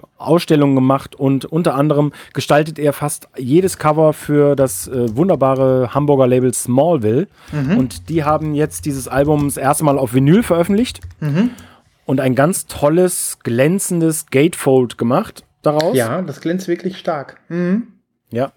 [0.00, 5.94] äh, Ausstellungen gemacht und unter anderem gestaltet er fast jedes Cover für das äh, wunderbare
[5.94, 7.28] Hamburger Label Smallville.
[7.52, 7.78] Mhm.
[7.78, 11.50] Und die haben jetzt dieses Album das erste Mal auf Vinyl veröffentlicht Mhm.
[12.04, 15.96] Und ein ganz tolles, glänzendes Gatefold gemacht daraus.
[15.96, 17.40] Ja, das glänzt wirklich stark.
[17.48, 17.88] Mhm.
[18.30, 18.52] Ja.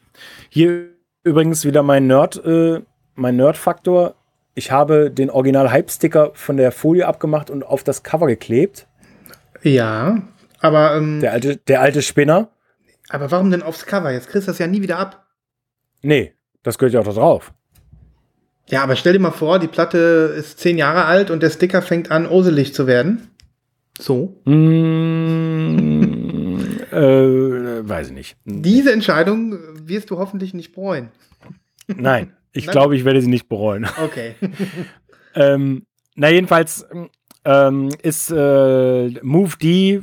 [0.50, 0.90] Hier
[1.24, 2.82] übrigens wieder mein Nerd, äh,
[3.16, 4.16] mein Nerd-Faktor.
[4.56, 8.88] Ich habe den Original-Hype-Sticker von der Folie abgemacht und auf das Cover geklebt.
[9.62, 10.22] Ja,
[10.60, 12.50] aber, ähm, Der alte, der alte Spinner.
[13.10, 14.12] aber warum denn aufs Cover?
[14.12, 15.26] Jetzt kriegst du das ja nie wieder ab.
[16.02, 16.34] Nee,
[16.64, 17.54] das gehört ja auch da drauf.
[18.70, 21.82] Ja, aber stell dir mal vor, die Platte ist zehn Jahre alt und der Sticker
[21.82, 23.30] fängt an, oselig zu werden.
[24.00, 24.42] So.
[24.46, 25.78] Mm,
[26.92, 28.38] äh, weiß ich nicht.
[28.46, 31.10] Diese Entscheidung wirst du hoffentlich nicht bereuen.
[31.88, 33.88] Nein, ich glaube, ich werde sie nicht bereuen.
[34.04, 34.36] Okay.
[35.36, 35.86] Ähm,
[36.16, 36.84] na, jedenfalls
[37.46, 40.02] ähm, ist äh, Move D äh,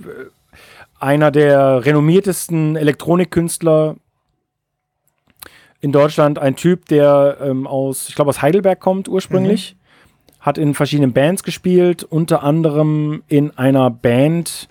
[1.01, 3.97] einer der renommiertesten Elektronikkünstler
[5.81, 6.39] in Deutschland.
[6.39, 9.77] Ein Typ, der ähm, aus, ich glaube, aus Heidelberg kommt ursprünglich.
[10.45, 14.69] Hat in verschiedenen Bands gespielt, unter anderem in einer Band.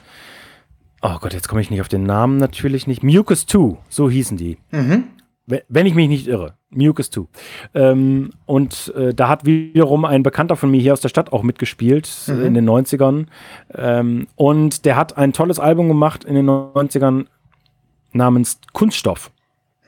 [1.01, 3.01] Oh Gott, jetzt komme ich nicht auf den Namen natürlich nicht.
[3.03, 4.57] Mucus 2, so hießen die.
[4.71, 5.05] mhm.
[5.67, 6.53] Wenn- ich mich nicht irre.
[6.69, 7.23] Mucus 2.
[7.73, 11.43] Ähm, und äh, da hat wiederum ein Bekannter von mir hier aus der Stadt auch
[11.43, 12.45] mitgespielt, Mhm.
[12.45, 13.25] in den 90ern.
[13.75, 17.25] Ähm, und der hat ein tolles Album gemacht in den 90ern
[18.13, 19.31] namens Kunststoff.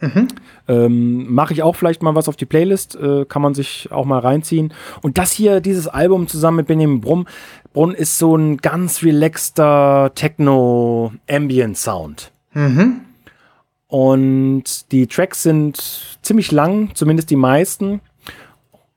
[0.02, 0.28] Mhm.
[0.68, 4.04] Ähm, Mache ich auch vielleicht mal was auf die Playlist, äh, kann man sich auch
[4.06, 4.74] mal reinziehen.
[5.02, 7.28] Und das hier, dieses Album zusammen mit Benjamin Brumm,
[7.74, 12.32] Brunn ist so ein ganz relaxter Techno-Ambient-Sound.
[12.54, 13.02] Mhm.
[13.88, 18.02] Und die Tracks sind ziemlich lang, zumindest die meisten.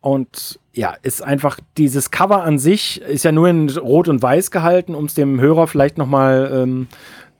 [0.00, 4.52] Und ja, ist einfach dieses Cover an sich ist ja nur in Rot und Weiß
[4.52, 6.86] gehalten, um es dem Hörer vielleicht nochmal ähm,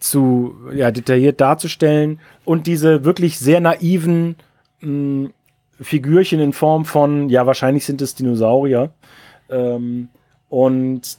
[0.01, 2.21] zu ja, detailliert darzustellen.
[2.45, 4.37] Und diese wirklich sehr naiven
[4.81, 5.31] mh,
[5.81, 8.91] Figürchen in Form von, ja, wahrscheinlich sind es Dinosaurier.
[9.49, 10.09] Ähm,
[10.49, 11.19] und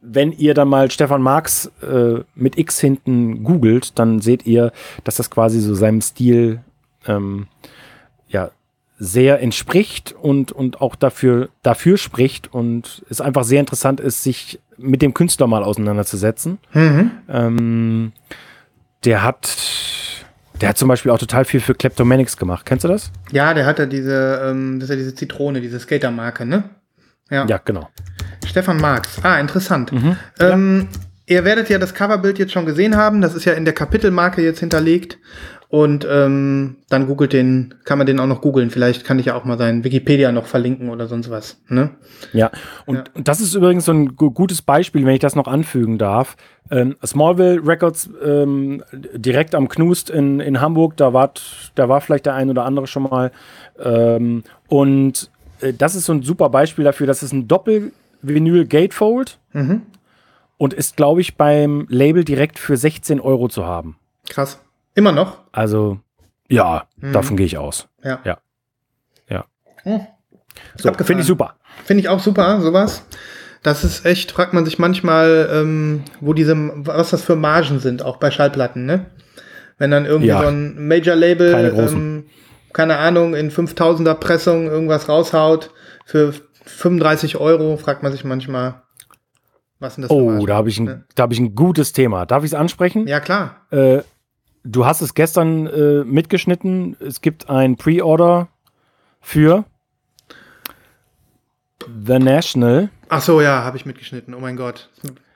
[0.00, 4.72] wenn ihr dann mal Stefan Marx äh, mit X hinten googelt, dann seht ihr,
[5.04, 6.60] dass das quasi so seinem Stil
[7.06, 7.46] ähm,
[8.28, 8.50] ja
[9.02, 14.60] sehr entspricht und, und auch dafür, dafür spricht und es einfach sehr interessant ist, sich
[14.76, 16.58] mit dem Künstler mal auseinanderzusetzen.
[16.74, 17.10] Mhm.
[17.26, 18.12] Ähm,
[19.04, 19.56] der hat,
[20.60, 22.66] der hat zum Beispiel auch total viel für Kleptomanics gemacht.
[22.66, 23.10] Kennst du das?
[23.32, 26.64] Ja, der hat ja diese, ähm, das ist ja diese Zitrone, diese Skatermarke, ne?
[27.30, 27.46] Ja.
[27.46, 27.88] Ja, genau.
[28.46, 29.18] Stefan Marx.
[29.22, 29.92] Ah, interessant.
[29.92, 30.16] Mhm.
[30.40, 30.88] Ähm,
[31.30, 33.20] Ihr werdet ja das Coverbild jetzt schon gesehen haben.
[33.20, 35.16] Das ist ja in der Kapitelmarke jetzt hinterlegt.
[35.70, 38.70] Und ähm, dann googelt den, kann man den auch noch googeln.
[38.70, 41.60] Vielleicht kann ich ja auch mal seinen Wikipedia noch verlinken oder sonst was.
[41.68, 41.90] Ne?
[42.32, 42.50] Ja,
[42.86, 43.04] und Ja.
[43.22, 46.36] das ist übrigens so ein gu- gutes Beispiel, wenn ich das noch anfügen darf.
[46.72, 48.82] Ähm, Smallville Records ähm,
[49.14, 52.88] direkt am Knust in, in Hamburg, da, wart, da war vielleicht der ein oder andere
[52.88, 53.30] schon mal.
[53.78, 55.30] Ähm, und
[55.60, 57.06] äh, das ist so ein super Beispiel dafür.
[57.06, 59.82] Das ist ein Doppel-Vinyl-Gatefold Mhm.
[60.58, 63.96] und ist, glaube ich, beim Label direkt für 16 Euro zu haben.
[64.28, 64.60] Krass.
[64.94, 65.38] Immer noch?
[65.52, 65.98] Also,
[66.48, 67.12] ja, Mhm.
[67.12, 67.88] davon gehe ich aus.
[68.02, 68.20] Ja.
[68.24, 68.38] Ja.
[69.28, 69.44] Ja.
[69.84, 70.00] Hm.
[70.76, 71.54] So, finde ich super.
[71.84, 73.04] Finde ich auch super, sowas.
[73.62, 78.02] Das ist echt, fragt man sich manchmal, ähm, wo diese, was das für Margen sind,
[78.02, 79.06] auch bei Schallplatten, ne?
[79.78, 80.42] Wenn dann irgendwie Ja.
[80.42, 82.26] so ein Major-Label, Keine ähm,
[82.72, 85.70] keine Ahnung, in 5000er Pressung irgendwas raushaut
[86.04, 86.32] für
[86.64, 88.82] 35 Euro, fragt man sich manchmal,
[89.78, 92.26] was sind das für Oh, da habe ich, ein- da hab ich ein gutes Thema.
[92.26, 93.06] Darf ich es ansprechen?
[93.08, 93.66] Ja, klar.
[93.70, 94.02] Äh,
[94.64, 96.96] du hast es gestern äh, mitgeschnitten.
[97.00, 98.48] Es gibt ein Pre-Order
[99.20, 99.64] für
[102.06, 102.90] The National.
[103.08, 104.34] Ach so, ja, habe ich mitgeschnitten.
[104.34, 104.90] Oh mein Gott.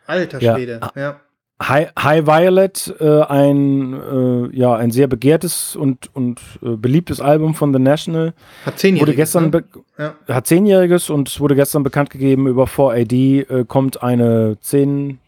[0.07, 0.55] Alter Ja.
[0.55, 0.81] Schwede.
[0.95, 1.21] Ja.
[1.63, 7.55] High, High Violet, äh, ein, äh, ja, ein sehr begehrtes und, und äh, beliebtes Album
[7.55, 8.35] von The National.
[8.67, 9.65] Hat zehn Wurde gestern, ne?
[9.97, 10.15] Ja.
[10.27, 15.21] hat zehnjähriges und es wurde gestern bekannt gegeben, über 4AD äh, kommt eine 10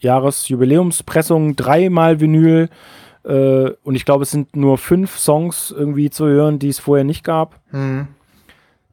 [0.00, 2.68] Jahres Jubiläumspressung, dreimal Vinyl
[3.24, 7.04] äh, und ich glaube, es sind nur fünf Songs irgendwie zu hören, die es vorher
[7.04, 7.60] nicht gab.
[7.72, 8.08] Mhm.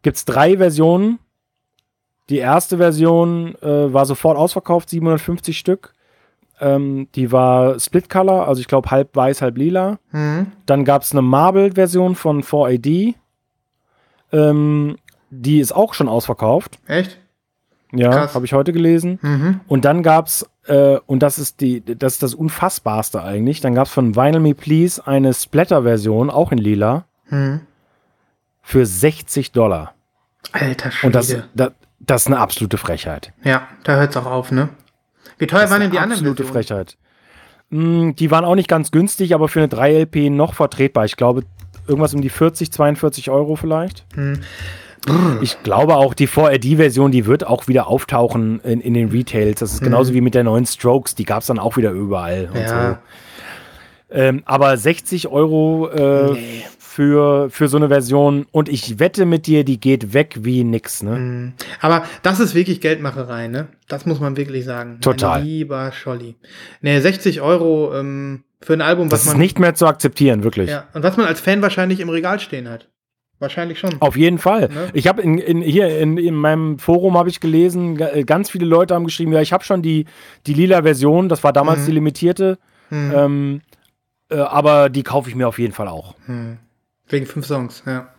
[0.01, 1.19] Gibt es drei Versionen.
[2.29, 5.93] Die erste Version äh, war sofort ausverkauft, 750 Stück.
[6.61, 9.99] Ähm, die war Split Color, also ich glaube halb weiß, halb lila.
[10.11, 10.47] Mhm.
[10.65, 13.15] Dann gab es eine Marble-Version von 4AD.
[14.31, 14.95] Ähm,
[15.29, 16.79] die ist auch schon ausverkauft.
[16.87, 17.19] Echt?
[17.93, 19.19] Ja, habe ich heute gelesen.
[19.21, 19.59] Mhm.
[19.67, 23.75] Und dann gab es, äh, und das ist, die, das ist das Unfassbarste eigentlich, dann
[23.75, 27.61] gab es von Vinyl Me Please eine Splatter-Version, auch in lila, Mhm.
[28.61, 29.93] für 60 Dollar.
[30.51, 31.07] Alter Schwede.
[31.07, 33.31] Und das, das, das ist eine absolute Frechheit.
[33.43, 34.69] Ja, da hört's auch auf, ne?
[35.37, 36.85] Wie teuer waren denn die anderen absolute Versionen?
[36.85, 36.97] Frechheit.
[37.69, 41.05] Mm, die waren auch nicht ganz günstig, aber für eine 3LP noch vertretbar.
[41.05, 41.43] Ich glaube,
[41.87, 44.05] irgendwas um die 40, 42 Euro vielleicht.
[44.13, 44.41] Hm.
[45.41, 49.59] Ich glaube auch, die 4RD-Version, die wird auch wieder auftauchen in, in den Retails.
[49.59, 51.15] Das ist genauso wie mit der neuen Strokes.
[51.15, 52.49] Die gab es dann auch wieder überall.
[52.53, 52.61] Und.
[52.61, 52.91] Ja.
[52.91, 52.97] so.
[54.13, 56.35] Ähm, aber 60 Euro äh,
[56.77, 61.01] für, für so eine Version und ich wette mit dir, die geht weg wie nix.
[61.01, 61.15] Ne?
[61.15, 61.53] Hm.
[61.79, 63.69] Aber das ist wirklich Geldmacherei, ne?
[63.87, 64.99] Das muss man wirklich sagen.
[64.99, 65.39] Total.
[65.39, 66.35] Mein lieber Scholli.
[66.81, 69.41] Ne, 60 Euro ähm, für ein Album, was Das ist man.
[69.41, 70.69] nicht mehr zu akzeptieren, wirklich.
[70.69, 72.89] ja, und was man als Fan wahrscheinlich im Regal stehen hat.
[73.41, 73.99] Wahrscheinlich schon.
[73.99, 74.69] Auf jeden Fall.
[74.69, 74.89] Ne?
[74.93, 78.65] Ich habe in, in, hier in, in meinem Forum habe ich gelesen, äh, ganz viele
[78.67, 80.05] Leute haben geschrieben, ja, ich habe schon die,
[80.45, 81.85] die lila Version, das war damals Mhm.
[81.87, 82.59] die limitierte,
[82.89, 83.11] Hm.
[83.15, 83.61] ähm,
[84.29, 86.15] äh, aber die kaufe ich mir auf jeden Fall auch.
[86.27, 86.57] Hm.
[87.09, 88.09] Wegen fünf Songs, ja.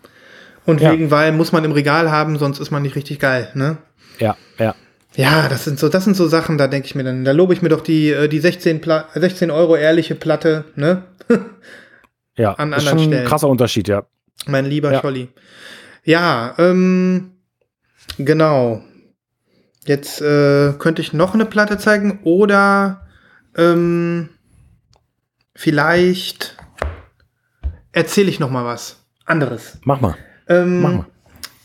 [0.66, 0.92] Und Ja.
[0.92, 3.78] wegen, weil muss man im Regal haben, sonst ist man nicht richtig geil, ne?
[4.18, 4.74] Ja, ja.
[5.14, 7.52] Ja, das sind so, das sind so Sachen, da denke ich mir dann, da lobe
[7.52, 11.04] ich mir doch die, äh, die 16, Pla 16 Euro ehrliche Platte, ne?
[12.36, 13.26] Ja, An ist schon ein Stellen.
[13.28, 14.04] krasser Unterschied, ja.
[14.47, 15.01] Mein lieber Ja.
[15.01, 15.28] Scholli.
[16.05, 17.32] Ja, ähm,
[18.19, 18.82] genau.
[19.85, 23.06] Jetzt äh, könnte ich noch eine Platte zeigen oder
[23.56, 24.28] ähm,
[25.55, 26.56] vielleicht
[27.93, 29.78] erzähle ich noch mal was anderes.
[29.85, 30.16] Mach mal.
[30.48, 31.06] Ähm, Mach mal.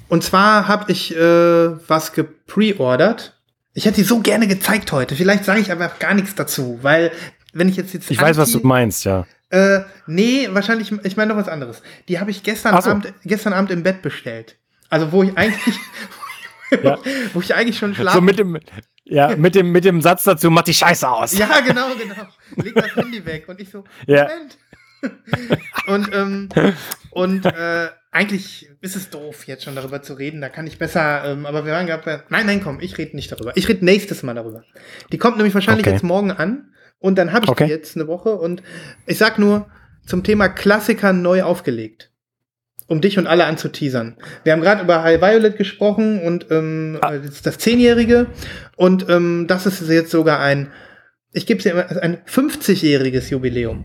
[0.09, 3.39] Und zwar habe ich äh, was gepreordert.
[3.73, 5.15] Ich hätte die so gerne gezeigt heute.
[5.15, 7.11] Vielleicht sage ich aber gar nichts dazu, weil
[7.53, 9.25] wenn ich jetzt jetzt Ich weiß, was du meinst, ja.
[9.49, 11.81] Äh, nee, wahrscheinlich, ich meine noch was anderes.
[12.07, 12.89] Die habe ich gestern so.
[12.91, 14.57] Abend, gestern Abend im Bett bestellt.
[14.89, 15.75] Also wo ich eigentlich,
[16.83, 16.97] Ja.
[17.33, 18.25] wo ich eigentlich schon So schlafen.
[18.25, 18.59] mit dem,
[19.05, 21.37] ja, mit dem, mit dem Satz dazu, mach die Scheiße aus.
[21.37, 22.27] ja, genau, genau.
[22.57, 24.27] Leg das Handy weg und ich so, Ja.
[24.27, 24.57] Moment.
[25.87, 26.49] und ähm,
[27.11, 30.41] und äh, eigentlich ist es doof, jetzt schon darüber zu reden.
[30.41, 32.23] Da kann ich besser, ähm, aber wir waren gerade bei.
[32.29, 33.55] Nein, nein, komm, ich rede nicht darüber.
[33.55, 34.63] Ich rede nächstes Mal darüber.
[35.11, 35.93] Die kommt nämlich wahrscheinlich Okay.
[35.93, 37.65] jetzt morgen an und dann habe ich Okay.
[37.65, 38.63] die jetzt eine Woche und
[39.05, 39.67] ich sag nur
[40.05, 42.11] zum Thema Klassiker neu aufgelegt.
[42.89, 44.15] Um dich und alle anzuteasern.
[44.45, 47.17] Wir haben gerade über High Violet gesprochen und ähm, Ah.
[47.17, 48.27] das, ist das Zehnjährige
[48.77, 50.71] und ähm, das ist jetzt sogar ein,
[51.33, 53.83] ich gebe es dir immer, ein 50-jähriges Jubiläum.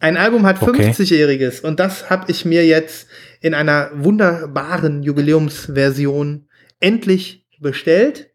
[0.00, 0.90] Ein Album hat Okay.
[0.90, 3.06] 50-jähriges und das habe ich mir jetzt
[3.40, 6.48] in einer wunderbaren Jubiläumsversion
[6.80, 8.30] endlich bestellt.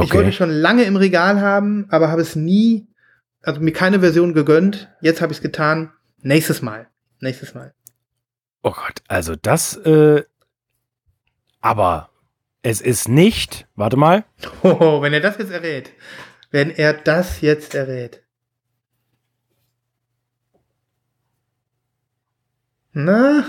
[0.00, 0.32] Ich wollte Okay.
[0.32, 2.86] schon lange im Regal haben, aber habe es nie,
[3.42, 4.88] also mir keine Version gegönnt.
[5.00, 5.92] Jetzt habe ich es getan.
[6.22, 6.88] Nächstes Mal.
[7.20, 7.74] Nächstes Mal.
[8.62, 10.24] Oh Gott, also das, äh,
[11.60, 12.10] aber
[12.62, 14.24] es ist nicht, warte mal,
[14.62, 15.92] Hoho, wenn er das jetzt errät.
[16.50, 18.22] Wenn er das jetzt errät.
[22.92, 23.44] Na?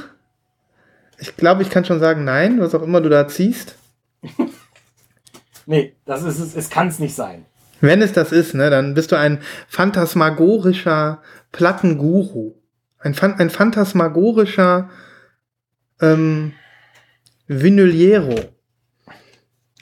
[1.18, 3.76] Ich glaube, ich kann schon sagen, nein, was auch immer du da ziehst.
[5.70, 7.46] nee, das ist es, es kann es nicht sein.
[7.80, 11.22] Wenn es das ist, ne, dann bist du ein phantasmagorischer
[11.52, 12.56] Plattenguru.
[12.98, 14.90] Ein, ein phantasmagorischer
[16.02, 16.54] ähm,
[17.48, 18.36] Vinyliero.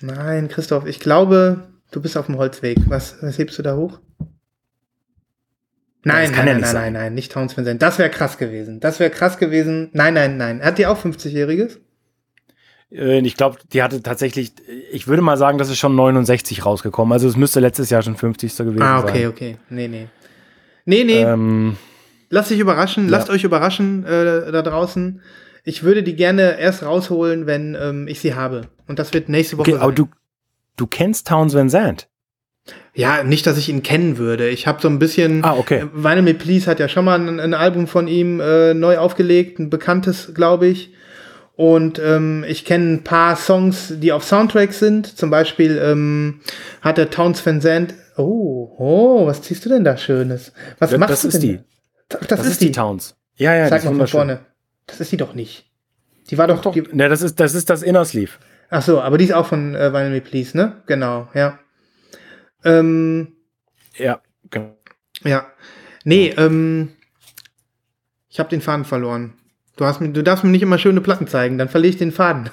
[0.02, 2.78] Nein, Christoph, ich glaube, du bist auf dem Holzweg.
[2.88, 4.00] Was, was hebst du da hoch?
[6.04, 6.94] Nein, kann nein, ja nein, nicht nein, sein.
[6.94, 7.82] nein, nicht Towns Van Zandt.
[7.82, 8.80] Das wäre krass gewesen.
[8.80, 9.90] Das wäre krass gewesen.
[9.94, 10.62] Nein, nein, nein.
[10.62, 11.80] Hat die auch 50-Jähriges?
[12.92, 14.54] Äh, Ich glaube, die hatte tatsächlich,
[14.92, 17.12] ich würde mal sagen, das ist schon 69 rausgekommen.
[17.14, 18.56] Also es müsste letztes Jahr schon 50.
[18.58, 19.10] gewesen Ah, sein.
[19.10, 19.58] okay, okay.
[19.70, 20.08] Nee, nee.
[20.86, 21.22] Nee, nee.
[21.22, 21.78] Ähm,
[22.30, 23.12] Lasst dich überraschen, Ja.
[23.12, 25.22] lasst euch überraschen äh, da draußen.
[25.64, 28.68] Ich würde die gerne erst rausholen, wenn ähm, ich sie habe.
[28.88, 29.96] Und das wird nächste Woche okay, aber sein.
[29.96, 30.10] du,
[30.78, 32.08] du kennst Towns Van Zandt.
[32.94, 34.50] Ja, nicht, dass ich ihn kennen würde.
[34.50, 35.44] Ich habe so ein bisschen.
[35.46, 35.86] Ah, okay.
[35.94, 39.60] Vinyl Me Please hat ja schon mal ein, ein Album von ihm äh, neu aufgelegt,
[39.60, 40.92] ein bekanntes, glaube ich.
[41.58, 45.18] Und ähm, ich kenne ein paar Songs, die auf Soundtracks sind.
[45.18, 46.40] Zum Beispiel ähm,
[46.82, 47.96] hat der Towns Van Zandt.
[48.16, 50.54] Oh, oh, was ziehst du denn da Schönes?
[50.80, 51.42] Was Ja, machst das du ist denn?
[51.42, 51.60] die.
[52.16, 52.72] Ach, das, ist die.
[52.72, 53.16] Towns.
[53.36, 54.40] Ja, ja, Zeig die mal ist von vorne.
[54.86, 55.66] Das ist die doch nicht.
[56.30, 56.62] Die war doch.
[56.62, 58.32] Doch, Die, ne, das ist das, ist das Inner Sleeve.
[58.70, 60.84] ach so, aber die ist auch von äh, Vinyl Me Please, ne?
[60.86, 61.58] Genau, ja.
[62.64, 63.34] Ähm,
[63.98, 64.22] Ja,
[64.52, 64.78] genau.
[65.24, 65.48] Ja.
[66.04, 66.94] Nee, ähm,
[68.30, 69.34] ich habe den Faden verloren.
[69.78, 72.12] Du, hast mir, du darfst mir nicht immer schöne Platten zeigen, dann verliere ich den
[72.12, 72.50] Faden.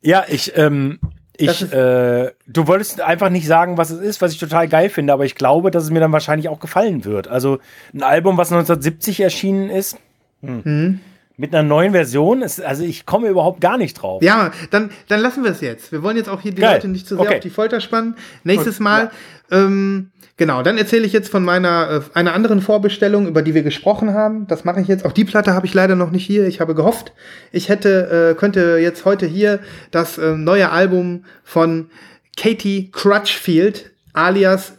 [0.00, 1.00] Ja, ich, ähm,
[1.36, 5.12] ich, äh, du wolltest einfach nicht sagen, was es ist, was ich total geil finde,
[5.12, 7.28] aber ich glaube, dass es mir dann wahrscheinlich auch gefallen wird.
[7.28, 7.58] Also
[7.92, 9.98] ein Album, was 1970 erschienen ist,
[10.40, 11.00] Mhm.
[11.38, 14.22] Mit einer neuen Version, ist, also ich komme überhaupt gar nicht drauf.
[14.22, 15.92] Ja, dann, dann lassen wir es jetzt.
[15.92, 16.74] Wir wollen jetzt auch hier die Geil.
[16.74, 17.36] Leute nicht zu sehr Okay.
[17.36, 18.16] auf die Folter spannen.
[18.42, 19.12] Nächstes Mal,
[19.52, 23.62] ähm, genau, dann erzähle ich jetzt von meiner äh, einer anderen Vorbestellung, über die wir
[23.62, 24.48] gesprochen haben.
[24.48, 25.04] Das mache ich jetzt.
[25.06, 26.48] Auch die Platte habe ich leider noch nicht hier.
[26.48, 27.12] Ich habe gehofft,
[27.52, 29.60] ich hätte, äh, könnte jetzt heute hier
[29.92, 31.88] das äh, neue Album von
[32.36, 34.72] Katie Crutchfield alias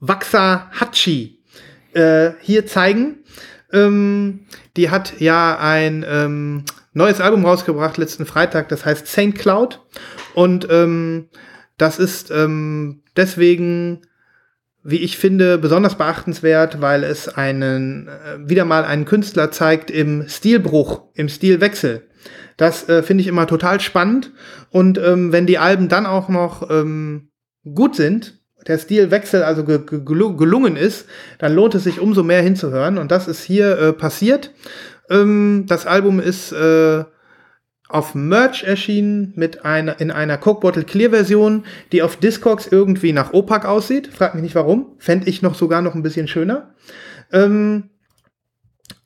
[0.00, 1.38] Waxahachie
[1.94, 3.18] äh, hier zeigen.
[3.72, 4.40] Ähm,
[4.76, 9.80] die hat ja ein ähm, neues Album rausgebracht letzten Freitag, das heißt Saint Cloud.
[10.34, 11.28] Und ähm,
[11.76, 14.02] das ist ähm, deswegen,
[14.82, 20.28] wie ich finde, besonders beachtenswert, weil es einen äh, wieder mal einen Künstler zeigt im
[20.28, 22.08] Stilbruch, im Stilwechsel.
[22.56, 24.32] Das äh, finde ich immer total spannend.
[24.70, 27.30] Und ähm, wenn die Alben dann auch noch ähm,
[27.74, 31.06] gut sind, der Stilwechsel also ge ge gelu- gelungen ist,
[31.38, 32.98] dann lohnt es sich umso mehr hinzuhören.
[32.98, 34.52] Und das ist hier äh, passiert.
[35.10, 37.04] Ähm, das Album ist äh,
[37.88, 43.12] auf Merch erschienen mit einer, in einer Coke Bottle Clear Version, die auf Discogs irgendwie
[43.12, 44.06] nach Opak aussieht.
[44.06, 44.94] Frag mich nicht warum.
[44.98, 46.74] Fände ich noch sogar noch ein bisschen schöner.
[47.32, 47.90] Ähm,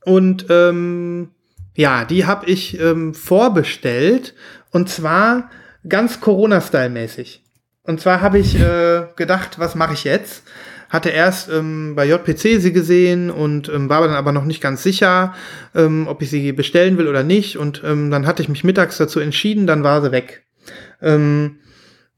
[0.05, 1.31] und ähm,
[1.75, 4.35] ja, die habe ich ähm, vorbestellt
[4.71, 5.51] und zwar
[5.89, 7.43] ganz Corona-Style-mäßig.
[7.87, 10.43] Und zwar habe ich äh, gedacht, was mache ich jetzt?
[10.89, 14.83] Hatte erst ähm, bei JPC sie gesehen und ähm, war dann aber noch nicht ganz
[14.83, 15.35] sicher,
[15.75, 17.57] ähm, ob ich sie bestellen will oder nicht.
[17.57, 20.45] Und ähm, dann hatte ich mich mittags dazu entschieden, dann war sie weg.
[21.01, 21.59] Ähm,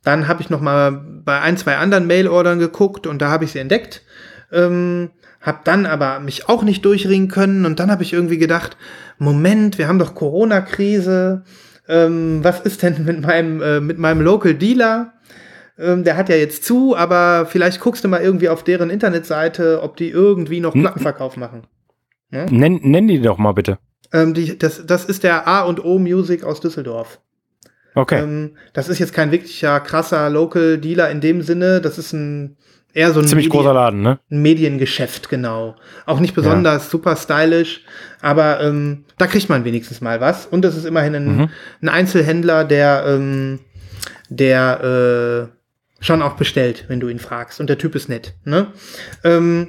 [0.04, 0.92] dann habe ich noch mal
[1.24, 4.02] bei ein, zwei anderen Mail-Ordern geguckt und da habe ich sie entdeckt.
[4.52, 8.76] Ähm, hab dann aber mich auch nicht durchringen können und dann habe ich irgendwie gedacht,
[9.18, 11.44] Moment, wir haben doch Corona-Krise.
[11.88, 15.12] Ähm, was ist denn mit meinem, äh, mit meinem Local Dealer?
[15.78, 19.80] Ähm, der hat ja jetzt zu, aber vielleicht guckst du mal irgendwie auf deren Internetseite,
[19.82, 20.72] ob die irgendwie noch.
[20.72, 21.66] Plattenverkauf machen.
[22.30, 23.78] Nenn, nenn die doch mal bitte.
[24.12, 27.20] Ähm, die, das, das ist der A und O Music aus Düsseldorf.
[27.94, 28.20] Okay.
[28.22, 31.80] Ähm, das ist jetzt kein wirklicher krasser Local Dealer in dem Sinne.
[31.80, 32.56] Das ist ein
[32.92, 34.18] eher so ein, Ziemlich Medi- großer Laden, ne?
[34.30, 35.76] ein Mediengeschäft, genau.
[36.06, 37.82] Auch nicht besonders super stylisch,
[38.20, 40.46] aber ähm, da kriegt man wenigstens mal was.
[40.46, 41.50] Und es ist immerhin ein, Mhm.
[41.82, 43.60] ein Einzelhändler, der, ähm,
[44.28, 45.57] der äh,
[46.00, 47.60] schon auch bestellt, wenn du ihn fragst.
[47.60, 48.34] Und der Typ ist nett.
[48.44, 48.68] Ne?
[49.24, 49.68] Ähm,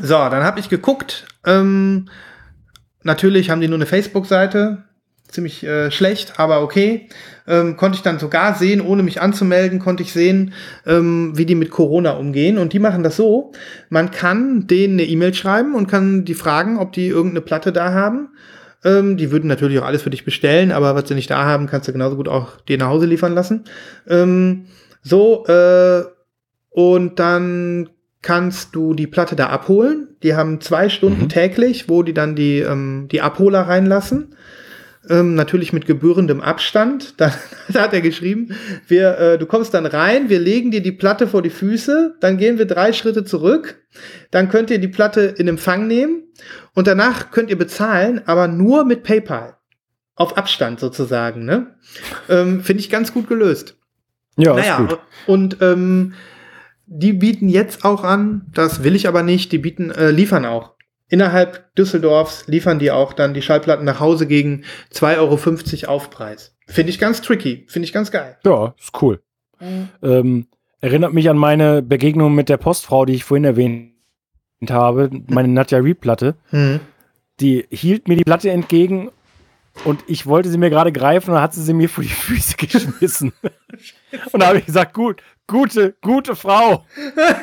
[0.00, 1.26] so, dann habe ich geguckt.
[1.44, 2.08] Ähm,
[3.02, 4.84] natürlich haben die nur eine Facebook-Seite.
[5.28, 7.08] Ziemlich äh, schlecht, aber okay.
[7.46, 10.54] Ähm, konnte ich dann sogar sehen, ohne mich anzumelden, konnte ich sehen,
[10.86, 12.56] ähm, wie die mit Corona umgehen.
[12.56, 13.52] Und die machen das so,
[13.90, 17.92] man kann denen eine E-Mail schreiben und kann die fragen, ob die irgendeine Platte da
[17.92, 18.30] haben.
[18.84, 21.66] Ähm, die würden natürlich auch alles für dich bestellen, aber was sie nicht da haben,
[21.66, 23.64] kannst du genauso gut auch dir nach Hause liefern lassen.
[24.08, 24.66] Ähm,
[25.02, 26.04] so, äh,
[26.70, 27.90] und dann
[28.22, 30.16] kannst du die Platte da abholen.
[30.22, 31.28] Die haben zwei Stunden Mhm.
[31.28, 34.34] täglich, wo die dann die, ähm, die Abholer reinlassen.
[35.08, 37.14] Ähm, natürlich mit gebührendem Abstand.
[37.18, 37.32] Da,
[37.72, 38.54] da hat er geschrieben,
[38.88, 42.36] wir, äh, du kommst dann rein, wir legen dir die Platte vor die Füße, dann
[42.36, 43.78] gehen wir drei Schritte zurück,
[44.30, 46.24] dann könnt ihr die Platte in Empfang nehmen
[46.74, 49.56] und danach könnt ihr bezahlen, aber nur mit PayPal.
[50.16, 51.76] Auf Abstand sozusagen, ne?
[52.28, 53.77] Ähm, Finde ich ganz gut gelöst.
[54.38, 54.98] Ja, naja, ist gut.
[55.26, 56.14] und ähm,
[56.86, 60.72] die bieten jetzt auch an, das will ich aber nicht, die bieten, äh, liefern auch.
[61.10, 66.54] Innerhalb Düsseldorfs liefern die auch dann die Schallplatten nach Hause gegen 2,50 Euro Aufpreis.
[66.66, 67.64] Finde ich ganz tricky.
[67.66, 68.36] Finde ich ganz geil.
[68.44, 69.20] Ja, ist cool.
[69.58, 69.88] Mhm.
[70.02, 70.46] Ähm,
[70.80, 73.92] erinnert mich an meine Begegnung mit der Postfrau, die ich vorhin erwähnt
[74.68, 76.36] habe, meine Nadja Reed-Platte.
[76.50, 76.80] Mhm.
[77.40, 79.10] Die hielt mir die Platte entgegen
[79.84, 82.10] und ich wollte sie mir gerade greifen und dann hat sie sie mir vor die
[82.10, 83.32] Füße geschmissen.
[84.32, 86.84] und da habe ich gesagt, gut, gute, gute Frau.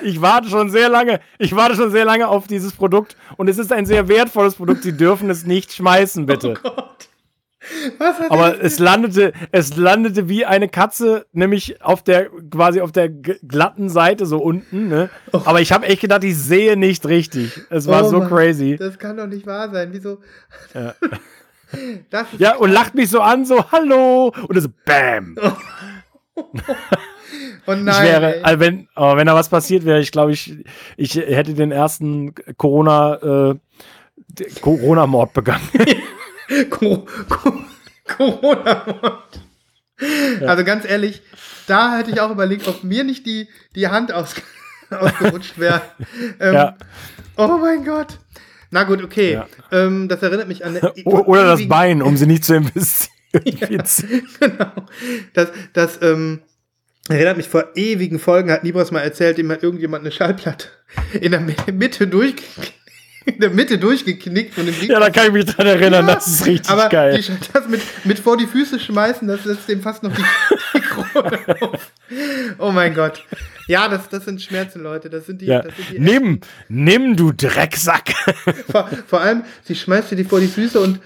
[0.03, 3.57] Ich warte schon sehr lange, ich warte schon sehr lange auf dieses Produkt und es
[3.57, 4.84] ist ein sehr wertvolles Produkt.
[4.84, 6.56] Sie dürfen es nicht schmeißen, bitte.
[6.64, 7.10] Oh Gott.
[7.98, 12.80] Was hat Aber er- es landete, es landete wie eine Katze, nämlich auf der quasi
[12.80, 14.88] auf der glatten Seite so unten.
[14.88, 15.10] Ne?
[15.32, 17.60] Aber ich habe echt gedacht, ich sehe nicht richtig.
[17.72, 18.76] Es war Oh so Mann, crazy.
[18.78, 19.90] Das kann doch nicht wahr sein.
[19.94, 20.20] Wieso?
[20.76, 20.94] Ja.
[22.38, 25.35] Ja, und lacht mich so an, so Hallo und es Bam.
[25.38, 25.52] oh
[27.73, 30.56] nein, ich wäre, also wenn, aber wenn da was passiert wäre, ich glaube, ich,
[30.97, 33.56] ich hätte den ersten Corona, äh,
[34.61, 35.68] Corona-Mord begangen.
[36.69, 37.53] Co Co
[38.07, 39.39] Corona-Mord.
[40.45, 41.22] Also ganz ehrlich,
[41.68, 44.35] da hätte ich auch überlegt, ob mir nicht die, die Hand aus
[44.89, 45.81] ausgerutscht wäre.
[46.39, 46.77] ähm, Ja.
[47.38, 48.19] Oh mein Gott.
[48.76, 49.31] Na gut, okay.
[49.31, 49.47] Ja.
[49.72, 50.76] Ähm, das erinnert mich an
[51.06, 53.07] Oder das Bein, um sie nicht zu infizieren.
[54.41, 54.72] genau.
[55.34, 56.41] Das, das ähm,
[57.07, 60.68] erinnert mich vor ewigen Folgen, hat Libras mal erzählt, ihm hat irgendjemand eine Schallplatte
[61.22, 62.35] in der Mi- Mitte durch
[63.26, 66.45] in der Mitte durchgeknickt und im Ja, da kann ich mich dran erinnern, das ist
[66.45, 67.18] richtig aber geil.
[67.18, 70.23] Die, das mit, mit vor die Füße schmeißen, das setzt dem fast noch die,
[70.76, 71.91] die Krone auf.
[72.60, 73.23] Oh mein Gott.
[73.68, 75.10] Ja, das, das sind Schmerzen, Leute.
[75.10, 75.47] Das sind die.
[75.47, 75.61] Ja.
[75.61, 78.14] Das sind die Nimm, nimm, du Drecksack.
[78.69, 80.99] vor, vor allem, sie schmeißt dir die vor die Füße und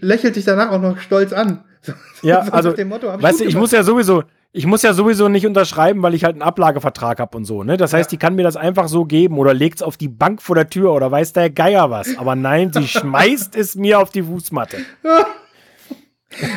[0.00, 1.64] lächelt dich danach auch noch stolz an.
[1.82, 1.92] So,
[2.22, 5.46] Ja, so also, dem weißt du, ich muss ja sowieso, ich muss ja sowieso nicht
[5.46, 7.76] unterschreiben, weil ich halt einen Ablagevertrag habe und so, ne?
[7.76, 8.16] Das heißt, Ja.
[8.16, 10.92] die kann mir das einfach so geben oder legt's auf die Bank vor der Tür
[10.92, 12.16] oder weiß der Geier was.
[12.18, 14.78] Aber nein, sie schmeißt es mir auf die Fußmatte.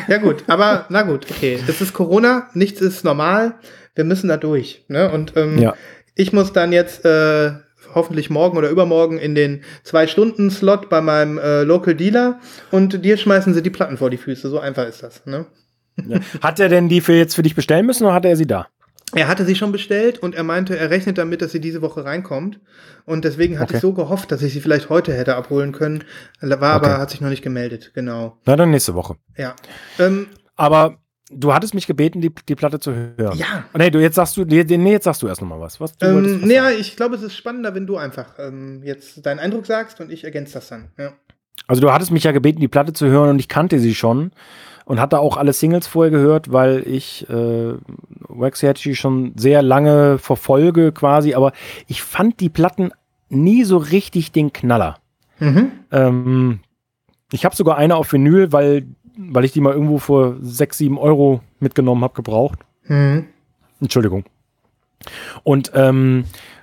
[0.06, 1.58] Ja, gut, aber na gut, okay.
[1.66, 3.56] Es ist Corona, nichts ist normal.
[3.96, 4.84] Wir müssen da durch.
[4.86, 5.10] Ne?
[5.10, 5.74] Und ähm, Ja.
[6.14, 7.50] ich muss dann jetzt äh,
[7.92, 12.38] hoffentlich morgen oder übermorgen in den Zwei-Stunden-Slot bei meinem äh, Local Dealer
[12.70, 14.48] und dir schmeißen sie die Platten vor die Füße.
[14.48, 15.26] So einfach ist das.
[15.26, 15.46] Ne?
[16.06, 16.18] Ja.
[16.42, 18.66] Hat er denn die für jetzt für dich bestellen müssen oder hat er sie da?
[19.14, 22.04] Er hatte sie schon bestellt und er meinte, er rechnet damit, dass sie diese Woche
[22.04, 22.58] reinkommt.
[23.04, 23.76] Und deswegen hatte Okay.
[23.76, 26.02] ich so gehofft, dass ich sie vielleicht heute hätte abholen können.
[26.40, 26.96] War aber, Okay.
[27.00, 27.92] hat sich noch nicht gemeldet.
[27.94, 28.38] Genau.
[28.44, 29.16] Na, dann nächste Woche.
[29.36, 29.54] Ja.
[30.00, 30.26] Ähm,
[30.56, 30.98] Aber
[31.30, 33.36] du hattest mich gebeten, die, die Platte zu hören.
[33.38, 33.64] ja.
[33.76, 35.80] Nee, du, jetzt sagst du, nee, jetzt sagst du erst nochmal was.
[35.80, 39.24] was du Ähm, was naja, ich glaube, es ist spannender, wenn du einfach ähm, jetzt
[39.24, 40.88] deinen Eindruck sagst und ich ergänze das dann.
[40.98, 41.12] Ja.
[41.68, 44.32] Also du hattest mich ja gebeten, die Platte zu hören und ich kannte sie schon
[44.84, 47.74] und hatte auch alle Singles vorher gehört, weil ich äh,
[48.28, 51.52] Waxahachie schon sehr lange verfolge quasi, aber
[51.86, 52.90] ich fand die Platten
[53.28, 54.98] nie so richtig den Knaller.
[55.38, 55.72] Mhm.
[55.90, 56.60] Ähm,
[57.32, 58.86] ich habe sogar eine auf Vinyl, weil,
[59.16, 62.60] weil ich die mal irgendwo für 6, 7 Euro mitgenommen habe, gebraucht.
[62.84, 63.26] Mhm.
[63.80, 64.24] Entschuldigung.
[65.42, 66.53] Und ähm, äh,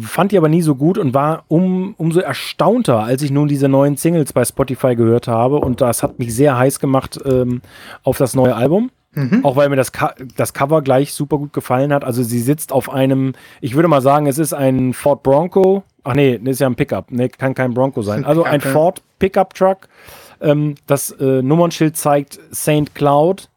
[0.00, 3.68] fand die aber nie so gut und war um, umso erstaunter, als ich nun diese
[3.68, 5.56] neuen Singles bei Spotify gehört habe.
[5.56, 7.60] Und das hat mich sehr heiß gemacht ähm,
[8.02, 8.90] auf das neue Album.
[9.12, 9.44] Mhm.
[9.44, 9.92] Auch weil mir das,
[10.36, 12.04] das Cover gleich super gut gefallen hat.
[12.04, 15.82] Also sie sitzt auf einem, ich würde mal sagen, es ist ein Ford Bronco.
[16.04, 17.10] Ach nee, ist ja ein Pickup.
[17.10, 18.20] Nee, kann kein Bronco sein.
[18.20, 18.60] Ein Also ein.
[18.60, 19.88] Ford Pickup Truck.
[20.40, 22.94] Ähm, das äh, Nummernschild zeigt St.
[22.94, 23.50] Cloud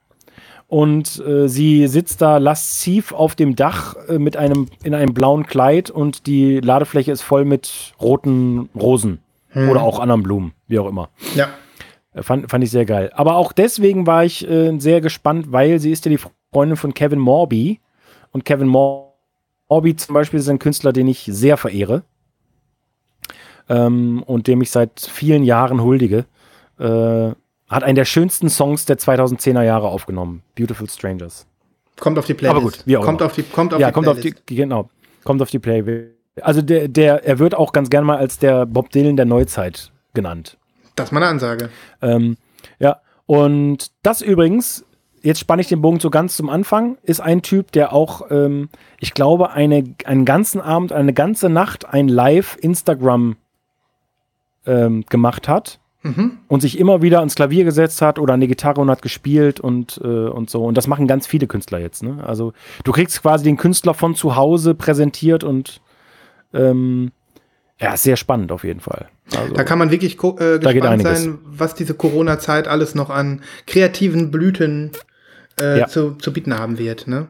[0.72, 5.46] und äh, sie sitzt da lasziv auf dem Dach äh, mit einem in einem blauen
[5.46, 9.20] Kleid und die Ladefläche ist voll mit roten Rosen
[9.54, 11.10] oder auch anderen Blumen, wie auch immer.
[11.36, 11.50] Ja.
[12.14, 13.12] Äh, Fand, fand ich sehr geil.
[13.14, 16.20] Aber auch deswegen war ich äh, sehr gespannt, weil sie ist ja die
[16.54, 17.82] Freundin von Kevin Morby
[18.32, 19.18] und Kevin Mor
[19.68, 22.04] Morby zum Beispiel ist ein Künstler, den ich sehr verehre
[23.68, 26.24] ähm, und dem ich seit vielen Jahren huldige.
[27.72, 30.44] Hat einen der schönsten Songs der 2010er Jahre aufgenommen.
[30.56, 31.48] Beautiful Strangers.
[32.00, 32.58] Kommt auf die Playlist.
[32.58, 33.28] Aber gut, wie auch kommt immer.
[33.28, 34.44] auf die, kommt auf ja, die kommt auf Playlist.
[34.50, 34.90] die, genau,
[35.24, 36.10] kommt auf die Play.
[36.42, 39.92] Also der, der, er wird auch ganz gern mal als der Bob Dylan der Neuzeit
[40.14, 40.58] genannt.
[40.96, 41.70] Das ist meine Ansage.
[42.02, 42.36] Ähm,
[42.80, 44.86] ja, und das übrigens,
[45.22, 48.70] jetzt spanne ich den Bogen so ganz zum Anfang, ist ein Typ, der auch, ähm,
[49.00, 53.38] ich glaube, eine, einen ganzen Abend, eine ganze Nacht ein Live-Instagram
[54.66, 56.40] ähm, gemacht hat Mhm.
[56.48, 59.60] und sich immer wieder ans Klavier gesetzt hat oder an die Gitarre und hat gespielt
[59.60, 60.64] und, äh, und so.
[60.66, 62.02] Und das machen ganz viele Künstler jetzt.
[62.02, 62.24] Ne?
[62.26, 62.54] Also
[62.84, 65.82] du kriegst quasi den Künstler von zu Hause präsentiert und
[66.54, 67.12] ähm,
[67.80, 69.10] ja, sehr spannend auf jeden Fall.
[69.36, 74.30] Also, Da kann man wirklich äh, gespannt sein, was diese Corona-Zeit alles noch an kreativen
[74.30, 74.92] Blüten
[75.60, 75.88] äh, Ja.
[75.88, 77.08] zu, zu bieten haben wird.
[77.08, 77.28] Ne?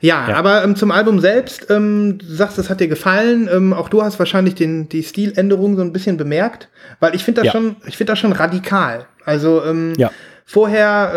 [0.00, 0.36] Ja, Ja.
[0.36, 3.48] aber ähm, zum Album selbst, ähm, du sagst, es hat dir gefallen.
[3.52, 6.68] Ähm, auch du hast wahrscheinlich den, die Stiländerung so ein bisschen bemerkt,
[7.00, 7.52] weil ich finde das Ja.
[7.52, 9.06] schon, ich finde das schon radikal.
[9.24, 10.10] Also ähm, Ja.
[10.44, 11.12] vorher,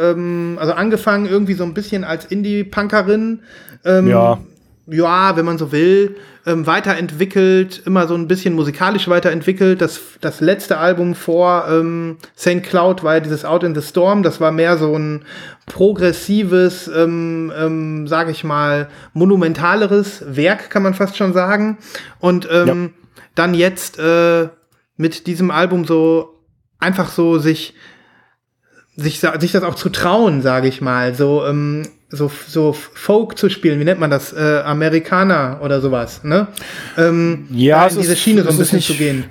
[0.00, 3.40] äh, ähm, also angefangen irgendwie so ein bisschen als Indie-Punkerin.
[3.84, 4.38] Ähm, Ja.
[4.86, 6.16] Ja, wenn man so will,
[6.46, 9.80] ähm, weiterentwickelt, immer so ein bisschen musikalisch weiterentwickelt.
[9.80, 12.62] Das, das letzte Album vor ähm, St.
[12.62, 14.22] Cloud war ja dieses Out in the Storm.
[14.22, 15.24] Das war mehr so ein
[15.66, 21.78] progressives, ähm, ähm, sage ich mal, monumentaleres Werk, kann man fast schon sagen.
[22.18, 22.92] Und ähm,
[23.34, 24.48] dann jetzt äh,
[24.96, 26.40] mit diesem Album so
[26.78, 27.74] einfach so sich
[28.96, 31.82] sich, sich das auch zu trauen, sage ich mal, so, ähm,
[32.14, 34.32] so, so Folk zu spielen, wie nennt man das?
[34.32, 36.48] Äh, Amerikaner oder sowas, ne?
[36.96, 39.24] Ähm, Ja, in diese ist- Schiene so ein bisschen nicht- zu gehen.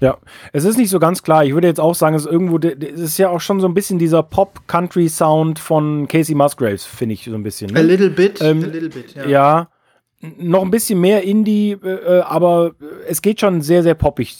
[0.00, 0.16] Ja,
[0.54, 1.44] es ist nicht so ganz klar.
[1.44, 3.74] Ich würde jetzt auch sagen, es ist irgendwo, es ist ja auch schon so ein
[3.74, 7.70] bisschen dieser Pop-Country-Sound von Casey Musgraves, finde ich so ein bisschen.
[7.76, 7.82] A Ne?
[7.82, 9.26] little bit, Ähm, a little bit, ja.
[9.26, 9.68] Ja,
[10.38, 12.72] noch ein bisschen mehr Indie, äh, äh, aber
[13.08, 14.38] es geht schon sehr, sehr poppig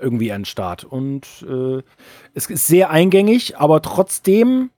[0.00, 0.84] irgendwie an den Start.
[0.84, 1.82] Und äh,
[2.34, 4.70] es ist sehr eingängig, aber trotzdem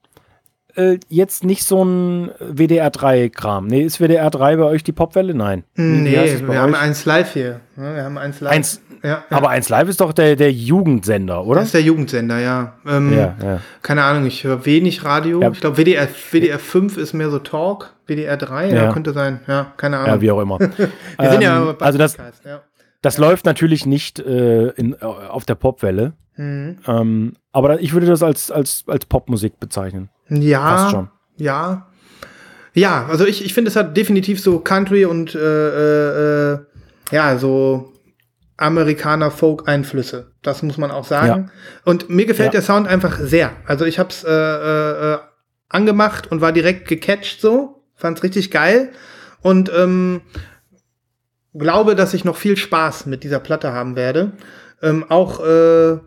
[0.75, 3.67] äh, jetzt nicht so ein WDR3-Kram.
[3.67, 5.33] Nee, ist WDR3 bei euch die Popwelle?
[5.33, 5.63] Nein.
[5.75, 6.79] Wie Nee, wir haben euch?
[6.81, 7.59] eins live hier.
[7.75, 7.95] ne?
[7.95, 8.51] Wir haben eins live.
[8.53, 9.23] Eins, ja, ja.
[9.37, 11.59] aber eins Live ist doch der, der Jugendsender, oder?
[11.59, 12.75] das ist der Jugendsender, ja.
[12.87, 13.59] Ähm, Ja, ja.
[13.81, 15.41] Keine Ahnung, ich höre wenig Radio.
[15.51, 17.93] Ich glaube, WDR, WDR 5 ist mehr so Talk.
[18.07, 18.93] WDR 3, ja, Ja.
[18.93, 19.41] könnte sein.
[19.45, 20.09] Ja, keine Ahnung.
[20.15, 20.57] Ja, wie auch immer.
[21.17, 22.15] wir sind ja Ähm, aber bei also das,
[23.01, 26.13] das läuft natürlich nicht äh, in, äh, auf der Popwelle.
[26.35, 26.79] Mhm.
[26.87, 30.09] Ähm, aber ich würde das als, als, als Popmusik bezeichnen.
[30.29, 31.87] Ja, ja.
[32.75, 36.59] Ja, also ich, ich finde, es hat definitiv so Country und äh, äh, äh,
[37.11, 37.93] ja, so
[38.57, 40.31] Amerikaner-Folk-Einflüsse.
[40.41, 41.51] Das muss man auch sagen.
[41.85, 42.59] Und mir gefällt Ja.
[42.59, 43.51] der Sound einfach sehr.
[43.65, 45.17] Also ich habe es äh, äh, äh,
[45.69, 47.83] angemacht und war direkt gecatcht so.
[47.95, 48.89] Fand's richtig geil.
[49.41, 50.21] Und ähm,
[51.53, 54.31] glaube, dass ich noch viel Spaß mit dieser Platte haben werde.
[54.81, 55.99] Ähm, auch äh,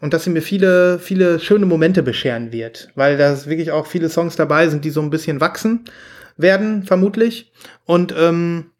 [0.00, 4.08] und dass sie mir viele, viele schöne Momente bescheren wird, weil da wirklich auch viele
[4.08, 5.84] Songs dabei sind, die so ein bisschen wachsen
[6.36, 7.52] werden, vermutlich.
[7.84, 8.70] Und ähm,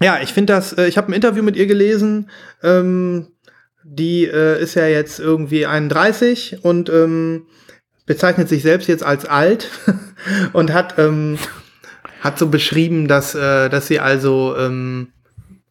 [0.00, 2.30] ja, ich finde das, äh, ich habe ein Interview mit ihr gelesen,
[2.62, 3.28] ähm,
[3.82, 7.46] die äh, ist ja jetzt irgendwie 31 und ähm,
[8.04, 9.68] bezeichnet sich selbst jetzt als alt
[10.52, 11.38] und hat, ähm,
[12.20, 15.12] hat so beschrieben, dass, äh, dass sie also ähm,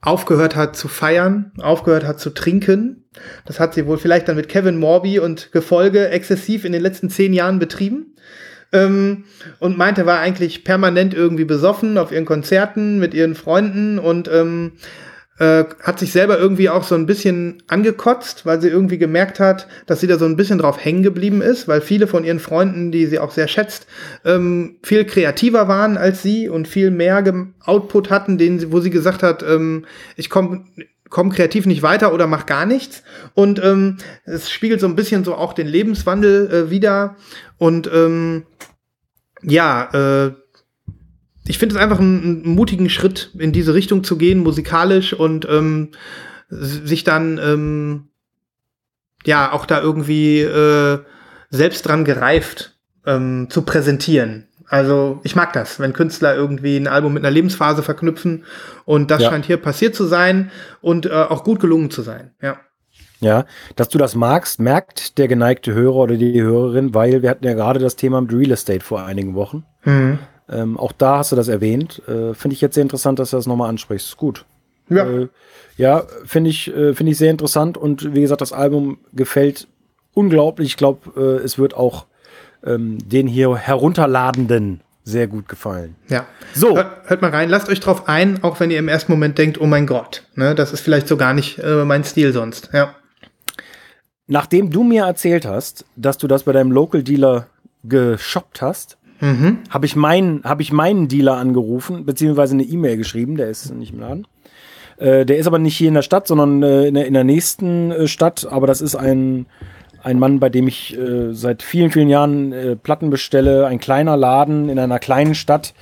[0.05, 3.03] aufgehört hat zu feiern, aufgehört hat zu trinken.
[3.45, 7.09] Das hat sie wohl vielleicht dann mit Kevin Morby und Gefolge exzessiv in den letzten
[7.09, 8.15] zehn Jahren betrieben.
[8.71, 9.25] Ähm,
[9.59, 14.73] und meinte, war eigentlich permanent irgendwie besoffen auf ihren Konzerten mit ihren Freunden und ähm,
[15.37, 19.67] äh, hat sich selber irgendwie auch so ein bisschen angekotzt, weil sie irgendwie gemerkt hat,
[19.85, 22.91] dass sie da so ein bisschen drauf hängen geblieben ist, weil viele von ihren Freunden,
[22.91, 23.87] die sie auch sehr schätzt,
[24.23, 27.23] ähm, viel kreativer waren als sie und viel mehr
[27.63, 29.85] Output hatten, den sie, wo sie gesagt hat, ähm,
[30.15, 30.65] ich komme
[31.09, 33.03] komm kreativ nicht weiter oder mach gar nichts.
[33.33, 37.15] Und ähm, es spiegelt so ein bisschen so auch den Lebenswandel äh, wieder.
[37.57, 38.43] Und ähm,
[39.41, 40.31] ja, äh,
[41.47, 45.47] ich finde es einfach einen, einen mutigen Schritt, in diese Richtung zu gehen, musikalisch und
[45.49, 45.91] ähm,
[46.49, 48.07] sich dann ähm,
[49.25, 50.99] ja auch da irgendwie äh,
[51.49, 54.47] selbst dran gereift ähm, zu präsentieren.
[54.67, 58.45] Also ich mag das, wenn Künstler irgendwie ein Album mit einer Lebensphase verknüpfen
[58.85, 59.29] und das Ja.
[59.29, 60.49] scheint hier passiert zu sein
[60.81, 62.31] und äh, auch gut gelungen zu sein.
[62.41, 62.57] Ja.
[63.21, 63.45] Ja,
[63.75, 67.53] dass du das magst, merkt der geneigte Hörer oder die Hörerin, weil wir hatten ja
[67.53, 69.63] gerade das Thema mit Real Estate vor einigen Wochen.
[69.83, 70.19] Mhm.
[70.49, 72.01] Ähm, auch da hast du das erwähnt.
[72.07, 74.09] Äh, finde ich jetzt sehr interessant, dass du das nochmal ansprichst.
[74.09, 74.45] Ist gut.
[74.89, 75.07] Ja.
[75.07, 75.27] Äh,
[75.77, 79.67] ja, finde ich, äh, finde ich sehr interessant und wie gesagt, das Album gefällt
[80.13, 80.69] unglaublich.
[80.69, 82.05] Ich glaube, äh, es wird auch
[82.63, 85.95] ähm, den hier herunterladenden sehr gut gefallen.
[86.09, 86.25] Ja.
[86.53, 86.75] So.
[86.75, 89.61] Hört, hört mal rein, lasst euch drauf ein, auch wenn ihr im ersten Moment denkt,
[89.61, 92.69] oh mein Gott, ne, das ist vielleicht so gar nicht äh, mein Stil sonst.
[92.73, 92.95] Ja.
[94.27, 97.47] Nachdem du mir erzählt hast, dass du das bei deinem Local Dealer
[97.83, 99.59] geshoppt hast, Mhm.
[99.69, 103.93] habe ich, meinen- hab ich meinen Dealer angerufen, beziehungsweise eine E-Mail geschrieben, der ist nicht
[103.93, 104.27] im Laden.
[104.97, 107.23] Äh, der ist aber nicht hier in der Stadt, sondern äh, in, der, in der
[107.23, 108.47] nächsten äh, Stadt.
[108.49, 109.45] Aber das ist ein,
[110.03, 113.67] ein Mann, bei dem ich äh, seit vielen, vielen Jahren äh, Platten bestelle.
[113.67, 115.73] Ein kleiner Laden in einer kleinen Stadt,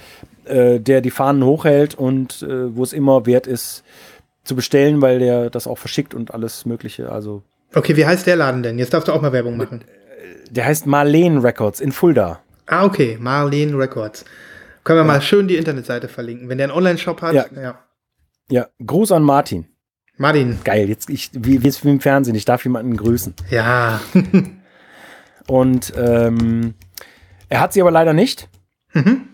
[0.45, 3.84] äh, der die Fahnen hochhält und wo es immer wert ist
[4.43, 7.11] zu bestellen, weil der das auch verschickt und alles Mögliche.
[7.11, 7.43] Also
[7.76, 8.77] Okay, wie heißt der Laden denn?
[8.77, 9.84] Jetzt darfst du auch mal Werbung machen.
[10.51, 12.39] der heißt Marleen Records in Fulda.
[12.68, 14.26] Ah, okay, Marlene Records.
[14.84, 16.49] Können wir mal schön die Internetseite verlinken.
[16.49, 17.45] Wenn der einen Online-Shop hat, Ja.
[17.56, 17.80] ja.
[18.49, 19.65] Ja, Gruß an Martin.
[20.18, 23.34] Martin, Geil, jetzt ich, wie, wie ist wie im Fernsehen, ich darf jemanden grüßen.
[23.49, 23.99] ja.
[25.48, 26.73] Und ähm,
[27.49, 28.48] er hat sie aber leider nicht.
[28.94, 29.27] Mhm.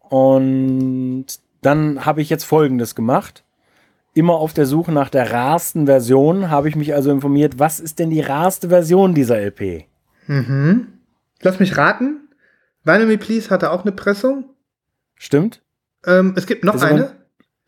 [0.00, 1.26] Und
[1.62, 3.44] dann habe ich jetzt Folgendes gemacht.
[4.14, 7.98] Immer auf der Suche nach der rarsten Version habe ich mich also informiert, was ist
[7.98, 9.84] denn die rarste Version dieser LP?
[10.26, 10.88] Mhm.
[11.40, 12.25] Lass mich raten.
[12.86, 14.44] Vinyl Me Please hatte auch eine Pressung.
[15.16, 15.60] Stimmt?
[16.06, 17.12] Ähm, es gibt noch aber- eine,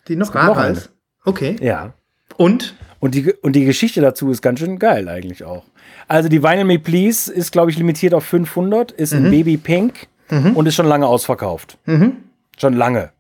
[0.07, 0.91] die noch rarer ist.
[1.25, 1.57] Okay.
[1.61, 1.93] Ja.
[2.37, 2.75] Und?
[3.01, 5.65] Und die, und die Geschichte dazu ist ganz schön geil eigentlich auch.
[6.09, 10.09] Also die Vinyl Me Please ist, glaube ich, limitiert auf 500, ist in Baby Pink
[10.31, 11.79] und ist schon lange ausverkauft.
[11.87, 12.17] Mhm.
[12.59, 13.13] Schon lange.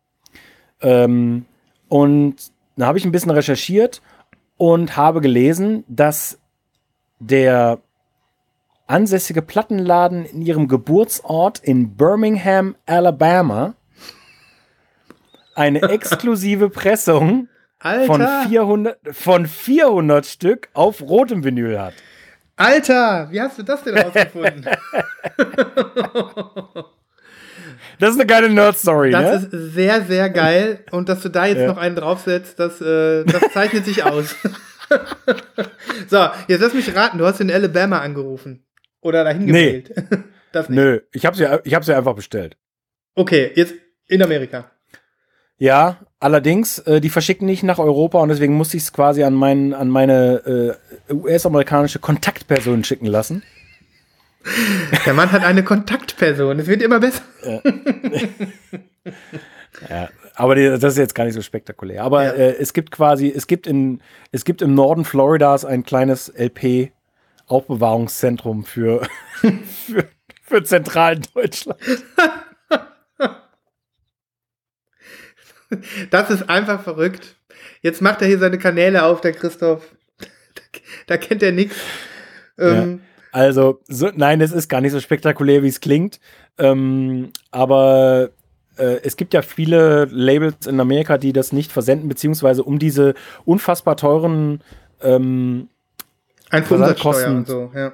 [0.80, 1.44] Ähm,
[1.88, 2.36] und
[2.76, 4.02] da habe ich ein bisschen recherchiert
[4.56, 6.38] und habe gelesen, dass
[7.18, 7.78] der
[8.88, 13.74] ansässige Plattenladen in ihrem Geburtsort in Birmingham, Alabama,
[15.54, 17.48] eine exklusive Pressung
[17.80, 21.94] von Alter, 400, von 400 Stück auf rotem Vinyl hat.
[22.56, 24.66] Alter, wie hast du das denn rausgefunden?
[28.00, 29.48] Das ist eine geile Nerd-Story, Das ne?
[29.58, 30.84] ist sehr, sehr geil.
[30.92, 31.66] Und dass du da jetzt Ja.
[31.66, 34.36] noch einen draufsetzt, das, äh, das zeichnet sich aus.
[36.08, 38.64] so, jetzt lass mich raten, du hast in Alabama angerufen.
[39.00, 39.82] Oder dahin Nee.
[39.82, 39.94] gewählt.
[40.50, 40.76] Das nicht.
[40.78, 42.56] Nö, ich habe sie, ich hab sie einfach bestellt.
[43.14, 43.74] Okay, jetzt
[44.06, 44.70] in Amerika.
[45.58, 49.34] Ja, allerdings, äh, die verschicken nicht nach Europa und deswegen musste ich es quasi an,
[49.34, 50.78] mein, an meine
[51.10, 53.42] äh, US-amerikanische Kontaktperson schicken lassen.
[55.04, 56.60] Der Mann hat eine Kontaktperson.
[56.60, 57.22] Es wird immer besser.
[59.88, 62.02] Ja, aber die, das ist jetzt gar nicht so spektakulär.
[62.02, 62.32] Aber Ja.
[62.32, 64.00] äh, es gibt quasi, es gibt in,
[64.32, 66.32] es gibt im Norden Floridas ein kleines
[67.48, 69.06] LP-Aufbewahrungszentrum für,
[69.40, 70.08] für,
[70.42, 71.80] für zentralen Deutschland.
[76.10, 77.36] Das ist einfach verrückt.
[77.82, 79.94] Jetzt macht er hier seine Kanäle auf, der Christoph.
[81.06, 81.76] Da kennt er nichts.
[82.58, 83.02] Ähm,
[83.32, 86.20] Also, so, nein, es ist gar nicht so spektakulär, wie es klingt.
[86.56, 88.30] Ähm, aber
[88.78, 93.14] äh, es gibt ja viele Labels in Amerika, die das nicht versenden, beziehungsweise um diese
[93.44, 94.62] unfassbar teuren
[95.02, 95.68] ähm,
[96.50, 97.70] Einfach Umsatzsteuer und so.
[97.74, 97.92] Ja.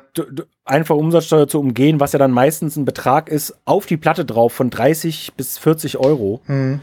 [0.65, 4.53] einfach Umsatzsteuer zu umgehen, was ja dann meistens ein Betrag ist, auf die Platte drauf
[4.53, 6.41] von 30 bis 40 Euro.
[6.47, 6.81] Mhm.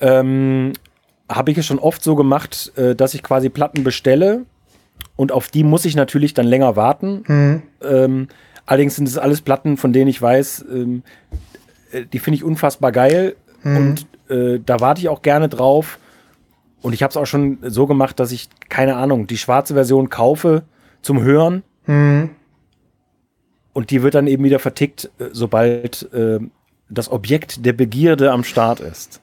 [0.00, 0.72] Ähm,
[1.28, 4.46] Habe ich es schon oft so gemacht, äh, dass ich quasi Platten bestelle
[5.16, 7.24] und auf die muss ich natürlich dann länger warten.
[7.26, 7.62] Mhm.
[7.82, 8.28] Ähm,
[8.64, 11.02] allerdings sind es alles Platten, von denen ich weiß, ähm,
[11.92, 15.98] äh, die finde ich unfassbar geil und äh, da warte ich auch gerne drauf.
[16.82, 20.08] Und ich habe es auch schon so gemacht, dass ich, keine Ahnung, die schwarze Version
[20.08, 20.62] kaufe
[21.02, 22.30] zum Hören Mhm.
[23.72, 26.38] und die wird dann eben wieder vertickt, äh, sobald äh,
[26.88, 29.20] das Objekt der Begierde am Start ist.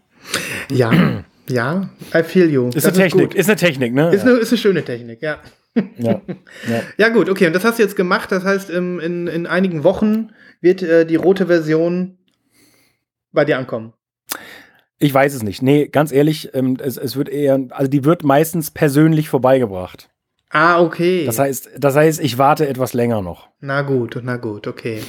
[0.72, 0.92] Ja,
[1.50, 2.68] ja, I feel you.
[2.70, 3.36] Ist Das eine Technik, gut.
[3.36, 4.14] ist, eine Technik, ne?
[4.14, 5.38] Ist, eine, ist eine schöne Technik, ja.
[5.76, 5.84] ja.
[5.98, 6.22] Ja.
[6.98, 7.48] Ja, gut, okay.
[7.48, 8.32] Und das hast du jetzt gemacht.
[8.32, 10.32] Das heißt, in, in einigen Wochen
[10.62, 12.18] wird äh, die rote Version
[13.32, 13.94] bei dir ankommen.
[15.00, 15.62] Ich weiß es nicht.
[15.62, 20.10] Nee, ganz ehrlich, ähm, es, es wird eher, also die wird meistens persönlich vorbeigebracht.
[20.50, 21.26] Ah, okay.
[21.26, 23.50] Das heißt, das heißt, ich warte etwas länger noch.
[23.60, 25.02] na gut, na gut, okay.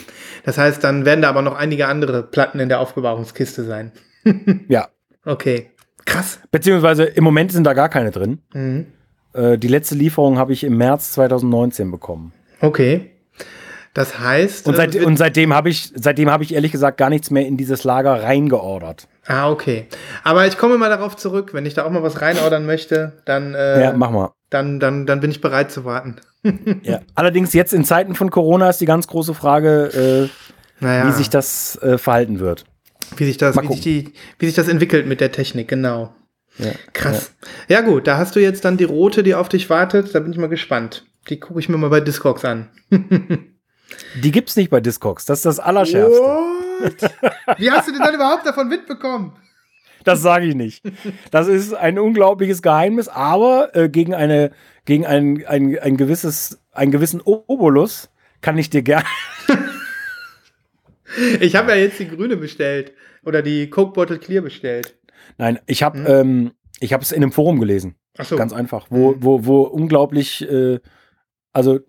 [0.44, 3.92] Das heißt, dann werden da aber noch einige andere Platten in der Aufbewahrungskiste sein.
[4.68, 4.88] Ja.
[5.24, 5.70] Okay.
[6.04, 6.40] Krass.
[6.50, 8.40] Beziehungsweise im Moment sind da gar keine drin.
[8.52, 8.86] Mhm.
[9.32, 12.32] Äh, die letzte Lieferung habe ich im März 2019 bekommen.
[12.60, 13.10] Okay.
[13.98, 14.68] Das heißt.
[14.68, 17.44] Und, äh, seit, und seitdem habe ich, seitdem habe ich ehrlich gesagt gar nichts mehr
[17.44, 19.08] in dieses Lager reingeordert.
[19.26, 19.88] ah, okay.
[20.22, 21.52] Aber ich komme mal darauf zurück.
[21.52, 24.30] Wenn ich da auch mal was reinordern möchte, dann, äh, ja, mach mal.
[24.50, 26.14] dann, dann, dann bin ich bereit zu warten.
[26.84, 27.00] Ja.
[27.16, 31.08] Allerdings jetzt in Zeiten von Corona ist die ganz große Frage, äh, Naja.
[31.08, 32.66] wie sich das äh, verhalten wird.
[33.16, 36.14] Wie sich das, wie sich, die, wie sich das entwickelt mit der Technik, genau.
[36.56, 36.70] Ja.
[36.92, 37.34] Krass.
[37.66, 37.80] Ja.
[37.80, 40.14] gut, da hast du jetzt dann die rote, die auf dich wartet.
[40.14, 41.04] Da bin ich mal gespannt.
[41.28, 42.68] Die gucke ich mir mal bei Discogs an.
[44.22, 45.24] Die gibt's nicht bei Discogs.
[45.24, 46.20] Das ist das Allerschärfste.
[46.20, 47.58] What?
[47.58, 49.32] Wie hast du denn dann überhaupt davon mitbekommen?
[50.04, 50.82] Das sage ich nicht.
[51.30, 54.52] Das ist ein unglaubliches Geheimnis, aber äh, gegen eine
[54.84, 58.08] gegen ein, ein, ein gewisses einen gewissen O- Obolus
[58.40, 59.04] kann ich dir gerne.
[61.40, 62.92] Ich habe ja jetzt die grüne bestellt.
[63.24, 64.96] Oder die Coke Bottle Clear bestellt.
[65.38, 67.96] Nein, ich habe ähm, ich habe es in einem Forum gelesen.
[68.16, 68.36] Ach so.
[68.36, 70.78] Ganz einfach, wo wo wo unglaublich äh,
[71.52, 71.80] also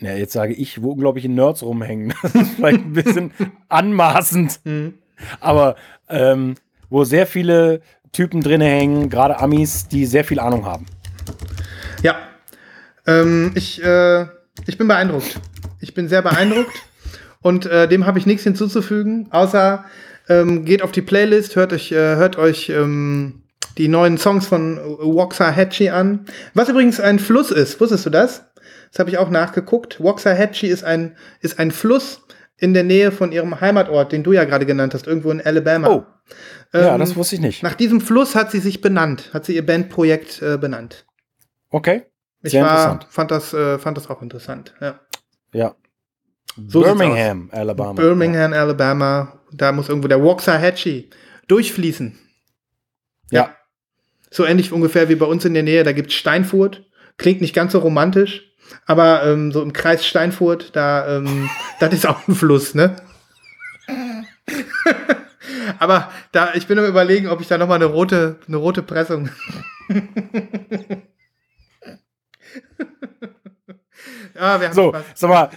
[0.00, 2.14] ja, jetzt sage ich, wo unglaubliche Nerds rumhängen.
[2.22, 3.32] Das ist vielleicht ein bisschen
[3.68, 4.60] anmaßend.
[4.64, 4.94] Hm.
[5.40, 5.76] Aber
[6.08, 6.54] ähm,
[6.90, 7.80] wo sehr viele
[8.12, 10.86] Typen drin hängen, gerade Amis, die sehr viel Ahnung haben.
[12.02, 12.16] Ja.
[13.06, 14.26] Ähm, ich, äh,
[14.66, 15.40] ich bin beeindruckt.
[15.80, 16.72] Ich bin sehr beeindruckt.
[17.40, 19.84] Und äh, dem habe ich nichts hinzuzufügen, außer
[20.28, 23.42] ähm, geht auf die Playlist, hört euch, äh, hört euch ähm,
[23.78, 26.26] die neuen Songs von Waxahachie an.
[26.54, 28.44] Was übrigens ein Fluss ist, wusstest du das?
[28.90, 30.02] Das habe ich auch nachgeguckt.
[30.02, 32.22] Waxahachie ist ein, ist ein Fluss
[32.56, 35.88] in der Nähe von ihrem Heimatort, den du ja gerade genannt hast, irgendwo in Alabama.
[35.88, 36.06] Oh.
[36.72, 37.62] Ja, Ähm, das wusste ich nicht.
[37.62, 41.06] Nach diesem Fluss hat sie sich benannt, hat sie ihr Bandprojekt äh, benannt.
[41.70, 42.04] Okay.
[42.42, 43.06] Ich Sehr war, interessant.
[43.10, 44.74] fand das, äh, fand das auch interessant.
[44.80, 45.00] Ja.
[45.52, 45.74] Ja.
[46.66, 47.92] So Birmingham, Alabama.
[47.92, 49.40] Birmingham, Alabama.
[49.52, 51.10] Da muss irgendwo der Waxahachie
[51.46, 52.18] durchfließen.
[53.30, 53.54] Ja.
[54.30, 55.84] So ähnlich ungefähr wie bei uns in der Nähe.
[55.84, 56.84] Da gibt's Steinfurt.
[57.16, 58.47] Klingt nicht ganz so romantisch.
[58.86, 61.48] Aber ähm, so im Kreis Steinfurt, da, ähm,
[61.80, 62.96] das ist auch ein Fluss, ne?
[65.78, 68.82] aber da, ich bin am überlegen, ob ich da noch mal eine rote, eine rote
[68.82, 69.30] Pressung.
[69.88, 69.98] ja,
[74.60, 75.50] wir haben So, sag mal,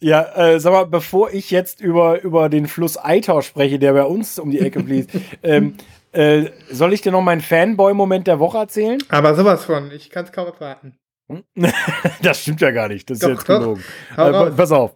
[0.00, 4.04] ja, äh, sag mal, bevor ich jetzt über, über den Fluss Eitau spreche, der bei
[4.04, 5.10] uns um die Ecke fließt,
[5.42, 5.76] ähm,
[6.12, 9.02] äh, soll ich dir noch meinen Fanboy-Moment der Woche erzählen?
[9.08, 10.96] Aber sowas von, ich kann es kaum erwarten.
[12.22, 13.08] Das stimmt ja gar nicht.
[13.08, 13.82] Das ist Doch, jetzt gelogen.
[14.16, 14.94] Äh, pass auf.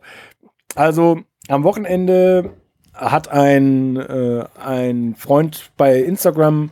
[0.75, 2.51] Also, am Wochenende
[2.95, 6.71] hat ein, äh, ein Freund bei Instagram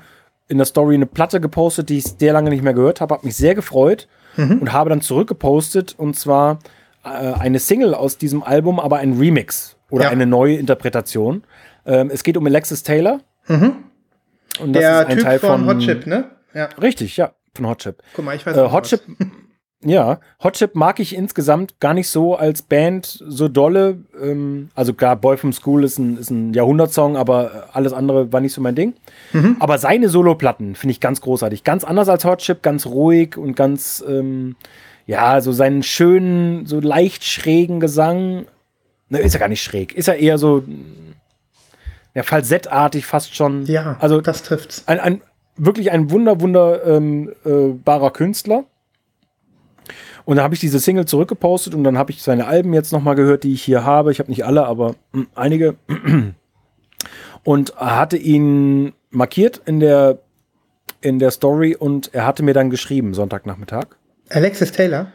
[0.48, 3.26] in der Story eine Platte gepostet, die ich sehr lange nicht mehr gehört habe, habe
[3.26, 4.58] mich sehr gefreut Mhm.
[4.60, 6.58] und habe dann zurückgepostet und zwar
[7.04, 10.10] äh, eine Single aus diesem Album, aber ein Remix oder Ja.
[10.10, 11.44] eine neue Interpretation.
[11.86, 13.20] Ähm, es geht um Alexis Taylor.
[13.48, 13.76] Mhm.
[14.60, 16.24] Und das Der ist ein Typ Teil von von Hot Chip, ne?
[16.52, 18.02] Ja, Richtig, ja, von Hot Chip.
[18.14, 18.84] guck mal, ich weiß Äh, Hot.
[18.84, 19.00] Chip,
[19.84, 23.98] ja, Hot Chip mag ich insgesamt gar nicht so als Band so dolle.
[24.20, 28.40] Ähm, also klar, Boy from School ist ein, ist ein Jahrhundertsong, aber alles andere war
[28.40, 28.94] nicht so mein Ding.
[29.32, 29.56] Mhm.
[29.60, 31.62] Aber seine Soloplatten finde ich ganz großartig.
[31.62, 34.56] Ganz anders als Hot Chip, ganz ruhig und ganz, ähm,
[35.06, 38.46] ja, so seinen schönen, so leicht schrägen Gesang.
[39.08, 39.94] Ne, ist ja gar nicht schräg.
[39.94, 40.64] Ist ja eher so,
[42.14, 43.66] ja, falsettartig fast schon.
[43.66, 44.84] Ja, also das trifft's.
[44.86, 45.20] ein, ein
[45.56, 48.64] wirklich ein wunder, wunderbarer ähm, äh, Künstler.
[50.26, 53.14] Und da habe ich diese Single zurückgepostet und dann habe ich seine Alben jetzt nochmal
[53.14, 54.12] gehört, die ich hier habe.
[54.12, 55.76] Ich habe nicht alle, aber mh, einige.
[57.44, 60.18] Und hatte ihn markiert in der,
[61.00, 63.86] in der Story und er hatte mir dann geschrieben, Sonntagnachmittag.
[64.30, 65.12] Alexis Taylor,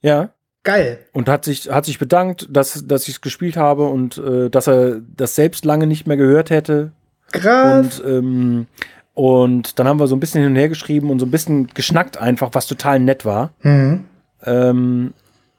[0.00, 0.30] Ja.
[0.62, 1.00] geil.
[1.12, 4.66] Und hat sich, hat sich bedankt, dass, dass ich es gespielt habe und äh, dass
[4.66, 6.92] er das selbst lange nicht mehr gehört hätte.
[7.32, 8.00] Krass.
[8.00, 8.66] Und, ähm,
[9.12, 11.66] und dann haben wir so ein bisschen hin und her geschrieben und so ein bisschen
[11.74, 13.50] geschnackt einfach, was total nett war.
[13.60, 14.04] Mhm.
[14.44, 15.14] Ähm,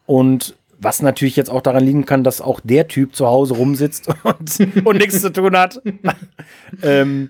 [0.05, 4.07] und was natürlich jetzt auch daran liegen kann, dass auch der Typ zu Hause rumsitzt
[4.23, 5.81] und, und nichts zu tun hat.
[6.83, 7.29] ähm,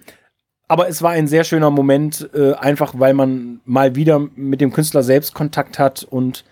[0.68, 4.74] aber es war ein sehr schöner Moment, äh, einfach weil man mal wieder mit dem
[4.74, 6.46] Künstler selbst Kontakt hat und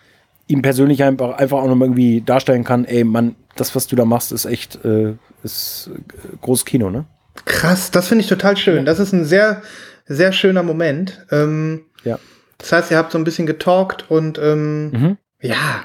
[0.48, 4.06] ihm persönlich einfach, einfach auch nochmal irgendwie darstellen kann, ey, Mann, das, was du da
[4.06, 5.14] machst, ist echt, äh,
[5.44, 7.06] ist äh, großes Kino, ne?
[7.46, 8.86] Krass, das finde ich total schön.
[8.86, 9.62] Das ist ein sehr,
[10.06, 11.26] sehr schöner Moment.
[11.32, 12.20] Ähm, Ja.
[12.62, 15.18] Das heißt, ihr habt so ein bisschen getalkt und ähm, Mhm.
[15.42, 15.84] ja,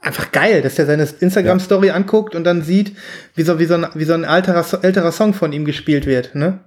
[0.00, 2.96] einfach geil, dass der seine Instagram-Story anguckt und dann sieht,
[3.34, 6.34] wie so, wie so ein, wie so ein alterer, älterer Song von ihm gespielt wird,
[6.34, 6.60] ne?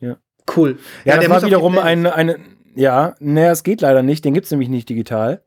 [0.00, 0.16] Ja.
[0.56, 0.78] Cool.
[1.04, 1.88] Ja, das der war wiederum Playlist.
[1.90, 2.36] eine, eine,
[2.74, 5.42] ja, naja, es geht leider nicht, den gibt's nämlich nicht digital.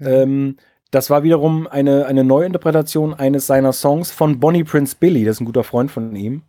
[0.00, 0.56] Ähm,
[0.90, 5.40] das war wiederum eine, eine Neuinterpretation eines seiner Songs von Bonnie Prince Billy, das ist
[5.40, 6.42] ein guter Freund von ihm.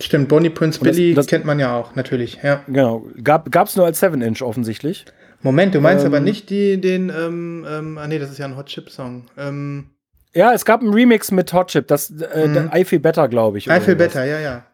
[0.00, 2.62] Stimmt, Bonnie Prince das- Billy das- kennt man ja auch, natürlich, ja.
[2.66, 5.04] Genau, gab, gab's nur als 7-Inch offensichtlich.
[5.42, 8.46] Moment, du meinst Ähm, aber nicht die, den, ähm, ähm, ah nee, das ist ja
[8.46, 9.24] ein Hot Chip Song.
[9.36, 9.86] Ähm,
[10.34, 12.70] Ja, es gab einen Remix mit Hot Chip, das, äh, Mhm.
[12.74, 13.66] I Feel Better, glaube ich.
[13.66, 13.96] I Feel.
[13.96, 14.64] Better, ja, ja.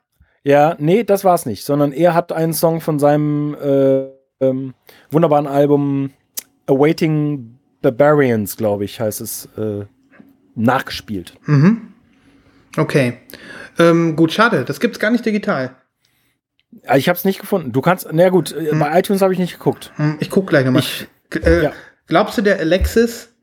[0.45, 4.05] Ja, nee, das war's nicht, sondern er hat einen Song von seinem äh,
[4.40, 4.74] ähm,
[5.11, 6.11] wunderbaren Album
[6.66, 9.85] Awaiting Barbarians, glaube ich, heißt es, äh,
[10.55, 11.35] nachgespielt.
[11.47, 11.93] Mhm.
[12.77, 13.19] Okay.
[13.78, 15.70] Ähm, gut, schade, das gibt's gar nicht digital.
[16.86, 17.73] Ah, Ich habe es nicht gefunden.
[17.73, 19.93] Du kannst, na gut, äh, bei iTunes habe ich nicht geguckt.
[19.97, 20.82] Hm, Ich guck gleich nochmal.
[20.82, 21.07] Ich-
[21.45, 21.73] Äh, ja.
[22.07, 23.35] Glaubst du, der Alexis,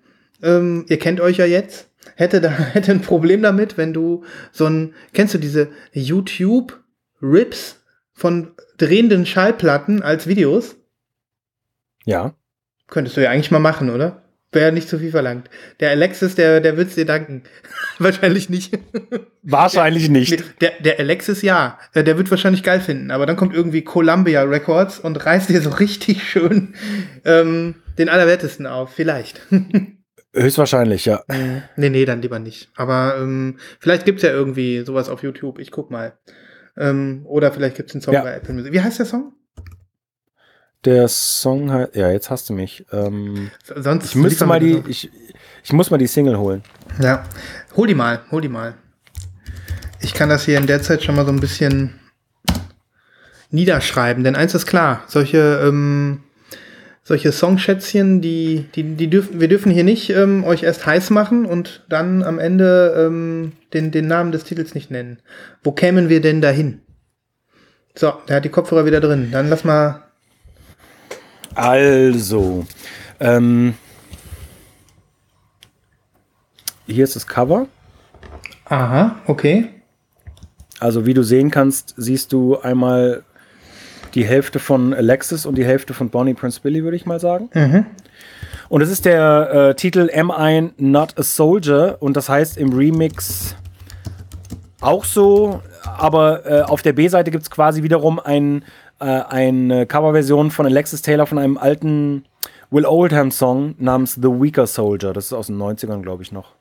[0.42, 4.66] ähm, ihr kennt euch ja jetzt, hätte da hätte ein Problem damit, wenn du so
[4.66, 7.84] ein, kennst du diese YouTube-Rips
[8.14, 10.76] von drehenden Schallplatten als Videos?
[12.06, 12.34] Ja.
[12.88, 14.24] Könntest du ja eigentlich mal machen, oder?
[14.56, 15.50] Wäre nicht zu viel verlangt.
[15.82, 17.44] Der Alexis, der, der wird's dir danken.
[18.00, 18.74] wahrscheinlich nicht.
[19.44, 20.62] Wahrscheinlich nicht.
[20.62, 24.44] Der, der Alexis ja, Äh, der wird wahrscheinlich geil finden, aber dann kommt irgendwie Columbia
[24.44, 26.74] Records und reißt dir so richtig schön
[27.26, 28.94] ähm, den Allerwertesten auf.
[28.94, 29.42] Vielleicht.
[30.34, 31.22] Höchstwahrscheinlich, ja.
[31.76, 32.70] nee, nee, dann lieber nicht.
[32.76, 35.60] Aber ähm, vielleicht gibt's ja irgendwie sowas auf YouTube.
[35.60, 36.18] Ich guck mal.
[36.78, 38.22] Ähm, oder vielleicht gibt's einen Song Ja.
[38.22, 38.72] bei Apple Music.
[38.74, 39.34] Wie heißt der Song?
[40.86, 42.86] Der Song heißt, ja, jetzt hast du mich.
[42.92, 45.10] Ähm, Sonst ich müsste mal die, ich,
[45.64, 46.64] ich muss mal die Single holen.
[47.02, 47.26] Ja,
[47.76, 48.76] hol die mal, hol die mal.
[50.00, 52.00] Ich kann das hier in der Zeit schon mal so ein bisschen
[53.50, 56.22] niederschreiben, denn eins ist klar, solche ähm,
[57.04, 61.46] solche Songschätzchen, die, die, die dürfen, wir dürfen hier nicht ähm, euch erst heiß machen
[61.46, 65.20] und dann am Ende ähm, den, den Namen des Titels nicht nennen.
[65.64, 66.82] Wo kämen wir denn dahin?
[67.94, 69.30] So, der hat die Kopfhörer wieder drin.
[69.32, 70.05] Dann lass mal.
[71.56, 72.66] Also,
[73.20, 73.76] ähm,
[76.86, 77.68] hier ist das Cover.
[78.66, 79.70] Aha, okay.
[80.80, 83.24] Also wie du sehen kannst, siehst du einmal
[84.14, 87.50] die Hälfte von Alexis und die Hälfte von Bonnie Prince Billy, würde ich mal sagen.
[87.54, 87.86] Mhm.
[88.70, 91.98] Und es ist der äh, Titel Am I Not a Soldier?
[92.00, 93.56] Und das heißt im Remix
[94.82, 98.64] auch so, aber äh, auf der B-Seite gibt es quasi wiederum ein,
[99.00, 102.26] äh, eine Coverversion von Alexis Taylor von einem alten
[102.72, 105.14] Will Oldham Song namens The Weaker Soldier.
[105.14, 106.54] Das ist aus den 90ern, glaube ich, noch.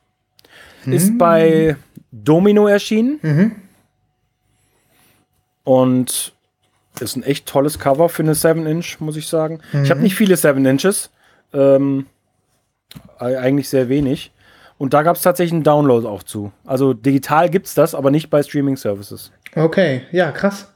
[0.85, 1.75] Ist bei
[2.11, 3.19] Domino erschienen.
[5.63, 6.33] Und
[6.99, 9.59] ist ein echt tolles Cover für eine 7-Inch, muss ich sagen.
[9.83, 11.09] Ich habe nicht viele 7-Inches.
[11.53, 12.05] Ähm,
[13.17, 14.31] eigentlich sehr wenig.
[14.77, 16.51] Und da gab es tatsächlich einen Download auch zu.
[16.65, 19.31] Also digital gibt es das, aber nicht bei Streaming-Services.
[19.55, 20.71] Okay, ja, krass.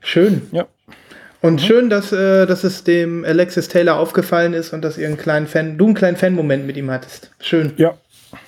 [0.00, 0.48] Schön.
[0.52, 0.66] Ja.
[1.42, 5.16] Und schön, dass, äh, dass es dem Alexis Taylor aufgefallen ist und dass ihr einen
[5.16, 7.30] kleinen Fan, du einen kleinen Fan-Moment mit ihm hattest.
[7.40, 7.72] Schön.
[7.76, 7.96] Ja.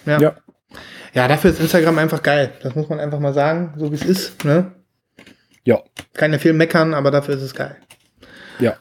[0.04, 0.20] Ja.
[0.20, 0.36] Ja.
[1.14, 2.52] ja, dafür ist Instagram einfach geil.
[2.62, 4.44] Das muss man einfach mal sagen, so wie es ist.
[4.44, 4.72] Ne?
[5.64, 5.80] Ja.
[6.14, 7.76] Kann ja viel meckern, aber dafür ist es geil.
[8.58, 8.76] Ja.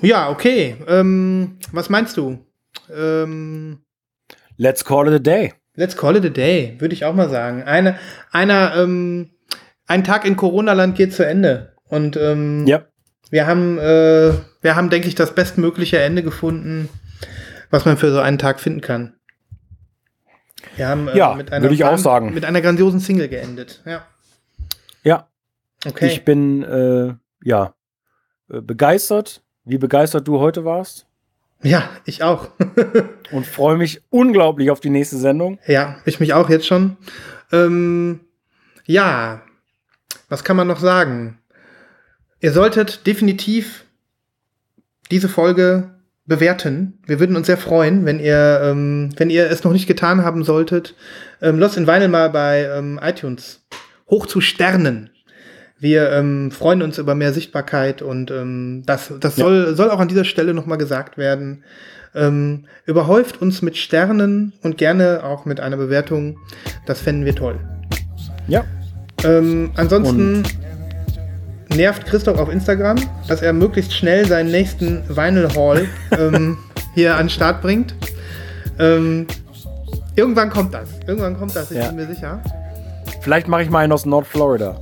[0.00, 0.76] Ja, okay.
[0.86, 2.38] Ähm, was meinst du?
[2.94, 3.80] Ähm,
[4.56, 5.52] Let's call it a day.
[5.74, 7.62] let's call it a day, würde ich auch mal sagen.
[7.64, 7.98] Eine,
[8.30, 9.30] einer, ähm,
[9.86, 11.72] ein Tag in Corona-Land geht zu Ende.
[11.88, 12.84] Und ähm, Ja.
[13.32, 16.88] Wir haben, äh, wir haben, denke ich, das bestmögliche Ende gefunden,
[17.70, 19.14] was man für so einen Tag finden kann.
[20.76, 22.34] Wir haben äh, Ja, mit einer würde ich auch sagen.
[22.34, 23.82] mit einer grandiosen Single geendet.
[23.86, 24.06] Ja.
[25.02, 25.28] Ja.
[25.86, 26.06] Okay.
[26.08, 27.74] Ich bin, äh, ja,
[28.50, 31.06] äh, begeistert, wie begeistert du heute warst.
[31.62, 32.48] ja, ich auch.
[33.32, 35.58] Und freue mich unglaublich auf die nächste Sendung.
[35.66, 36.96] Ja, ich mich auch jetzt schon.
[37.50, 38.20] Ähm,
[38.84, 39.40] ja,
[40.28, 41.38] was kann man noch sagen?
[42.42, 43.84] Ihr solltet definitiv
[45.12, 45.90] diese Folge
[46.26, 46.98] bewerten.
[47.06, 50.42] Wir würden uns sehr freuen, wenn ihr, ähm, wenn ihr es noch nicht getan haben
[50.42, 50.94] solltet.
[51.40, 53.64] Ähm, Lost in Vinyl mal bei ähm, iTunes
[54.10, 55.10] hoch zu Sternen.
[55.78, 59.44] Wir ähm, freuen uns über mehr Sichtbarkeit und ähm, das, das Ja.
[59.44, 61.62] soll, soll auch an dieser Stelle nochmal gesagt werden.
[62.14, 66.38] Ähm, überhäuft uns mit Sternen und gerne auch mit einer Bewertung.
[66.86, 67.58] Das fänden wir toll.
[68.48, 68.64] Ja.
[69.24, 70.42] Ähm, ansonsten
[71.76, 72.96] nervt Christoph auf Instagram,
[73.28, 75.88] dass er möglichst schnell seinen nächsten Vinyl Haul
[76.18, 76.58] ähm,
[76.94, 77.94] hier an den Start bringt.
[78.78, 79.26] Ähm,
[80.16, 80.88] irgendwann kommt das.
[81.06, 81.86] Irgendwann kommt das, ich Ja.
[81.88, 82.40] bin mir sicher.
[83.20, 84.76] Vielleicht mache ich mal einen aus Nord Florida.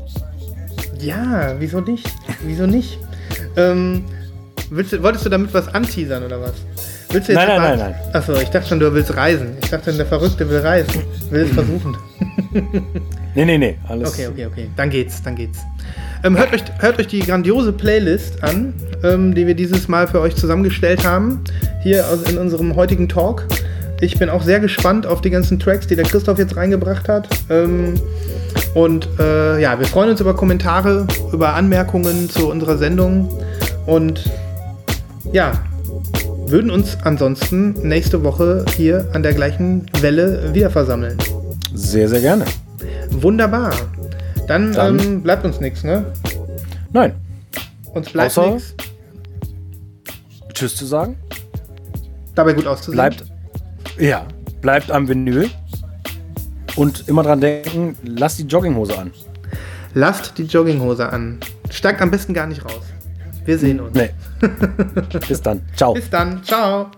[0.98, 2.08] Ja, wieso nicht?
[2.44, 2.98] Wieso nicht?
[3.56, 4.04] Ähm,
[4.70, 6.52] du, wolltest du damit was anteasern oder was?
[7.10, 9.56] Willst du Nein, nein, etwas- nein, Achso, ich dachte schon, du willst reisen.
[9.62, 11.02] Ich dachte, der Verrückte will reisen.
[11.30, 11.96] Will es versuchen.
[13.34, 13.76] Nee, nee, nee.
[13.88, 14.12] Alles.
[14.12, 14.70] Okay, okay, okay.
[14.76, 15.58] Dann geht's, dann geht's.
[16.22, 20.20] Ähm, hört, euch, hört euch die grandiose Playlist an, ähm, die wir dieses Mal für
[20.20, 21.40] euch zusammengestellt haben,
[21.82, 23.46] hier in unserem heutigen Talk.
[24.00, 27.28] Ich bin auch sehr gespannt auf die ganzen Tracks, die der Christoph jetzt reingebracht hat.
[27.48, 27.94] Ähm,
[28.74, 33.28] und äh, ja, wir freuen uns über Kommentare, über Anmerkungen zu unserer Sendung.
[33.86, 34.30] Und
[35.32, 35.52] ja,
[36.46, 41.16] würden uns ansonsten nächste Woche hier an der gleichen Welle wieder versammeln.
[41.74, 42.44] Sehr, sehr gerne.
[43.10, 43.72] Wunderbar.
[44.46, 46.04] Dann, Dann- Ähm, bleibt uns nichts, ne?
[46.92, 47.14] Nein.
[47.94, 48.74] Uns bleibt nichts.
[50.52, 51.16] Tschüss zu sagen.
[52.34, 52.94] Dabei gut auszusehen.
[52.96, 53.24] Bleibt.
[53.98, 54.26] Ja.
[54.60, 55.48] Bleibt am Vinyl.
[56.76, 59.10] Und immer dran denken, lasst die Jogginghose an.
[59.94, 61.40] Lasst die Jogginghose an.
[61.70, 62.84] Steigt am besten gar nicht raus.
[63.44, 63.94] Wir sehen uns.
[63.94, 64.10] Nee.
[65.28, 65.62] Bis dann.
[65.74, 65.94] Ciao.
[65.94, 66.42] Bis dann.
[66.44, 66.90] Ciao.